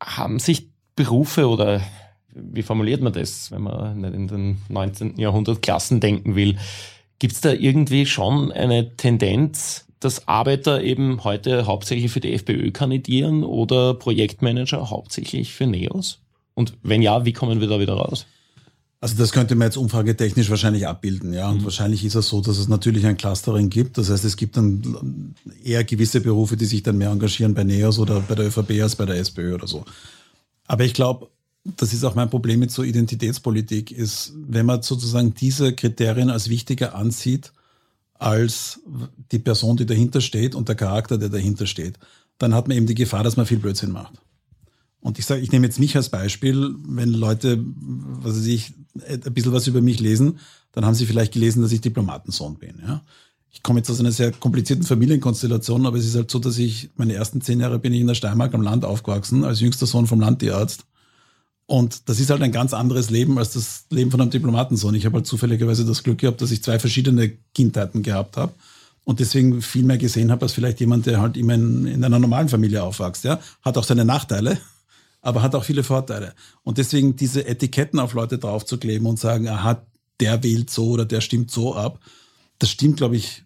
Haben 0.00 0.38
sich 0.38 0.68
Berufe 0.94 1.48
oder 1.48 1.80
wie 2.32 2.62
formuliert 2.62 3.00
man 3.00 3.12
das, 3.12 3.50
wenn 3.50 3.62
man 3.62 4.00
nicht 4.00 4.14
in 4.14 4.28
den 4.28 4.58
19. 4.68 5.18
Jahrhundert 5.18 5.62
Klassen 5.62 5.98
denken 5.98 6.36
will? 6.36 6.56
Gibt 7.18 7.34
es 7.34 7.40
da 7.40 7.52
irgendwie 7.52 8.06
schon 8.06 8.52
eine 8.52 8.96
Tendenz, 8.96 9.86
dass 9.98 10.28
Arbeiter 10.28 10.82
eben 10.82 11.24
heute 11.24 11.66
hauptsächlich 11.66 12.12
für 12.12 12.20
die 12.20 12.34
FPÖ 12.34 12.70
kandidieren 12.70 13.42
oder 13.42 13.94
Projektmanager 13.94 14.90
hauptsächlich 14.90 15.52
für 15.52 15.66
NEOS? 15.66 16.23
Und 16.54 16.74
wenn 16.82 17.02
ja, 17.02 17.24
wie 17.24 17.32
kommen 17.32 17.60
wir 17.60 17.68
da 17.68 17.80
wieder 17.80 17.94
raus? 17.94 18.26
Also 19.00 19.16
das 19.16 19.32
könnte 19.32 19.54
man 19.54 19.66
jetzt 19.66 19.76
umfragetechnisch 19.76 20.48
wahrscheinlich 20.48 20.86
abbilden, 20.86 21.34
ja. 21.34 21.50
Und 21.50 21.58
mhm. 21.58 21.64
wahrscheinlich 21.64 22.04
ist 22.06 22.14
es 22.14 22.28
so, 22.28 22.40
dass 22.40 22.56
es 22.56 22.68
natürlich 22.68 23.04
ein 23.04 23.18
Clustering 23.18 23.68
gibt. 23.68 23.98
Das 23.98 24.08
heißt, 24.08 24.24
es 24.24 24.36
gibt 24.36 24.56
dann 24.56 25.34
eher 25.62 25.84
gewisse 25.84 26.22
Berufe, 26.22 26.56
die 26.56 26.64
sich 26.64 26.82
dann 26.82 26.96
mehr 26.96 27.10
engagieren 27.10 27.52
bei 27.52 27.64
NEOS 27.64 27.98
oder 27.98 28.20
bei 28.20 28.34
der 28.34 28.46
ÖVP 28.46 28.80
als 28.80 28.96
bei 28.96 29.04
der 29.04 29.16
SPÖ 29.16 29.54
oder 29.54 29.66
so. 29.66 29.84
Aber 30.66 30.84
ich 30.84 30.94
glaube, 30.94 31.28
das 31.64 31.92
ist 31.92 32.04
auch 32.04 32.14
mein 32.14 32.30
Problem 32.30 32.60
mit 32.60 32.70
so 32.70 32.82
Identitätspolitik, 32.82 33.90
ist, 33.90 34.32
wenn 34.36 34.66
man 34.66 34.82
sozusagen 34.82 35.34
diese 35.34 35.74
Kriterien 35.74 36.30
als 36.30 36.48
wichtiger 36.48 36.94
ansieht 36.94 37.52
als 38.14 38.80
die 39.32 39.38
Person, 39.38 39.76
die 39.76 39.86
dahinter 39.86 40.20
steht 40.20 40.54
und 40.54 40.68
der 40.68 40.76
Charakter, 40.76 41.18
der 41.18 41.28
dahinter 41.28 41.66
steht, 41.66 41.98
dann 42.38 42.54
hat 42.54 42.68
man 42.68 42.76
eben 42.76 42.86
die 42.86 42.94
Gefahr, 42.94 43.24
dass 43.24 43.36
man 43.36 43.44
viel 43.44 43.58
Blödsinn 43.58 43.90
macht. 43.90 44.14
Und 45.04 45.18
ich 45.18 45.26
sage, 45.26 45.42
ich 45.42 45.52
nehme 45.52 45.66
jetzt 45.66 45.78
mich 45.78 45.94
als 45.96 46.08
Beispiel, 46.08 46.74
wenn 46.88 47.10
Leute, 47.10 47.62
was 47.62 48.36
weiß 48.36 48.46
ich, 48.46 48.72
ein 49.06 49.34
bisschen 49.34 49.52
was 49.52 49.66
über 49.66 49.82
mich 49.82 50.00
lesen, 50.00 50.38
dann 50.72 50.86
haben 50.86 50.94
sie 50.94 51.04
vielleicht 51.04 51.34
gelesen, 51.34 51.60
dass 51.60 51.72
ich 51.72 51.82
Diplomatensohn 51.82 52.56
bin. 52.56 52.80
Ja? 52.80 53.02
Ich 53.50 53.62
komme 53.62 53.80
jetzt 53.80 53.90
aus 53.90 54.00
einer 54.00 54.12
sehr 54.12 54.32
komplizierten 54.32 54.82
Familienkonstellation, 54.82 55.84
aber 55.84 55.98
es 55.98 56.06
ist 56.06 56.14
halt 56.14 56.30
so, 56.30 56.38
dass 56.38 56.56
ich 56.56 56.88
meine 56.96 57.12
ersten 57.12 57.42
zehn 57.42 57.60
Jahre 57.60 57.78
bin 57.78 57.92
ich 57.92 58.00
in 58.00 58.06
der 58.06 58.14
Steiermark 58.14 58.54
am 58.54 58.62
Land 58.62 58.86
aufgewachsen, 58.86 59.44
als 59.44 59.60
jüngster 59.60 59.84
Sohn 59.84 60.06
vom 60.06 60.20
Landtierarzt. 60.20 60.86
Und 61.66 62.08
das 62.08 62.18
ist 62.18 62.30
halt 62.30 62.40
ein 62.40 62.52
ganz 62.52 62.72
anderes 62.72 63.10
Leben 63.10 63.38
als 63.38 63.52
das 63.52 63.84
Leben 63.90 64.10
von 64.10 64.22
einem 64.22 64.30
Diplomatensohn. 64.30 64.94
Ich 64.94 65.04
habe 65.04 65.16
halt 65.16 65.26
zufälligerweise 65.26 65.84
das 65.84 66.02
Glück 66.02 66.18
gehabt, 66.18 66.40
dass 66.40 66.50
ich 66.50 66.62
zwei 66.62 66.78
verschiedene 66.78 67.30
Kindheiten 67.52 68.02
gehabt 68.02 68.38
habe 68.38 68.54
und 69.04 69.20
deswegen 69.20 69.60
viel 69.60 69.84
mehr 69.84 69.98
gesehen 69.98 70.30
habe 70.30 70.46
als 70.46 70.54
vielleicht 70.54 70.80
jemand, 70.80 71.04
der 71.04 71.20
halt 71.20 71.36
immer 71.36 71.52
in, 71.52 71.86
in 71.86 72.02
einer 72.02 72.18
normalen 72.18 72.48
Familie 72.48 72.82
aufwächst. 72.82 73.24
Ja? 73.24 73.38
Hat 73.60 73.76
auch 73.76 73.84
seine 73.84 74.06
Nachteile, 74.06 74.58
aber 75.24 75.42
hat 75.42 75.54
auch 75.54 75.64
viele 75.64 75.82
Vorteile. 75.82 76.34
Und 76.62 76.78
deswegen 76.78 77.16
diese 77.16 77.46
Etiketten 77.46 77.98
auf 77.98 78.12
Leute 78.12 78.38
draufzukleben 78.38 79.06
und 79.06 79.18
sagen, 79.18 79.48
aha, 79.48 79.82
der 80.20 80.42
wählt 80.42 80.70
so 80.70 80.90
oder 80.90 81.06
der 81.06 81.22
stimmt 81.22 81.50
so 81.50 81.74
ab, 81.74 81.98
das 82.58 82.70
stimmt, 82.70 82.98
glaube 82.98 83.16
ich, 83.16 83.42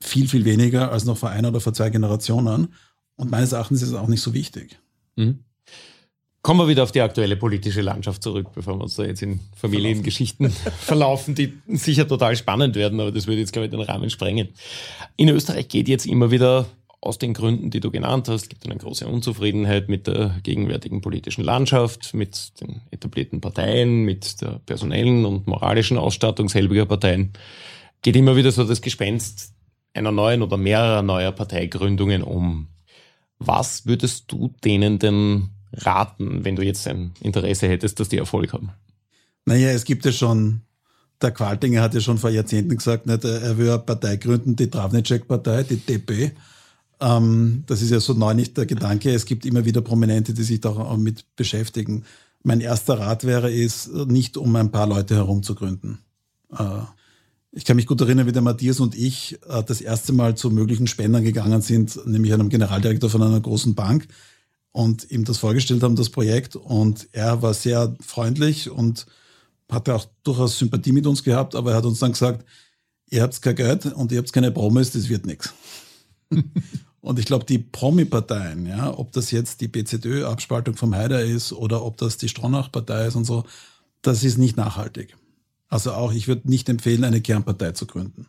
viel, 0.00 0.28
viel 0.28 0.44
weniger 0.44 0.90
als 0.90 1.04
noch 1.04 1.16
vor 1.16 1.30
einer 1.30 1.48
oder 1.48 1.60
vor 1.60 1.72
zwei 1.72 1.88
Generationen. 1.88 2.74
Und 3.16 3.30
meines 3.30 3.52
Erachtens 3.52 3.80
ist 3.80 3.90
es 3.90 3.94
auch 3.94 4.08
nicht 4.08 4.20
so 4.20 4.34
wichtig. 4.34 4.78
Mhm. 5.14 5.38
Kommen 6.42 6.60
wir 6.60 6.68
wieder 6.68 6.82
auf 6.82 6.92
die 6.92 7.00
aktuelle 7.00 7.36
politische 7.36 7.80
Landschaft 7.80 8.22
zurück, 8.22 8.48
bevor 8.52 8.76
wir 8.76 8.82
uns 8.82 8.96
da 8.96 9.04
jetzt 9.04 9.22
in 9.22 9.40
Familiengeschichten 9.56 10.50
verlaufen, 10.50 11.34
die 11.36 11.54
sicher 11.68 12.06
total 12.06 12.36
spannend 12.36 12.74
werden, 12.74 13.00
aber 13.00 13.12
das 13.12 13.26
würde 13.26 13.40
jetzt, 13.40 13.52
glaube 13.52 13.66
ich, 13.66 13.70
den 13.70 13.80
Rahmen 13.80 14.10
sprengen. 14.10 14.48
In 15.16 15.28
Österreich 15.28 15.68
geht 15.68 15.88
jetzt 15.88 16.06
immer 16.06 16.30
wieder 16.30 16.66
aus 17.04 17.18
den 17.18 17.34
Gründen, 17.34 17.70
die 17.70 17.80
du 17.80 17.90
genannt 17.90 18.28
hast, 18.28 18.48
gibt 18.48 18.64
eine 18.64 18.76
große 18.76 19.06
Unzufriedenheit 19.06 19.88
mit 19.88 20.06
der 20.06 20.36
gegenwärtigen 20.42 21.00
politischen 21.00 21.44
Landschaft, 21.44 22.14
mit 22.14 22.60
den 22.60 22.80
etablierten 22.90 23.40
Parteien, 23.40 24.04
mit 24.04 24.40
der 24.40 24.60
personellen 24.66 25.24
und 25.24 25.46
moralischen 25.46 25.98
Ausstattung 25.98 26.48
selbiger 26.48 26.86
Parteien. 26.86 27.32
Geht 28.02 28.16
immer 28.16 28.36
wieder 28.36 28.52
so 28.52 28.64
das 28.64 28.80
Gespenst 28.80 29.52
einer 29.92 30.12
neuen 30.12 30.42
oder 30.42 30.56
mehrerer 30.56 31.02
neuer 31.02 31.32
Parteigründungen 31.32 32.22
um. 32.22 32.68
Was 33.38 33.86
würdest 33.86 34.30
du 34.32 34.52
denen 34.64 34.98
denn 34.98 35.50
raten, 35.72 36.44
wenn 36.44 36.56
du 36.56 36.62
jetzt 36.62 36.86
ein 36.88 37.12
Interesse 37.20 37.68
hättest, 37.68 38.00
dass 38.00 38.08
die 38.08 38.18
Erfolg 38.18 38.52
haben? 38.52 38.70
Naja, 39.44 39.70
es 39.70 39.84
gibt 39.84 40.04
ja 40.04 40.12
schon, 40.12 40.62
der 41.20 41.32
Qualtinger 41.32 41.82
hat 41.82 41.94
ja 41.94 42.00
schon 42.00 42.18
vor 42.18 42.30
Jahrzehnten 42.30 42.76
gesagt, 42.76 43.06
nicht, 43.06 43.24
er 43.24 43.58
will 43.58 43.68
eine 43.68 43.78
Partei 43.78 44.16
gründen, 44.16 44.56
die 44.56 44.70
Travnicek-Partei, 44.70 45.64
die 45.64 45.76
DP. 45.76 46.32
Ähm, 47.04 47.64
das 47.66 47.82
ist 47.82 47.90
ja 47.90 48.00
so 48.00 48.14
neu 48.14 48.32
nicht 48.34 48.56
der 48.56 48.64
Gedanke. 48.66 49.12
Es 49.12 49.26
gibt 49.26 49.44
immer 49.44 49.64
wieder 49.66 49.82
Prominente, 49.82 50.32
die 50.32 50.42
sich 50.42 50.60
da 50.60 50.96
mit 50.96 51.36
beschäftigen. 51.36 52.04
Mein 52.42 52.60
erster 52.60 52.98
Rat 52.98 53.24
wäre 53.24 53.52
es, 53.52 53.88
nicht 53.88 54.36
um 54.36 54.56
ein 54.56 54.70
paar 54.70 54.86
Leute 54.86 55.14
herum 55.14 55.42
zu 55.42 55.54
gründen. 55.54 55.98
Äh, 56.56 56.80
ich 57.52 57.64
kann 57.64 57.76
mich 57.76 57.86
gut 57.86 58.00
erinnern, 58.00 58.26
wie 58.26 58.32
der 58.32 58.42
Matthias 58.42 58.80
und 58.80 58.96
ich 58.96 59.38
äh, 59.48 59.62
das 59.62 59.82
erste 59.82 60.12
Mal 60.12 60.34
zu 60.34 60.50
möglichen 60.50 60.86
Spendern 60.86 61.22
gegangen 61.22 61.60
sind, 61.60 62.06
nämlich 62.06 62.32
einem 62.32 62.48
Generaldirektor 62.48 63.10
von 63.10 63.22
einer 63.22 63.40
großen 63.40 63.74
Bank 63.74 64.08
und 64.72 65.10
ihm 65.10 65.24
das 65.24 65.38
vorgestellt 65.38 65.82
haben, 65.82 65.96
das 65.96 66.08
Projekt. 66.08 66.56
Und 66.56 67.08
er 67.12 67.42
war 67.42 67.52
sehr 67.52 67.94
freundlich 68.00 68.70
und 68.70 69.06
hatte 69.70 69.94
auch 69.94 70.06
durchaus 70.22 70.58
Sympathie 70.58 70.92
mit 70.92 71.06
uns 71.06 71.22
gehabt, 71.22 71.54
aber 71.54 71.72
er 71.72 71.76
hat 71.78 71.84
uns 71.84 71.98
dann 71.98 72.12
gesagt, 72.12 72.46
ihr 73.10 73.22
habt 73.22 73.40
kein 73.42 73.56
Geld 73.56 73.86
und 73.86 74.10
ihr 74.10 74.18
habt 74.18 74.32
keine 74.32 74.50
Promis, 74.50 74.92
das 74.92 75.08
wird 75.08 75.26
nichts. 75.26 75.52
Und 77.04 77.18
ich 77.18 77.26
glaube, 77.26 77.44
die 77.44 77.58
Promi-Parteien, 77.58 78.64
ja, 78.64 78.96
ob 78.96 79.12
das 79.12 79.30
jetzt 79.30 79.60
die 79.60 79.68
BZÖ-Abspaltung 79.68 80.74
vom 80.74 80.94
Haider 80.94 81.22
ist 81.22 81.52
oder 81.52 81.84
ob 81.84 81.98
das 81.98 82.16
die 82.16 82.30
Stronach-Partei 82.30 83.08
ist 83.08 83.14
und 83.14 83.26
so, 83.26 83.44
das 84.00 84.24
ist 84.24 84.38
nicht 84.38 84.56
nachhaltig. 84.56 85.14
Also 85.68 85.92
auch, 85.92 86.14
ich 86.14 86.28
würde 86.28 86.48
nicht 86.48 86.66
empfehlen, 86.70 87.04
eine 87.04 87.20
Kernpartei 87.20 87.72
zu 87.72 87.84
gründen. 87.84 88.26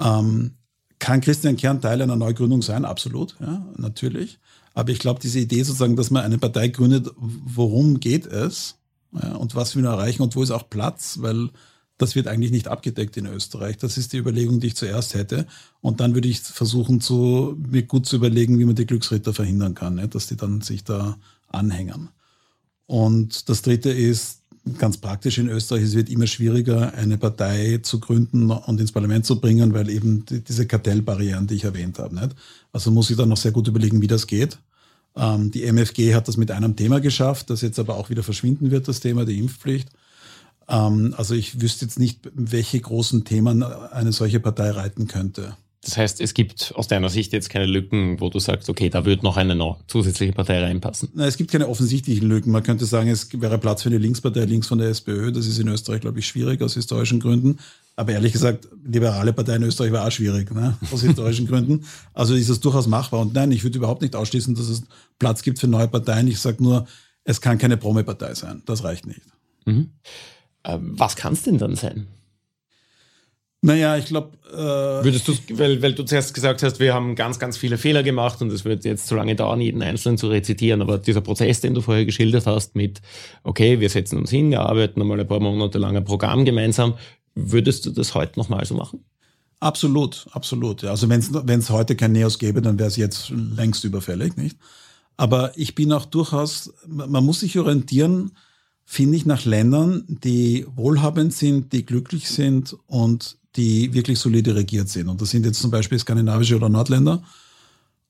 Ähm, 0.00 0.56
kann 0.98 1.20
Christian 1.20 1.56
Kern 1.56 1.80
Teil 1.80 2.02
einer 2.02 2.16
Neugründung 2.16 2.60
sein? 2.60 2.84
Absolut, 2.84 3.36
ja, 3.38 3.64
natürlich. 3.76 4.40
Aber 4.74 4.90
ich 4.90 4.98
glaube, 4.98 5.20
diese 5.20 5.38
Idee 5.38 5.62
sozusagen, 5.62 5.94
dass 5.94 6.10
man 6.10 6.24
eine 6.24 6.38
Partei 6.38 6.66
gründet, 6.66 7.12
worum 7.16 8.00
geht 8.00 8.26
es 8.26 8.78
ja, 9.12 9.36
und 9.36 9.54
was 9.54 9.76
will 9.76 9.84
man 9.84 9.92
erreichen 9.92 10.22
und 10.22 10.34
wo 10.34 10.42
ist 10.42 10.50
auch 10.50 10.68
Platz, 10.68 11.18
weil 11.20 11.50
das 11.98 12.14
wird 12.14 12.26
eigentlich 12.26 12.50
nicht 12.50 12.68
abgedeckt 12.68 13.16
in 13.16 13.26
Österreich. 13.26 13.76
Das 13.76 13.96
ist 13.96 14.12
die 14.12 14.18
Überlegung, 14.18 14.60
die 14.60 14.68
ich 14.68 14.76
zuerst 14.76 15.14
hätte. 15.14 15.46
Und 15.80 16.00
dann 16.00 16.14
würde 16.14 16.28
ich 16.28 16.40
versuchen, 16.40 17.00
zu, 17.00 17.56
mir 17.68 17.82
gut 17.82 18.06
zu 18.06 18.16
überlegen, 18.16 18.58
wie 18.58 18.64
man 18.64 18.74
die 18.74 18.86
Glücksritter 18.86 19.32
verhindern 19.32 19.74
kann, 19.74 19.94
ne? 19.94 20.08
dass 20.08 20.26
die 20.26 20.36
dann 20.36 20.60
sich 20.60 20.82
da 20.84 21.16
anhängen. 21.48 22.08
Und 22.86 23.48
das 23.48 23.62
dritte 23.62 23.90
ist, 23.90 24.40
ganz 24.78 24.96
praktisch 24.96 25.38
in 25.38 25.48
Österreich, 25.48 25.82
es 25.82 25.94
wird 25.94 26.08
immer 26.08 26.26
schwieriger, 26.26 26.94
eine 26.94 27.18
Partei 27.18 27.80
zu 27.82 28.00
gründen 28.00 28.50
und 28.50 28.80
ins 28.80 28.92
Parlament 28.92 29.26
zu 29.26 29.40
bringen, 29.40 29.74
weil 29.74 29.90
eben 29.90 30.24
die, 30.24 30.40
diese 30.40 30.66
Kartellbarrieren, 30.66 31.46
die 31.46 31.54
ich 31.54 31.64
erwähnt 31.64 31.98
habe. 31.98 32.14
Nicht? 32.14 32.34
Also 32.72 32.90
muss 32.90 33.10
ich 33.10 33.16
dann 33.16 33.28
noch 33.28 33.36
sehr 33.36 33.52
gut 33.52 33.68
überlegen, 33.68 34.00
wie 34.00 34.06
das 34.06 34.26
geht. 34.26 34.58
Ähm, 35.16 35.50
die 35.50 35.64
MFG 35.64 36.14
hat 36.14 36.28
das 36.28 36.36
mit 36.36 36.50
einem 36.50 36.76
Thema 36.76 37.00
geschafft, 37.00 37.50
das 37.50 37.60
jetzt 37.60 37.78
aber 37.78 37.96
auch 37.96 38.10
wieder 38.10 38.22
verschwinden 38.22 38.70
wird, 38.70 38.88
das 38.88 39.00
Thema, 39.00 39.24
die 39.24 39.38
Impfpflicht. 39.38 39.90
Ähm, 40.68 41.14
also 41.16 41.34
ich 41.34 41.60
wüsste 41.60 41.84
jetzt 41.84 41.98
nicht, 41.98 42.20
welche 42.34 42.80
großen 42.80 43.24
Themen 43.24 43.62
eine 43.62 44.12
solche 44.12 44.40
Partei 44.40 44.70
reiten 44.70 45.06
könnte. 45.06 45.56
Das 45.84 45.98
heißt, 45.98 46.20
es 46.22 46.32
gibt 46.32 46.72
aus 46.76 46.88
deiner 46.88 47.10
Sicht 47.10 47.34
jetzt 47.34 47.50
keine 47.50 47.66
Lücken, 47.66 48.18
wo 48.18 48.30
du 48.30 48.38
sagst, 48.38 48.70
okay, 48.70 48.88
da 48.88 49.04
wird 49.04 49.22
noch 49.22 49.36
eine 49.36 49.54
noch 49.54 49.80
zusätzliche 49.86 50.32
Partei 50.32 50.62
reinpassen. 50.62 51.10
Nein, 51.14 51.28
es 51.28 51.36
gibt 51.36 51.50
keine 51.50 51.68
offensichtlichen 51.68 52.26
Lücken. 52.26 52.52
Man 52.52 52.62
könnte 52.62 52.86
sagen, 52.86 53.10
es 53.10 53.28
wäre 53.38 53.58
Platz 53.58 53.82
für 53.82 53.90
eine 53.90 53.98
Linkspartei 53.98 54.46
links 54.46 54.66
von 54.66 54.78
der 54.78 54.88
SPÖ. 54.88 55.30
Das 55.30 55.46
ist 55.46 55.58
in 55.58 55.68
Österreich, 55.68 56.00
glaube 56.00 56.18
ich, 56.18 56.26
schwierig 56.26 56.62
aus 56.62 56.72
historischen 56.74 57.20
Gründen. 57.20 57.58
Aber 57.96 58.12
ehrlich 58.12 58.32
gesagt, 58.32 58.66
liberale 58.84 59.34
Partei 59.34 59.56
in 59.56 59.62
Österreich 59.62 59.92
war 59.92 60.06
auch 60.06 60.10
schwierig, 60.10 60.50
ne? 60.52 60.76
aus 60.90 61.02
historischen 61.02 61.46
Gründen. 61.48 61.84
Also 62.14 62.34
ist 62.34 62.48
es 62.48 62.60
durchaus 62.60 62.86
machbar. 62.86 63.20
Und 63.20 63.34
nein, 63.34 63.52
ich 63.52 63.62
würde 63.62 63.76
überhaupt 63.76 64.00
nicht 64.00 64.16
ausschließen, 64.16 64.54
dass 64.54 64.68
es 64.68 64.84
Platz 65.18 65.42
gibt 65.42 65.58
für 65.58 65.68
neue 65.68 65.88
Parteien. 65.88 66.28
Ich 66.28 66.40
sage 66.40 66.62
nur, 66.62 66.86
es 67.24 67.42
kann 67.42 67.58
keine 67.58 67.76
Promi-Partei 67.76 68.34
sein. 68.34 68.62
Das 68.64 68.84
reicht 68.84 69.06
nicht. 69.06 69.20
Mhm. 69.66 69.90
Ähm, 70.64 70.92
was 70.98 71.16
kann 71.16 71.34
es 71.34 71.42
denn 71.42 71.58
dann 71.58 71.76
sein? 71.76 72.06
Naja, 73.64 73.96
ich 73.96 74.04
glaube. 74.04 74.36
Äh, 74.52 75.04
Würdest 75.04 75.26
du, 75.26 75.32
weil, 75.52 75.80
weil 75.80 75.94
du 75.94 76.04
zuerst 76.04 76.34
gesagt 76.34 76.62
hast, 76.62 76.80
wir 76.80 76.92
haben 76.92 77.14
ganz, 77.14 77.38
ganz 77.38 77.56
viele 77.56 77.78
Fehler 77.78 78.02
gemacht 78.02 78.42
und 78.42 78.52
es 78.52 78.66
wird 78.66 78.84
jetzt 78.84 79.06
zu 79.06 79.14
lange 79.14 79.36
dauern, 79.36 79.60
jeden 79.60 79.82
einzelnen 79.82 80.18
zu 80.18 80.28
rezitieren, 80.28 80.82
aber 80.82 80.98
dieser 80.98 81.22
Prozess, 81.22 81.62
den 81.62 81.72
du 81.72 81.80
vorher 81.80 82.04
geschildert 82.04 82.46
hast, 82.46 82.76
mit, 82.76 83.00
okay, 83.42 83.80
wir 83.80 83.88
setzen 83.88 84.18
uns 84.18 84.28
hin, 84.28 84.50
wir 84.50 84.60
arbeiten 84.60 85.00
einmal 85.00 85.18
ein 85.18 85.26
paar 85.26 85.40
Monate 85.40 85.78
lang 85.78 85.96
ein 85.96 86.04
Programm 86.04 86.44
gemeinsam, 86.44 86.94
würdest 87.34 87.86
du 87.86 87.90
das 87.90 88.14
heute 88.14 88.38
nochmal 88.38 88.66
so 88.66 88.74
machen? 88.74 89.02
Absolut, 89.60 90.26
absolut. 90.32 90.82
Ja. 90.82 90.90
Also 90.90 91.08
wenn 91.08 91.58
es 91.58 91.70
heute 91.70 91.96
kein 91.96 92.12
Neos 92.12 92.38
gäbe, 92.38 92.60
dann 92.60 92.78
wäre 92.78 92.88
es 92.88 92.96
jetzt 92.96 93.30
längst 93.30 93.82
überfällig, 93.84 94.36
nicht? 94.36 94.58
Aber 95.16 95.52
ich 95.56 95.74
bin 95.74 95.90
auch 95.92 96.04
durchaus, 96.04 96.74
man 96.86 97.24
muss 97.24 97.40
sich 97.40 97.58
orientieren, 97.58 98.32
finde 98.84 99.16
ich, 99.16 99.26
nach 99.26 99.44
Ländern, 99.44 100.04
die 100.08 100.66
wohlhabend 100.74 101.32
sind, 101.32 101.72
die 101.72 101.84
glücklich 101.84 102.28
sind 102.28 102.76
und 102.86 103.38
die 103.56 103.94
wirklich 103.94 104.18
solide 104.18 104.54
regiert 104.54 104.88
sind. 104.88 105.08
Und 105.08 105.20
das 105.20 105.30
sind 105.30 105.46
jetzt 105.46 105.60
zum 105.60 105.70
Beispiel 105.70 105.98
skandinavische 105.98 106.56
oder 106.56 106.68
Nordländer. 106.68 107.22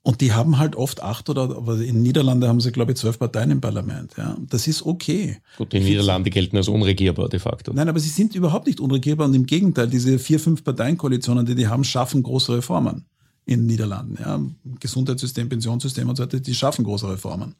Und 0.03 0.21
die 0.21 0.35
haben 0.35 0.59
halt 0.59 0.77
oft 0.77 1.03
acht 1.03 1.31
oder, 1.31 1.45
aber 1.45 1.81
in 1.81 2.03
Niederlande 2.03 2.47
haben 2.47 2.61
sie, 2.61 2.73
glaube 2.73 2.93
ich, 2.93 2.99
zwölf 2.99 3.19
Parteien 3.19 3.51
im 3.51 3.63
Parlament. 3.63 4.13
Ja, 4.19 4.37
das 4.51 4.67
ist 4.67 4.85
okay. 4.85 5.39
Gut, 5.57 5.73
die 5.73 5.81
Niederlande 5.81 6.29
gelten 6.29 6.59
als 6.59 6.69
unregierbar 6.69 7.31
de 7.31 7.41
facto. 7.41 7.73
Nein, 7.73 7.89
aber 7.89 7.99
sie 7.99 8.11
sind 8.11 8.35
überhaupt 8.35 8.67
nicht 8.67 8.81
unregierbar 8.81 9.27
und 9.27 9.35
im 9.35 9.47
Gegenteil, 9.47 9.89
diese 9.89 10.19
vier, 10.19 10.39
fünf 10.39 10.63
Parteienkoalitionen, 10.63 11.47
die 11.47 11.55
die 11.55 11.69
haben, 11.69 11.85
schaffen 11.85 12.23
große 12.23 12.55
Reformen 12.55 13.07
in 13.47 13.61
den 13.61 13.67
Niederlanden. 13.67 14.19
Ja, 14.21 14.39
Gesundheitssystem, 14.79 15.49
Pensionssystem 15.49 16.07
und 16.07 16.17
so 16.17 16.23
weiter, 16.23 16.39
die 16.39 16.55
schaffen 16.55 16.85
große 16.85 17.09
Reformen. 17.09 17.55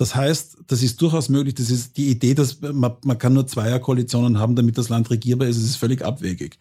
Das 0.00 0.14
heißt, 0.14 0.56
das 0.66 0.82
ist 0.82 1.00
durchaus 1.02 1.28
möglich. 1.28 1.54
Das 1.54 1.70
ist 1.70 1.96
die 1.96 2.08
Idee, 2.08 2.34
dass 2.34 2.60
man, 2.60 2.92
man 3.04 3.18
kann 3.18 3.34
nur 3.34 3.46
Zweierkoalitionen 3.46 4.38
haben, 4.38 4.56
damit 4.56 4.78
das 4.78 4.88
Land 4.88 5.10
regierbar 5.10 5.46
ist. 5.46 5.58
Es 5.58 5.64
ist 5.64 5.76
völlig 5.76 6.02
abwegig 6.02 6.58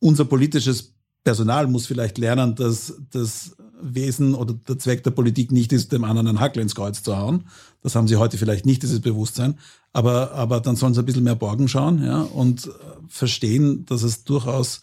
unser 0.00 0.24
politisches 0.24 0.94
Personal 1.22 1.66
muss 1.66 1.86
vielleicht 1.86 2.18
lernen, 2.18 2.54
dass 2.54 2.94
das 3.10 3.54
Wesen 3.82 4.34
oder 4.34 4.54
der 4.54 4.78
Zweck 4.78 5.04
der 5.04 5.10
Politik 5.10 5.52
nicht 5.52 5.72
ist, 5.72 5.92
dem 5.92 6.04
anderen 6.04 6.26
einen 6.26 6.40
Hackel 6.40 6.62
ins 6.62 6.74
Kreuz 6.74 7.02
zu 7.02 7.16
hauen. 7.16 7.44
Das 7.82 7.94
haben 7.94 8.08
sie 8.08 8.16
heute 8.16 8.38
vielleicht 8.38 8.66
nicht, 8.66 8.82
dieses 8.82 9.00
Bewusstsein. 9.00 9.58
Aber, 9.92 10.32
aber 10.32 10.60
dann 10.60 10.76
sollen 10.76 10.94
sie 10.94 11.00
ein 11.00 11.06
bisschen 11.06 11.24
mehr 11.24 11.34
Borgen 11.34 11.68
schauen 11.68 12.02
ja, 12.02 12.22
und 12.22 12.70
verstehen, 13.08 13.84
dass 13.86 14.02
es 14.02 14.24
durchaus 14.24 14.80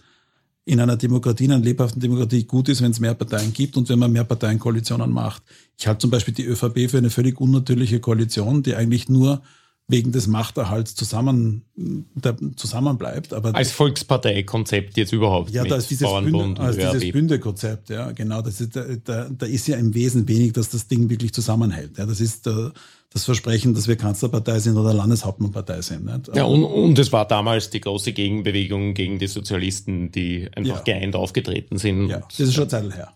in 0.67 0.81
einer 0.81 0.97
Demokratie, 0.97 1.45
in 1.45 1.53
einer 1.53 1.63
lebhaften 1.63 2.01
Demokratie 2.01 2.43
gut 2.43 2.67
ist, 2.67 2.81
wenn 2.81 2.91
es 2.91 2.99
mehr 2.99 3.13
Parteien 3.13 3.53
gibt 3.53 3.77
und 3.77 3.87
wenn 3.87 3.99
man 3.99 4.11
mehr 4.11 4.25
Parteienkoalitionen 4.25 5.09
macht. 5.09 5.41
Ich 5.77 5.87
halte 5.87 5.99
zum 5.99 6.11
Beispiel 6.11 6.33
die 6.33 6.43
ÖVP 6.43 6.89
für 6.91 6.97
eine 6.97 7.09
völlig 7.09 7.39
unnatürliche 7.39 8.01
Koalition, 8.01 8.63
die 8.63 8.75
eigentlich 8.75 9.07
nur 9.07 9.41
wegen 9.87 10.11
des 10.11 10.27
Machterhalts 10.27 10.95
zusammen, 10.95 11.63
der, 11.75 12.35
zusammen 12.57 12.97
bleibt. 12.97 13.31
Aber 13.33 13.55
Als 13.55 13.71
Volksparteikonzept 13.71 14.97
jetzt 14.97 15.13
überhaupt. 15.13 15.51
Ja, 15.51 15.63
da 15.63 15.77
ist 15.77 15.89
dieses, 15.89 16.09
Bünde, 16.09 16.61
also 16.61 16.77
dieses 16.77 17.13
Bündekonzept, 17.13 17.89
ja, 17.89 18.11
genau. 18.11 18.41
Das 18.41 18.59
ist, 18.59 18.75
da, 18.75 18.83
da, 19.05 19.29
da 19.29 19.45
ist 19.45 19.65
ja 19.69 19.77
im 19.77 19.93
Wesen 19.93 20.27
wenig, 20.27 20.51
dass 20.51 20.67
das 20.67 20.89
Ding 20.89 21.09
wirklich 21.09 21.33
zusammenhält. 21.33 21.97
Ja, 21.97 22.05
das 22.05 22.19
ist 22.19 22.45
der, 22.45 22.73
das 23.09 23.23
Versprechen, 23.23 23.73
dass 23.73 23.87
wir 23.87 23.95
Kanzlerpartei 23.95 24.59
sind 24.59 24.77
oder 24.77 24.93
Landeshauptmannpartei 24.93 25.81
sind. 25.81 26.05
Nicht? 26.05 26.35
Ja, 26.35 26.43
und, 26.43 26.63
und 26.63 26.99
es 26.99 27.11
war 27.13 27.25
damals 27.25 27.69
die 27.69 27.79
große 27.79 28.11
Gegenbewegung 28.11 28.93
gegen 28.93 29.17
die 29.17 29.27
Sozialisten, 29.27 30.11
die 30.11 30.49
einfach 30.53 30.85
ja. 30.85 30.99
geeint 30.99 31.15
aufgetreten 31.15 31.77
sind. 31.77 32.09
Ja, 32.09 32.19
das 32.19 32.39
ist 32.39 32.53
schon 32.53 32.69
Zeit 32.69 32.93
her. 32.93 33.13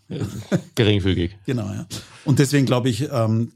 Geringfügig. 0.75 1.37
genau, 1.45 1.65
ja. 1.65 1.85
Und 2.23 2.39
deswegen 2.39 2.65
glaube 2.65 2.89
ich, 2.89 3.09
ähm, 3.11 3.51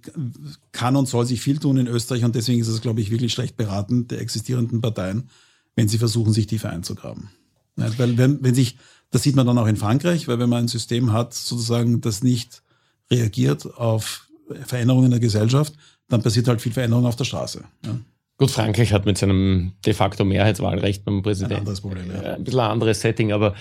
kann 0.73 0.97
und 0.97 1.07
soll 1.07 1.25
sich 1.25 1.41
viel 1.41 1.57
tun 1.57 1.77
in 1.77 1.87
Österreich 1.87 2.25
und 2.25 2.35
deswegen 2.35 2.59
ist 2.59 2.67
es, 2.67 2.81
glaube 2.81 2.99
ich, 2.99 3.11
wirklich 3.11 3.31
schlecht 3.31 3.55
beraten 3.55 4.07
der 4.09 4.19
existierenden 4.19 4.81
Parteien, 4.81 5.29
wenn 5.75 5.87
sie 5.87 5.97
versuchen, 5.97 6.33
sich 6.33 6.47
tiefer 6.47 6.69
einzugraben. 6.69 7.29
Weil 7.77 8.17
wenn, 8.17 8.43
wenn 8.43 8.55
sich, 8.55 8.77
das 9.09 9.23
sieht 9.23 9.35
man 9.35 9.47
dann 9.47 9.57
auch 9.57 9.67
in 9.67 9.77
Frankreich, 9.77 10.27
weil 10.27 10.39
wenn 10.39 10.49
man 10.49 10.65
ein 10.65 10.67
System 10.67 11.13
hat, 11.13 11.33
sozusagen, 11.33 12.01
das 12.01 12.23
nicht 12.23 12.61
reagiert 13.09 13.65
auf 13.77 14.27
Veränderungen 14.65 15.05
in 15.05 15.11
der 15.11 15.19
Gesellschaft, 15.19 15.73
dann 16.07 16.21
passiert 16.21 16.47
halt 16.47 16.61
viel 16.61 16.71
Veränderung 16.71 17.05
auf 17.05 17.15
der 17.15 17.25
Straße. 17.25 17.63
Ja. 17.85 17.97
Gut, 18.37 18.51
Frankreich 18.51 18.91
hat 18.91 19.05
mit 19.05 19.17
seinem 19.17 19.73
de 19.85 19.93
facto 19.93 20.25
Mehrheitswahlrecht 20.25 21.05
beim 21.05 21.23
Präsidenten 21.23 21.53
ein 21.53 21.59
anderes 21.59 21.81
Problem, 21.81 22.11
ja. 22.11 22.35
ein 22.35 22.43
bisschen 22.43 22.59
ein 22.59 22.71
anderes 22.71 22.99
Setting, 22.99 23.31
aber 23.31 23.55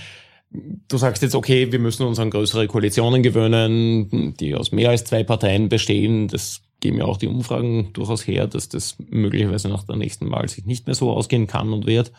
du 0.50 0.96
sagst 0.96 1.22
jetzt, 1.22 1.34
okay, 1.34 1.70
wir 1.70 1.78
müssen 1.78 2.04
uns 2.04 2.18
an 2.18 2.30
größere 2.30 2.66
Koalitionen 2.66 3.22
gewöhnen, 3.22 4.34
die 4.34 4.54
aus 4.54 4.72
mehr 4.72 4.90
als 4.90 5.04
zwei 5.04 5.22
Parteien 5.22 5.68
bestehen. 5.68 6.28
Das 6.28 6.62
geben 6.80 6.98
ja 6.98 7.04
auch 7.04 7.16
die 7.16 7.28
Umfragen 7.28 7.92
durchaus 7.92 8.26
her, 8.26 8.46
dass 8.46 8.68
das 8.68 8.96
möglicherweise 8.98 9.68
nach 9.68 9.84
der 9.84 9.96
nächsten 9.96 10.30
Wahl 10.30 10.48
sich 10.48 10.66
nicht 10.66 10.86
mehr 10.86 10.94
so 10.94 11.10
ausgehen 11.10 11.46
kann 11.46 11.72
und 11.72 11.86
wird. 11.86 12.12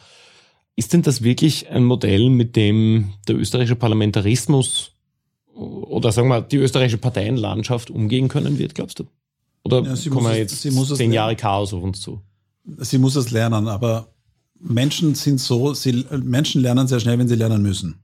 Ist 0.78 0.94
denn 0.94 1.02
das 1.02 1.24
wirklich 1.24 1.70
ein 1.70 1.86
Modell, 1.86 2.30
mit 2.30 2.56
dem 2.56 3.14
der 3.28 3.38
österreichische 3.38 3.78
Parlamentarismus 3.78 4.92
oder 5.54 6.12
sagen 6.12 6.28
wir 6.28 6.42
die 6.42 6.58
österreichische 6.58 6.98
Parteienlandschaft 6.98 7.90
umgehen 7.90 8.28
können 8.28 8.60
wird, 8.60 8.76
glaubst 8.76 9.00
du? 9.00 9.06
Oder 9.66 9.82
ja, 9.82 10.10
kommen 10.10 10.28
wir 10.28 10.38
jetzt 10.38 10.62
zehn 10.62 11.12
Jahre 11.12 11.36
Chaos 11.36 11.74
auf 11.74 11.84
uns 11.84 12.00
zu? 12.00 12.22
Sie 12.78 13.00
muss 13.00 13.16
es 13.16 13.32
lernen, 13.32 13.68
aber 13.68 14.14
Menschen 14.60 15.16
sind 15.16 15.40
so, 15.40 15.74
sie, 15.74 16.06
Menschen 16.24 16.62
lernen 16.62 16.88
sehr 16.88 17.00
schnell, 17.00 17.18
wenn 17.18 17.28
sie 17.28 17.36
lernen 17.36 17.64
müssen. 17.64 17.96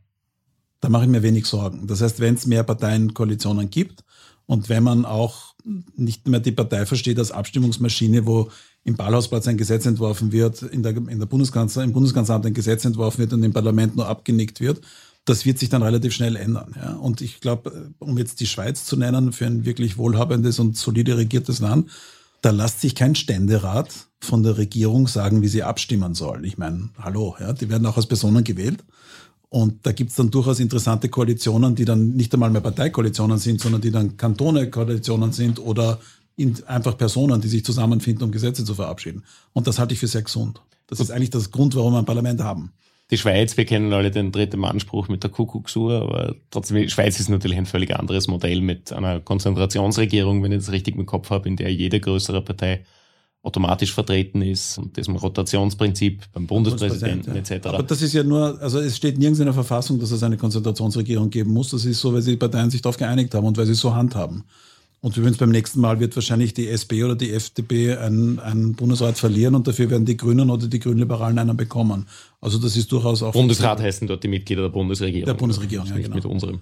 Da 0.79 0.89
mache 0.89 1.03
ich 1.03 1.09
mir 1.09 1.21
wenig 1.21 1.45
Sorgen. 1.45 1.85
Das 1.85 2.01
heißt, 2.01 2.19
wenn 2.19 2.33
es 2.33 2.47
mehr 2.47 2.63
Parteienkoalitionen 2.63 3.69
gibt 3.69 4.03
und 4.47 4.69
wenn 4.69 4.83
man 4.83 5.05
auch 5.05 5.53
nicht 5.95 6.27
mehr 6.27 6.39
die 6.39 6.51
Partei 6.51 6.87
versteht 6.87 7.19
als 7.19 7.31
Abstimmungsmaschine, 7.31 8.25
wo 8.25 8.49
im 8.83 8.95
Ballhausplatz 8.95 9.47
ein 9.47 9.57
Gesetz 9.57 9.85
entworfen 9.85 10.31
wird, 10.31 10.63
in 10.63 10.81
der, 10.81 10.97
in 10.97 11.19
der 11.19 11.27
Bundeskanzler, 11.27 11.83
im 11.83 11.93
Bundeskanzleramt 11.93 12.47
ein 12.47 12.55
Gesetz 12.55 12.83
entworfen 12.85 13.19
wird 13.19 13.33
und 13.33 13.43
im 13.43 13.53
Parlament 13.53 13.95
nur 13.95 14.07
abgenickt 14.07 14.59
wird, 14.59 14.81
das 15.25 15.45
wird 15.45 15.59
sich 15.59 15.69
dann 15.69 15.83
relativ 15.83 16.13
schnell 16.13 16.35
ändern. 16.35 16.73
Ja. 16.75 16.93
Und 16.93 17.21
ich 17.21 17.39
glaube, 17.41 17.91
um 17.99 18.17
jetzt 18.17 18.39
die 18.39 18.47
Schweiz 18.47 18.85
zu 18.85 18.95
nennen, 18.97 19.31
für 19.33 19.45
ein 19.45 19.65
wirklich 19.65 19.97
wohlhabendes 19.97 20.59
und 20.59 20.77
solide 20.77 21.17
regiertes 21.17 21.59
Land, 21.59 21.89
da 22.41 22.49
lässt 22.49 22.81
sich 22.81 22.95
kein 22.95 23.13
Ständerat 23.13 24.07
von 24.19 24.41
der 24.41 24.57
Regierung 24.57 25.07
sagen, 25.07 25.41
wie 25.41 25.47
sie 25.47 25.63
abstimmen 25.63 26.15
sollen. 26.15 26.43
Ich 26.43 26.57
meine, 26.57 26.89
hallo, 26.97 27.35
ja, 27.39 27.53
die 27.53 27.69
werden 27.69 27.85
auch 27.85 27.97
als 27.97 28.07
Personen 28.07 28.43
gewählt. 28.43 28.83
Und 29.49 29.85
da 29.85 29.91
gibt's 29.91 30.15
dann 30.15 30.31
durchaus 30.31 30.59
interessante 30.59 31.09
Koalitionen, 31.09 31.75
die 31.75 31.85
dann 31.85 32.11
nicht 32.11 32.33
einmal 32.33 32.49
mehr 32.49 32.61
Parteikoalitionen 32.61 33.37
sind, 33.37 33.61
sondern 33.61 33.81
die 33.81 33.91
dann 33.91 34.17
Kantone-Koalitionen 34.17 35.33
sind 35.33 35.59
oder 35.59 35.99
einfach 36.65 36.97
Personen, 36.97 37.41
die 37.41 37.49
sich 37.49 37.63
zusammenfinden, 37.63 38.23
um 38.23 38.31
Gesetze 38.31 38.63
zu 38.63 38.73
verabschieden. 38.73 39.23
Und 39.53 39.67
das 39.67 39.77
halte 39.77 39.93
ich 39.93 39.99
für 39.99 40.07
sehr 40.07 40.23
gesund. 40.23 40.61
Das 40.87 40.99
ist 40.99 41.11
eigentlich 41.11 41.29
das 41.29 41.51
Grund, 41.51 41.75
warum 41.75 41.93
wir 41.93 41.99
ein 41.99 42.05
Parlament 42.05 42.41
haben 42.41 42.71
die 43.11 43.17
Schweiz, 43.17 43.57
wir 43.57 43.65
kennen 43.65 43.91
alle 43.91 44.09
den 44.09 44.31
dritten 44.31 44.59
Mannspruch 44.59 45.09
mit 45.09 45.23
der 45.23 45.29
Kuckucksuhr, 45.29 46.01
aber 46.01 46.35
trotzdem, 46.49 46.77
die 46.77 46.89
Schweiz 46.89 47.19
ist 47.19 47.29
natürlich 47.29 47.57
ein 47.57 47.65
völlig 47.65 47.93
anderes 47.93 48.27
Modell 48.27 48.61
mit 48.61 48.93
einer 48.93 49.19
Konzentrationsregierung, 49.19 50.41
wenn 50.41 50.53
ich 50.53 50.59
das 50.59 50.71
richtig 50.71 50.95
im 50.95 51.05
Kopf 51.05 51.29
habe, 51.29 51.49
in 51.49 51.57
der 51.57 51.73
jede 51.73 51.99
größere 51.99 52.41
Partei 52.41 52.85
automatisch 53.43 53.93
vertreten 53.93 54.41
ist 54.41 54.77
und 54.77 54.95
diesem 54.97 55.15
Rotationsprinzip 55.15 56.21
beim 56.31 56.45
Bundespräsidenten 56.47 57.33
ja. 57.33 57.41
etc. 57.41 57.67
Aber 57.67 57.83
das 57.83 58.01
ist 58.01 58.13
ja 58.13 58.23
nur, 58.23 58.61
also 58.61 58.79
es 58.79 58.95
steht 58.95 59.17
nirgends 59.17 59.39
in 59.39 59.45
der 59.45 59.53
Verfassung, 59.53 59.99
dass 59.99 60.11
es 60.11 60.21
eine 60.21 60.37
Konzentrationsregierung 60.37 61.29
geben 61.29 61.51
muss. 61.51 61.71
Das 61.71 61.83
ist 61.83 61.99
so, 61.99 62.13
weil 62.13 62.21
die 62.21 62.37
Parteien 62.37 62.69
sich 62.69 62.81
darauf 62.81 62.97
geeinigt 62.97 63.33
haben 63.33 63.47
und 63.47 63.57
weil 63.57 63.65
sie 63.65 63.71
es 63.71 63.79
so 63.79 63.95
handhaben. 63.95 64.43
Und 65.03 65.17
übrigens 65.17 65.37
beim 65.37 65.49
nächsten 65.49 65.81
Mal 65.81 65.99
wird 65.99 66.15
wahrscheinlich 66.15 66.53
die 66.53 66.69
SP 66.69 67.01
oder 67.03 67.15
die 67.15 67.31
FDP 67.31 67.97
einen, 67.97 68.37
einen 68.39 68.73
Bundesrat 68.73 69.17
verlieren 69.17 69.55
und 69.55 69.67
dafür 69.67 69.89
werden 69.89 70.05
die 70.05 70.15
Grünen 70.15 70.51
oder 70.51 70.67
die 70.67 70.79
Grünliberalen 70.79 71.39
einen 71.39 71.57
bekommen. 71.57 72.07
Also 72.39 72.59
das 72.59 72.77
ist 72.77 72.91
durchaus 72.91 73.23
auch. 73.23 73.33
Bundesrat 73.33 73.81
heißen 73.81 74.07
dort 74.07 74.23
die 74.23 74.27
Mitglieder 74.27 74.61
der 74.61 74.69
Bundesregierung. 74.69 75.25
Der 75.25 75.33
Bundesregierung, 75.33 75.87
ja, 75.87 75.97
genau. 75.97 76.15
Mit 76.15 76.25
unserem. 76.25 76.59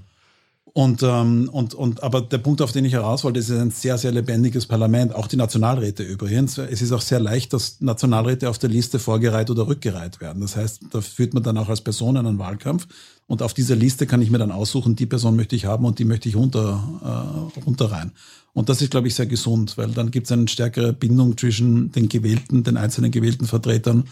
Und, 0.74 1.02
ähm, 1.02 1.50
und, 1.52 1.74
und, 1.74 2.04
aber 2.04 2.22
der 2.22 2.38
Punkt, 2.38 2.62
auf 2.62 2.72
den 2.72 2.86
ich 2.86 2.94
heraus 2.94 3.24
wollte, 3.24 3.40
ist 3.40 3.50
ein 3.50 3.72
sehr, 3.72 3.98
sehr 3.98 4.12
lebendiges 4.12 4.68
Parlament, 4.68 5.16
auch 5.16 5.28
die 5.28 5.36
Nationalräte 5.36 6.04
übrigens. 6.04 6.58
Es 6.58 6.82
ist 6.82 6.92
auch 6.92 7.02
sehr 7.02 7.20
leicht, 7.20 7.54
dass 7.54 7.82
Nationalräte 7.82 8.50
auf 8.50 8.60
der 8.60 8.70
Liste 8.70 9.00
vorgereiht 9.00 9.50
oder 9.50 9.68
rückgereiht 9.68 10.22
werden. 10.22 10.42
Das 10.42 10.56
heißt, 10.56 10.82
da 10.92 11.02
führt 11.02 11.34
man 11.34 11.44
dann 11.44 11.58
auch 11.58 11.70
als 11.70 11.82
Person 11.82 12.18
einen 12.18 12.38
Wahlkampf. 12.38 12.88
Und 13.26 13.42
auf 13.42 13.54
dieser 13.54 13.76
Liste 13.76 14.06
kann 14.06 14.22
ich 14.22 14.30
mir 14.30 14.38
dann 14.38 14.52
aussuchen, 14.52 14.96
die 14.96 15.06
Person 15.06 15.36
möchte 15.36 15.56
ich 15.56 15.66
haben 15.66 15.86
und 15.86 16.00
die 16.00 16.06
möchte 16.06 16.30
ich 16.30 16.36
runter, 16.36 17.50
äh, 17.56 17.60
runterreihen. 17.62 18.12
Und 18.54 18.70
das 18.70 18.82
ist, 18.82 18.92
glaube 18.92 19.08
ich, 19.08 19.16
sehr 19.16 19.28
gesund, 19.28 19.78
weil 19.78 19.90
dann 19.90 20.12
gibt 20.12 20.26
es 20.26 20.32
eine 20.32 20.48
stärkere 20.48 20.94
Bindung 20.94 21.38
zwischen 21.38 21.92
den 21.92 22.10
gewählten, 22.10 22.64
den 22.64 22.78
einzelnen 22.78 23.12
gewählten 23.12 23.46
Vertretern 23.46 24.06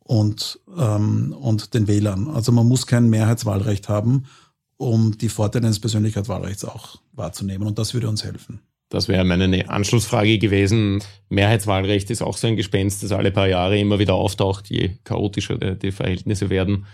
und, 0.00 0.60
ähm, 0.76 1.34
und 1.38 1.74
den 1.74 1.88
Wählern. 1.88 2.28
Also 2.28 2.52
man 2.52 2.66
muss 2.66 2.86
kein 2.86 3.08
Mehrheitswahlrecht 3.08 3.88
haben 3.88 4.26
um 4.76 5.16
die 5.16 5.28
Vorteile 5.28 5.66
eines 5.66 5.80
Persönlichkeitswahlrechts 5.80 6.64
auch 6.64 7.00
wahrzunehmen. 7.12 7.66
Und 7.66 7.78
das 7.78 7.94
würde 7.94 8.08
uns 8.08 8.24
helfen. 8.24 8.60
Das 8.88 9.08
wäre 9.08 9.24
meine 9.24 9.68
Anschlussfrage 9.68 10.38
gewesen. 10.38 11.02
Mehrheitswahlrecht 11.28 12.08
ist 12.10 12.22
auch 12.22 12.36
so 12.36 12.46
ein 12.46 12.56
Gespenst, 12.56 13.02
das 13.02 13.10
alle 13.10 13.32
paar 13.32 13.48
Jahre 13.48 13.78
immer 13.78 13.98
wieder 13.98 14.14
auftaucht, 14.14 14.70
je 14.70 14.90
chaotischer 15.02 15.56
die 15.56 15.90
Verhältnisse 15.90 16.50
werden. 16.50 16.86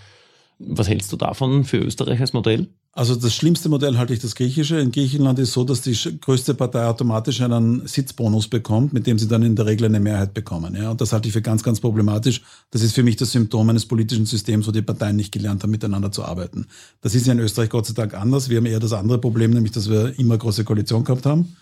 Was 0.66 0.88
hältst 0.88 1.12
du 1.12 1.16
davon 1.16 1.64
für 1.64 1.78
Österreich 1.78 2.20
als 2.20 2.32
Modell? 2.32 2.68
Also 2.94 3.16
das 3.16 3.34
schlimmste 3.34 3.70
Modell 3.70 3.96
halte 3.96 4.12
ich 4.12 4.20
das 4.20 4.34
griechische. 4.34 4.78
In 4.78 4.92
Griechenland 4.92 5.38
ist 5.38 5.52
so, 5.52 5.64
dass 5.64 5.80
die 5.80 5.96
größte 6.20 6.52
Partei 6.54 6.84
automatisch 6.84 7.40
einen 7.40 7.86
Sitzbonus 7.86 8.48
bekommt, 8.48 8.92
mit 8.92 9.06
dem 9.06 9.18
sie 9.18 9.28
dann 9.28 9.42
in 9.42 9.56
der 9.56 9.64
Regel 9.64 9.86
eine 9.86 9.98
Mehrheit 9.98 10.34
bekommen. 10.34 10.76
Ja, 10.76 10.90
und 10.90 11.00
das 11.00 11.12
halte 11.14 11.26
ich 11.26 11.32
für 11.32 11.40
ganz, 11.40 11.62
ganz 11.62 11.80
problematisch. 11.80 12.42
Das 12.70 12.82
ist 12.82 12.94
für 12.94 13.02
mich 13.02 13.16
das 13.16 13.32
Symptom 13.32 13.70
eines 13.70 13.86
politischen 13.86 14.26
Systems, 14.26 14.66
wo 14.68 14.72
die 14.72 14.82
Parteien 14.82 15.16
nicht 15.16 15.32
gelernt 15.32 15.62
haben, 15.62 15.70
miteinander 15.70 16.12
zu 16.12 16.22
arbeiten. 16.22 16.66
Das 17.00 17.14
ist 17.14 17.26
ja 17.26 17.32
in 17.32 17.38
Österreich 17.38 17.70
Gott 17.70 17.86
sei 17.86 17.94
Dank 17.94 18.12
anders. 18.12 18.50
Wir 18.50 18.58
haben 18.58 18.66
eher 18.66 18.80
das 18.80 18.92
andere 18.92 19.18
Problem, 19.18 19.52
nämlich 19.52 19.72
dass 19.72 19.88
wir 19.88 20.18
immer 20.18 20.36
große 20.36 20.64
Koalition 20.64 21.02
gehabt 21.02 21.24
haben. 21.24 21.56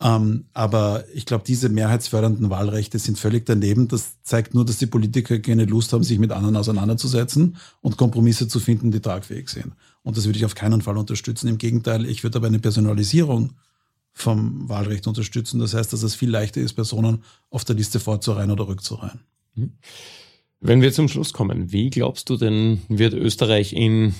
Ähm, 0.00 0.46
aber 0.52 1.04
ich 1.14 1.24
glaube, 1.24 1.44
diese 1.46 1.68
mehrheitsfördernden 1.68 2.50
Wahlrechte 2.50 2.98
sind 2.98 3.18
völlig 3.18 3.46
daneben. 3.46 3.88
Das 3.88 4.22
zeigt 4.22 4.54
nur, 4.54 4.64
dass 4.64 4.78
die 4.78 4.86
Politiker 4.86 5.38
keine 5.38 5.64
Lust 5.64 5.92
haben, 5.92 6.02
sich 6.02 6.18
mit 6.18 6.32
anderen 6.32 6.56
auseinanderzusetzen 6.56 7.56
und 7.80 7.96
Kompromisse 7.96 8.48
zu 8.48 8.60
finden, 8.60 8.90
die 8.90 9.00
tragfähig 9.00 9.48
sind. 9.48 9.72
Und 10.02 10.16
das 10.16 10.26
würde 10.26 10.38
ich 10.38 10.44
auf 10.44 10.54
keinen 10.54 10.82
Fall 10.82 10.98
unterstützen. 10.98 11.48
Im 11.48 11.58
Gegenteil, 11.58 12.06
ich 12.06 12.22
würde 12.22 12.38
aber 12.38 12.48
eine 12.48 12.58
Personalisierung 12.58 13.52
vom 14.12 14.68
Wahlrecht 14.68 15.06
unterstützen. 15.06 15.58
Das 15.60 15.74
heißt, 15.74 15.92
dass 15.92 16.02
es 16.02 16.14
viel 16.14 16.30
leichter 16.30 16.60
ist, 16.60 16.74
Personen 16.74 17.22
auf 17.50 17.64
der 17.64 17.76
Liste 17.76 18.00
vorzureihen 18.00 18.50
oder 18.50 18.68
rückzureihen. 18.68 19.20
Mhm. 19.54 19.72
Wenn 20.60 20.80
wir 20.80 20.92
zum 20.92 21.08
Schluss 21.08 21.32
kommen, 21.32 21.72
wie 21.72 21.90
glaubst 21.90 22.30
du 22.30 22.36
denn, 22.36 22.80
wird 22.88 23.12
Österreich 23.12 23.74
in, 23.74 24.14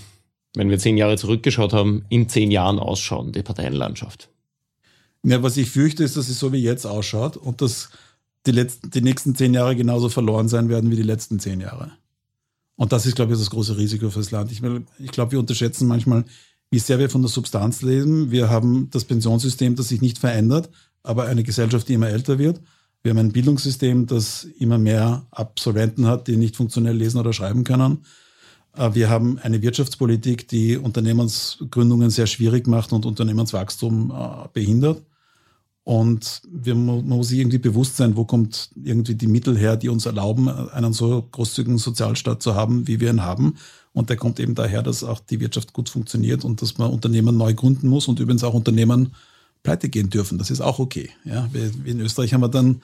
wenn 0.54 0.68
wir 0.68 0.78
zehn 0.78 0.98
Jahre 0.98 1.16
zurückgeschaut 1.16 1.72
haben, 1.72 2.04
in 2.10 2.28
zehn 2.28 2.50
Jahren 2.50 2.78
ausschauen, 2.78 3.32
die 3.32 3.42
Parteienlandschaft? 3.42 4.28
Ja, 5.24 5.42
was 5.42 5.56
ich 5.56 5.70
fürchte, 5.70 6.04
ist, 6.04 6.16
dass 6.16 6.28
es 6.28 6.38
so 6.38 6.52
wie 6.52 6.62
jetzt 6.62 6.86
ausschaut 6.86 7.36
und 7.36 7.62
dass 7.62 7.88
die, 8.46 8.52
letzten, 8.52 8.90
die 8.90 9.00
nächsten 9.00 9.34
zehn 9.34 9.54
Jahre 9.54 9.74
genauso 9.74 10.10
verloren 10.10 10.48
sein 10.48 10.68
werden 10.68 10.90
wie 10.90 10.96
die 10.96 11.02
letzten 11.02 11.40
zehn 11.40 11.60
Jahre. 11.60 11.92
Und 12.76 12.92
das 12.92 13.06
ist, 13.06 13.16
glaube 13.16 13.32
ich, 13.32 13.38
das 13.38 13.50
große 13.50 13.76
Risiko 13.76 14.10
fürs 14.10 14.30
Land. 14.30 14.52
Ich, 14.52 14.60
ich 14.98 15.10
glaube, 15.10 15.32
wir 15.32 15.38
unterschätzen 15.38 15.88
manchmal, 15.88 16.24
wie 16.70 16.78
sehr 16.78 16.98
wir 16.98 17.08
von 17.08 17.22
der 17.22 17.30
Substanz 17.30 17.82
leben. 17.82 18.30
Wir 18.30 18.50
haben 18.50 18.90
das 18.90 19.04
Pensionssystem, 19.04 19.76
das 19.76 19.88
sich 19.88 20.02
nicht 20.02 20.18
verändert, 20.18 20.68
aber 21.02 21.24
eine 21.24 21.42
Gesellschaft, 21.42 21.88
die 21.88 21.94
immer 21.94 22.08
älter 22.08 22.38
wird. 22.38 22.60
Wir 23.02 23.10
haben 23.10 23.18
ein 23.18 23.32
Bildungssystem, 23.32 24.06
das 24.06 24.44
immer 24.58 24.78
mehr 24.78 25.26
Absolventen 25.30 26.06
hat, 26.06 26.26
die 26.26 26.36
nicht 26.36 26.56
funktionell 26.56 26.96
lesen 26.96 27.18
oder 27.18 27.32
schreiben 27.32 27.64
können. 27.64 28.04
Äh, 28.76 28.94
wir 28.94 29.08
haben 29.08 29.38
eine 29.38 29.62
Wirtschaftspolitik, 29.62 30.48
die 30.48 30.76
Unternehmensgründungen 30.76 32.10
sehr 32.10 32.26
schwierig 32.26 32.66
macht 32.66 32.92
und 32.92 33.06
Unternehmenswachstum 33.06 34.10
äh, 34.10 34.48
behindert. 34.52 35.02
Und 35.84 36.40
wir, 36.50 36.74
man 36.74 37.06
muss 37.06 37.28
sich 37.28 37.38
irgendwie 37.38 37.58
bewusst 37.58 37.96
sein, 37.96 38.16
wo 38.16 38.24
kommt 38.24 38.70
irgendwie 38.82 39.14
die 39.14 39.26
Mittel 39.26 39.56
her, 39.56 39.76
die 39.76 39.90
uns 39.90 40.06
erlauben, 40.06 40.48
einen 40.48 40.94
so 40.94 41.28
großzügigen 41.30 41.76
Sozialstaat 41.76 42.42
zu 42.42 42.54
haben, 42.54 42.88
wie 42.88 43.00
wir 43.00 43.10
ihn 43.10 43.22
haben. 43.22 43.56
Und 43.92 44.08
der 44.08 44.16
kommt 44.16 44.40
eben 44.40 44.54
daher, 44.54 44.82
dass 44.82 45.04
auch 45.04 45.20
die 45.20 45.40
Wirtschaft 45.40 45.74
gut 45.74 45.90
funktioniert 45.90 46.44
und 46.44 46.62
dass 46.62 46.78
man 46.78 46.90
Unternehmen 46.90 47.36
neu 47.36 47.52
gründen 47.52 47.88
muss 47.88 48.08
und 48.08 48.18
übrigens 48.18 48.42
auch 48.44 48.54
Unternehmen 48.54 49.12
pleite 49.62 49.90
gehen 49.90 50.08
dürfen. 50.08 50.38
Das 50.38 50.50
ist 50.50 50.62
auch 50.62 50.78
okay. 50.78 51.10
Ja, 51.24 51.48
in 51.84 52.00
Österreich 52.00 52.32
haben 52.32 52.40
wir 52.40 52.48
dann 52.48 52.80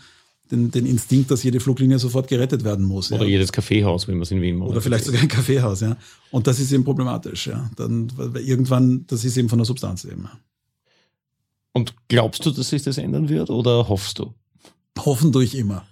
den, 0.51 0.71
den 0.71 0.85
Instinkt, 0.85 1.31
dass 1.31 1.43
jede 1.43 1.61
Fluglinie 1.61 1.99
sofort 1.99 2.29
gerettet 2.29 2.65
werden 2.65 2.85
muss. 2.85 3.11
Oder 3.13 3.25
ja. 3.25 3.31
jedes 3.31 3.51
Kaffeehaus, 3.51 4.09
wenn 4.09 4.17
man 4.17 4.23
es 4.23 4.31
in 4.31 4.43
Wien 4.43 4.57
macht. 4.57 4.71
Oder 4.71 4.81
vielleicht 4.81 5.05
sogar 5.05 5.23
ein 5.23 5.29
Kaffeehaus, 5.29 5.81
ja. 5.81 5.97
Und 6.31 6.47
das 6.47 6.59
ist 6.59 6.73
eben 6.73 6.85
problematisch, 6.85 7.47
ja. 7.47 7.71
Dann, 7.77 8.13
weil 8.17 8.37
irgendwann, 8.39 9.05
das 9.07 9.25
ist 9.25 9.37
eben 9.37 9.49
von 9.49 9.59
der 9.59 9.67
Substanz 9.67 10.05
eben. 10.05 10.29
Und 11.73 11.95
glaubst 12.09 12.45
du, 12.47 12.51
dass 12.51 12.71
sich 12.71 12.83
das 12.83 12.99
ändern 12.99 13.29
wird 13.29 13.51
oder 13.51 13.89
hoffst 13.89 14.19
du? 14.19 14.35
Hoffen 14.99 15.33
tue 15.33 15.45
ich 15.45 15.57
immer. 15.57 15.87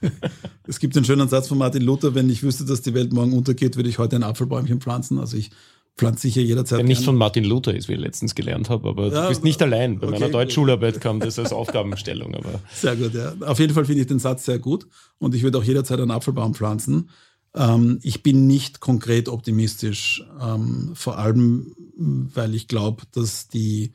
es 0.66 0.78
gibt 0.78 0.96
einen 0.96 1.04
schönen 1.04 1.28
Satz 1.28 1.48
von 1.48 1.58
Martin 1.58 1.82
Luther, 1.82 2.14
wenn 2.14 2.30
ich 2.30 2.42
wüsste, 2.42 2.64
dass 2.64 2.82
die 2.82 2.94
Welt 2.94 3.12
morgen 3.12 3.32
untergeht, 3.32 3.76
würde 3.76 3.88
ich 3.88 3.98
heute 3.98 4.16
ein 4.16 4.22
Apfelbäumchen 4.22 4.80
pflanzen. 4.80 5.18
Also 5.18 5.36
ich 5.36 5.50
pflanzt 5.96 6.22
sicher 6.22 6.40
jederzeit. 6.40 6.78
Der 6.78 6.86
nicht 6.86 7.04
von 7.04 7.16
Martin 7.16 7.44
Luther 7.44 7.74
ist, 7.74 7.88
wie 7.88 7.94
ich 7.94 8.00
letztens 8.00 8.34
gelernt 8.34 8.68
habe, 8.68 8.88
aber 8.88 9.12
ja, 9.12 9.22
du 9.22 9.28
bist 9.28 9.44
nicht 9.44 9.62
allein. 9.62 9.98
Bei 9.98 10.08
okay, 10.08 10.18
meiner 10.18 10.32
Deutschschularbeit 10.32 11.00
kam 11.00 11.20
das 11.20 11.38
als 11.38 11.52
Aufgabenstellung. 11.52 12.34
Aber. 12.34 12.60
Sehr 12.72 12.96
gut, 12.96 13.14
ja. 13.14 13.34
Auf 13.40 13.58
jeden 13.60 13.74
Fall 13.74 13.84
finde 13.84 14.02
ich 14.02 14.08
den 14.08 14.18
Satz 14.18 14.44
sehr 14.44 14.58
gut 14.58 14.86
und 15.18 15.34
ich 15.34 15.42
würde 15.42 15.58
auch 15.58 15.64
jederzeit 15.64 16.00
einen 16.00 16.10
Apfelbaum 16.10 16.54
pflanzen. 16.54 17.10
Ähm, 17.54 18.00
ich 18.02 18.22
bin 18.22 18.46
nicht 18.46 18.80
konkret 18.80 19.28
optimistisch, 19.28 20.24
ähm, 20.40 20.90
vor 20.94 21.18
allem, 21.18 21.74
weil 21.96 22.54
ich 22.54 22.66
glaube, 22.66 23.04
dass 23.12 23.48
die, 23.48 23.92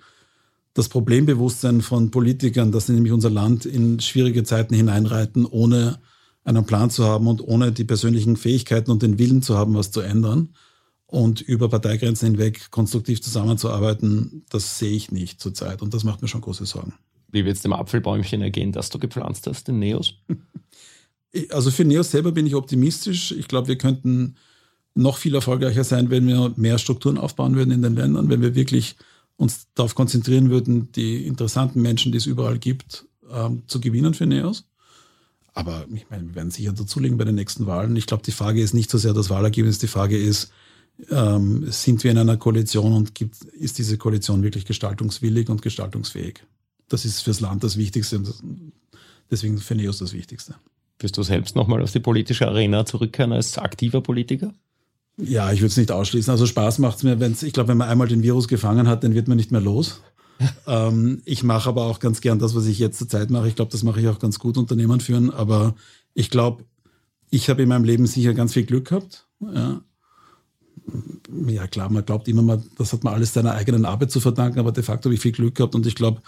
das 0.73 0.89
Problembewusstsein 0.89 1.81
von 1.81 2.11
Politikern, 2.11 2.71
dass 2.71 2.87
sie 2.87 2.93
nämlich 2.93 3.13
unser 3.13 3.29
Land 3.29 3.65
in 3.65 3.99
schwierige 3.99 4.43
Zeiten 4.43 4.75
hineinreiten, 4.75 5.45
ohne 5.45 5.99
einen 6.43 6.65
Plan 6.65 6.89
zu 6.89 7.05
haben 7.05 7.27
und 7.27 7.41
ohne 7.41 7.71
die 7.71 7.83
persönlichen 7.83 8.37
Fähigkeiten 8.37 8.91
und 8.91 9.01
den 9.01 9.19
Willen 9.19 9.41
zu 9.41 9.57
haben, 9.57 9.75
was 9.75 9.91
zu 9.91 10.01
ändern, 10.01 10.49
und 11.11 11.41
über 11.41 11.69
Parteigrenzen 11.69 12.31
hinweg 12.31 12.69
konstruktiv 12.69 13.19
zusammenzuarbeiten, 13.21 14.45
das 14.49 14.77
sehe 14.77 14.91
ich 14.91 15.11
nicht 15.11 15.41
zurzeit 15.41 15.81
und 15.81 15.93
das 15.93 16.03
macht 16.03 16.21
mir 16.21 16.27
schon 16.27 16.41
große 16.41 16.65
Sorgen. 16.65 16.93
Wie 17.31 17.45
wird 17.45 17.55
es 17.55 17.63
dem 17.63 17.73
Apfelbäumchen 17.73 18.41
ergehen, 18.41 18.71
das 18.71 18.91
du 18.91 18.99
gepflanzt 18.99 19.47
hast, 19.47 19.67
den 19.67 19.79
Neos? 19.79 20.13
Also 21.51 21.69
für 21.69 21.85
Neos 21.85 22.09
selber 22.09 22.31
bin 22.31 22.47
ich 22.47 22.55
optimistisch. 22.55 23.31
Ich 23.33 23.47
glaube, 23.47 23.67
wir 23.67 23.77
könnten 23.77 24.35
noch 24.95 25.17
viel 25.17 25.35
erfolgreicher 25.35 25.83
sein, 25.83 26.09
wenn 26.09 26.27
wir 26.27 26.53
mehr 26.55 26.79
Strukturen 26.79 27.19
aufbauen 27.19 27.55
würden 27.55 27.69
in 27.69 27.83
den 27.83 27.95
Ländern, 27.95 28.29
wenn 28.29 28.41
wir 28.41 28.55
wirklich 28.55 28.95
uns 29.39 29.67
darauf 29.73 29.95
konzentrieren 29.95 30.49
würden, 30.49 30.91
die 30.91 31.25
interessanten 31.25 31.81
Menschen, 31.81 32.11
die 32.11 32.17
es 32.17 32.25
überall 32.25 32.59
gibt, 32.59 33.05
ähm, 33.31 33.63
zu 33.67 33.79
gewinnen 33.79 34.13
für 34.13 34.25
Neos. 34.25 34.65
Aber 35.53 35.85
ich 35.93 36.09
meine, 36.09 36.27
wir 36.27 36.35
werden 36.35 36.51
sicher 36.51 36.73
dazulegen 36.73 37.17
bei 37.17 37.23
den 37.23 37.35
nächsten 37.35 37.65
Wahlen. 37.65 37.95
Ich 37.95 38.05
glaube, 38.05 38.21
die 38.23 38.33
Frage 38.33 38.61
ist 38.61 38.73
nicht 38.73 38.91
so 38.91 38.97
sehr 38.97 39.13
das 39.13 39.29
Wahlergebnis, 39.29 39.79
die 39.79 39.87
Frage 39.87 40.17
ist, 40.17 40.51
ähm, 41.09 41.71
sind 41.71 42.03
wir 42.03 42.11
in 42.11 42.17
einer 42.17 42.35
Koalition 42.35 42.91
und 42.91 43.15
gibt, 43.15 43.41
ist 43.45 43.77
diese 43.77 43.97
Koalition 43.97 44.43
wirklich 44.43 44.65
gestaltungswillig 44.65 45.47
und 45.47 45.61
gestaltungsfähig? 45.61 46.43
Das 46.89 47.05
ist 47.05 47.21
fürs 47.21 47.39
Land 47.39 47.63
das 47.63 47.77
Wichtigste 47.77 48.17
und 48.17 48.33
deswegen 49.31 49.57
für 49.59 49.75
NEOS 49.75 49.99
das 49.99 50.11
Wichtigste. 50.11 50.55
Wirst 50.99 51.17
du 51.17 51.23
selbst 51.23 51.55
nochmal 51.55 51.81
auf 51.81 51.93
die 51.93 52.01
politische 52.01 52.45
Arena 52.45 52.85
zurückkehren 52.85 53.31
als 53.31 53.57
aktiver 53.57 54.01
Politiker? 54.01 54.53
Ja, 55.21 55.51
ich 55.51 55.59
würde 55.59 55.67
es 55.67 55.77
nicht 55.77 55.91
ausschließen. 55.91 56.31
Also 56.31 56.45
Spaß 56.45 56.79
macht 56.79 56.97
es 56.97 57.03
mir, 57.03 57.19
wenn 57.19 57.35
ich 57.39 57.53
glaube, 57.53 57.69
wenn 57.69 57.77
man 57.77 57.89
einmal 57.89 58.07
den 58.07 58.23
Virus 58.23 58.47
gefangen 58.47 58.87
hat, 58.87 59.03
dann 59.03 59.13
wird 59.13 59.27
man 59.27 59.37
nicht 59.37 59.51
mehr 59.51 59.61
los. 59.61 60.01
ähm, 60.67 61.21
ich 61.25 61.43
mache 61.43 61.69
aber 61.69 61.85
auch 61.85 61.99
ganz 61.99 62.21
gern 62.21 62.39
das, 62.39 62.55
was 62.55 62.65
ich 62.65 62.79
jetzt 62.79 62.97
zur 62.97 63.09
Zeit 63.09 63.29
mache. 63.29 63.47
Ich 63.47 63.55
glaube, 63.55 63.71
das 63.71 63.83
mache 63.83 63.99
ich 63.99 64.07
auch 64.07 64.19
ganz 64.19 64.39
gut, 64.39 64.57
Unternehmen 64.57 64.99
führen. 64.99 65.31
Aber 65.31 65.75
ich 66.13 66.29
glaube, 66.29 66.63
ich 67.29 67.49
habe 67.49 67.61
in 67.63 67.69
meinem 67.69 67.83
Leben 67.83 68.07
sicher 68.07 68.33
ganz 68.33 68.53
viel 68.53 68.63
Glück 68.63 68.89
gehabt. 68.89 69.27
Ja 69.41 69.81
ja 71.47 71.67
klar, 71.67 71.89
man 71.91 72.05
glaubt 72.05 72.27
immer, 72.27 72.41
man, 72.41 72.63
das 72.77 72.93
hat 72.93 73.03
man 73.03 73.13
alles 73.13 73.33
seiner 73.33 73.53
eigenen 73.53 73.85
Arbeit 73.85 74.11
zu 74.11 74.19
verdanken, 74.19 74.59
aber 74.59 74.71
de 74.71 74.83
facto 74.83 75.05
habe 75.05 75.15
ich 75.15 75.21
viel 75.21 75.31
Glück 75.31 75.55
gehabt 75.55 75.75
und 75.75 75.85
ich 75.85 75.95
glaube, 75.95 76.21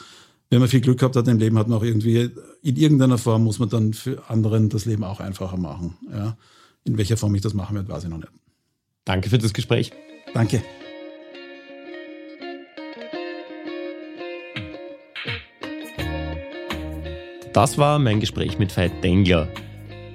wenn 0.50 0.60
man 0.60 0.68
viel 0.68 0.82
Glück 0.82 1.00
gehabt 1.00 1.16
hat 1.16 1.28
im 1.28 1.38
Leben, 1.38 1.58
hat 1.58 1.68
man 1.68 1.78
auch 1.78 1.84
irgendwie, 1.84 2.30
in 2.62 2.76
irgendeiner 2.76 3.18
Form 3.18 3.44
muss 3.44 3.60
man 3.60 3.70
dann 3.70 3.94
für 3.94 4.30
anderen 4.30 4.70
das 4.70 4.86
Leben 4.86 5.04
auch 5.04 5.20
einfacher 5.20 5.58
machen. 5.58 5.98
Ja. 6.12 6.38
In 6.84 6.98
welcher 6.98 7.16
Form 7.16 7.34
ich 7.36 7.42
das 7.42 7.54
machen 7.54 7.76
werde, 7.76 7.88
weiß 7.88 8.04
ich 8.04 8.10
noch 8.10 8.18
nicht. 8.18 8.32
Danke 9.06 9.30
für 9.30 9.38
das 9.38 9.54
Gespräch. 9.54 9.92
Danke. 10.34 10.62
Das 17.54 17.78
war 17.78 18.00
mein 18.00 18.20
Gespräch 18.20 18.60
mit 18.60 18.76
Veit 18.78 19.04
Dengler. 19.04 19.50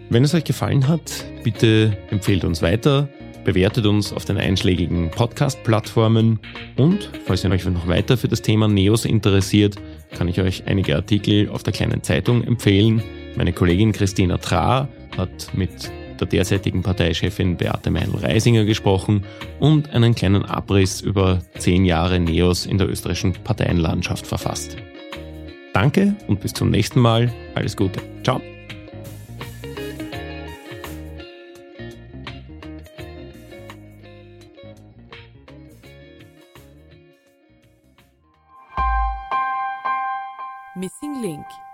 Wenn 0.08 0.24
es 0.24 0.32
euch 0.34 0.44
gefallen 0.44 0.88
hat, 0.88 1.26
bitte 1.42 1.98
empfehlt 2.10 2.44
uns 2.44 2.62
weiter, 2.62 3.08
bewertet 3.44 3.84
uns 3.86 4.12
auf 4.12 4.24
den 4.24 4.38
einschlägigen 4.38 5.10
Podcast-Plattformen 5.10 6.38
und 6.76 7.10
falls 7.26 7.44
ihr 7.44 7.50
euch 7.50 7.64
noch 7.66 7.88
weiter 7.88 8.16
für 8.16 8.28
das 8.28 8.40
Thema 8.40 8.68
Neos 8.68 9.04
interessiert, 9.04 9.76
kann 10.16 10.28
ich 10.28 10.40
euch 10.40 10.66
einige 10.66 10.96
Artikel 10.96 11.50
auf 11.50 11.62
der 11.62 11.72
kleinen 11.72 12.02
Zeitung 12.02 12.42
empfehlen. 12.42 13.02
Meine 13.36 13.52
Kollegin 13.52 13.92
Christina 13.92 14.38
Tra 14.38 14.88
hat 15.16 15.52
mit 15.54 15.90
der 16.20 16.28
derzeitigen 16.28 16.82
Parteichefin 16.82 17.56
Beate 17.56 17.90
Meinl-Reisinger 17.90 18.64
gesprochen 18.64 19.24
und 19.60 19.90
einen 19.90 20.14
kleinen 20.14 20.44
Abriss 20.44 21.00
über 21.00 21.40
zehn 21.58 21.84
Jahre 21.84 22.18
Neos 22.20 22.66
in 22.66 22.78
der 22.78 22.88
österreichischen 22.88 23.32
Parteienlandschaft 23.32 24.26
verfasst. 24.26 24.76
Danke 25.72 26.16
und 26.26 26.40
bis 26.40 26.54
zum 26.54 26.70
nächsten 26.70 27.00
Mal. 27.00 27.32
Alles 27.54 27.76
Gute. 27.76 28.00
Ciao. 28.22 28.40
Missing 40.74 41.22
Link 41.22 41.65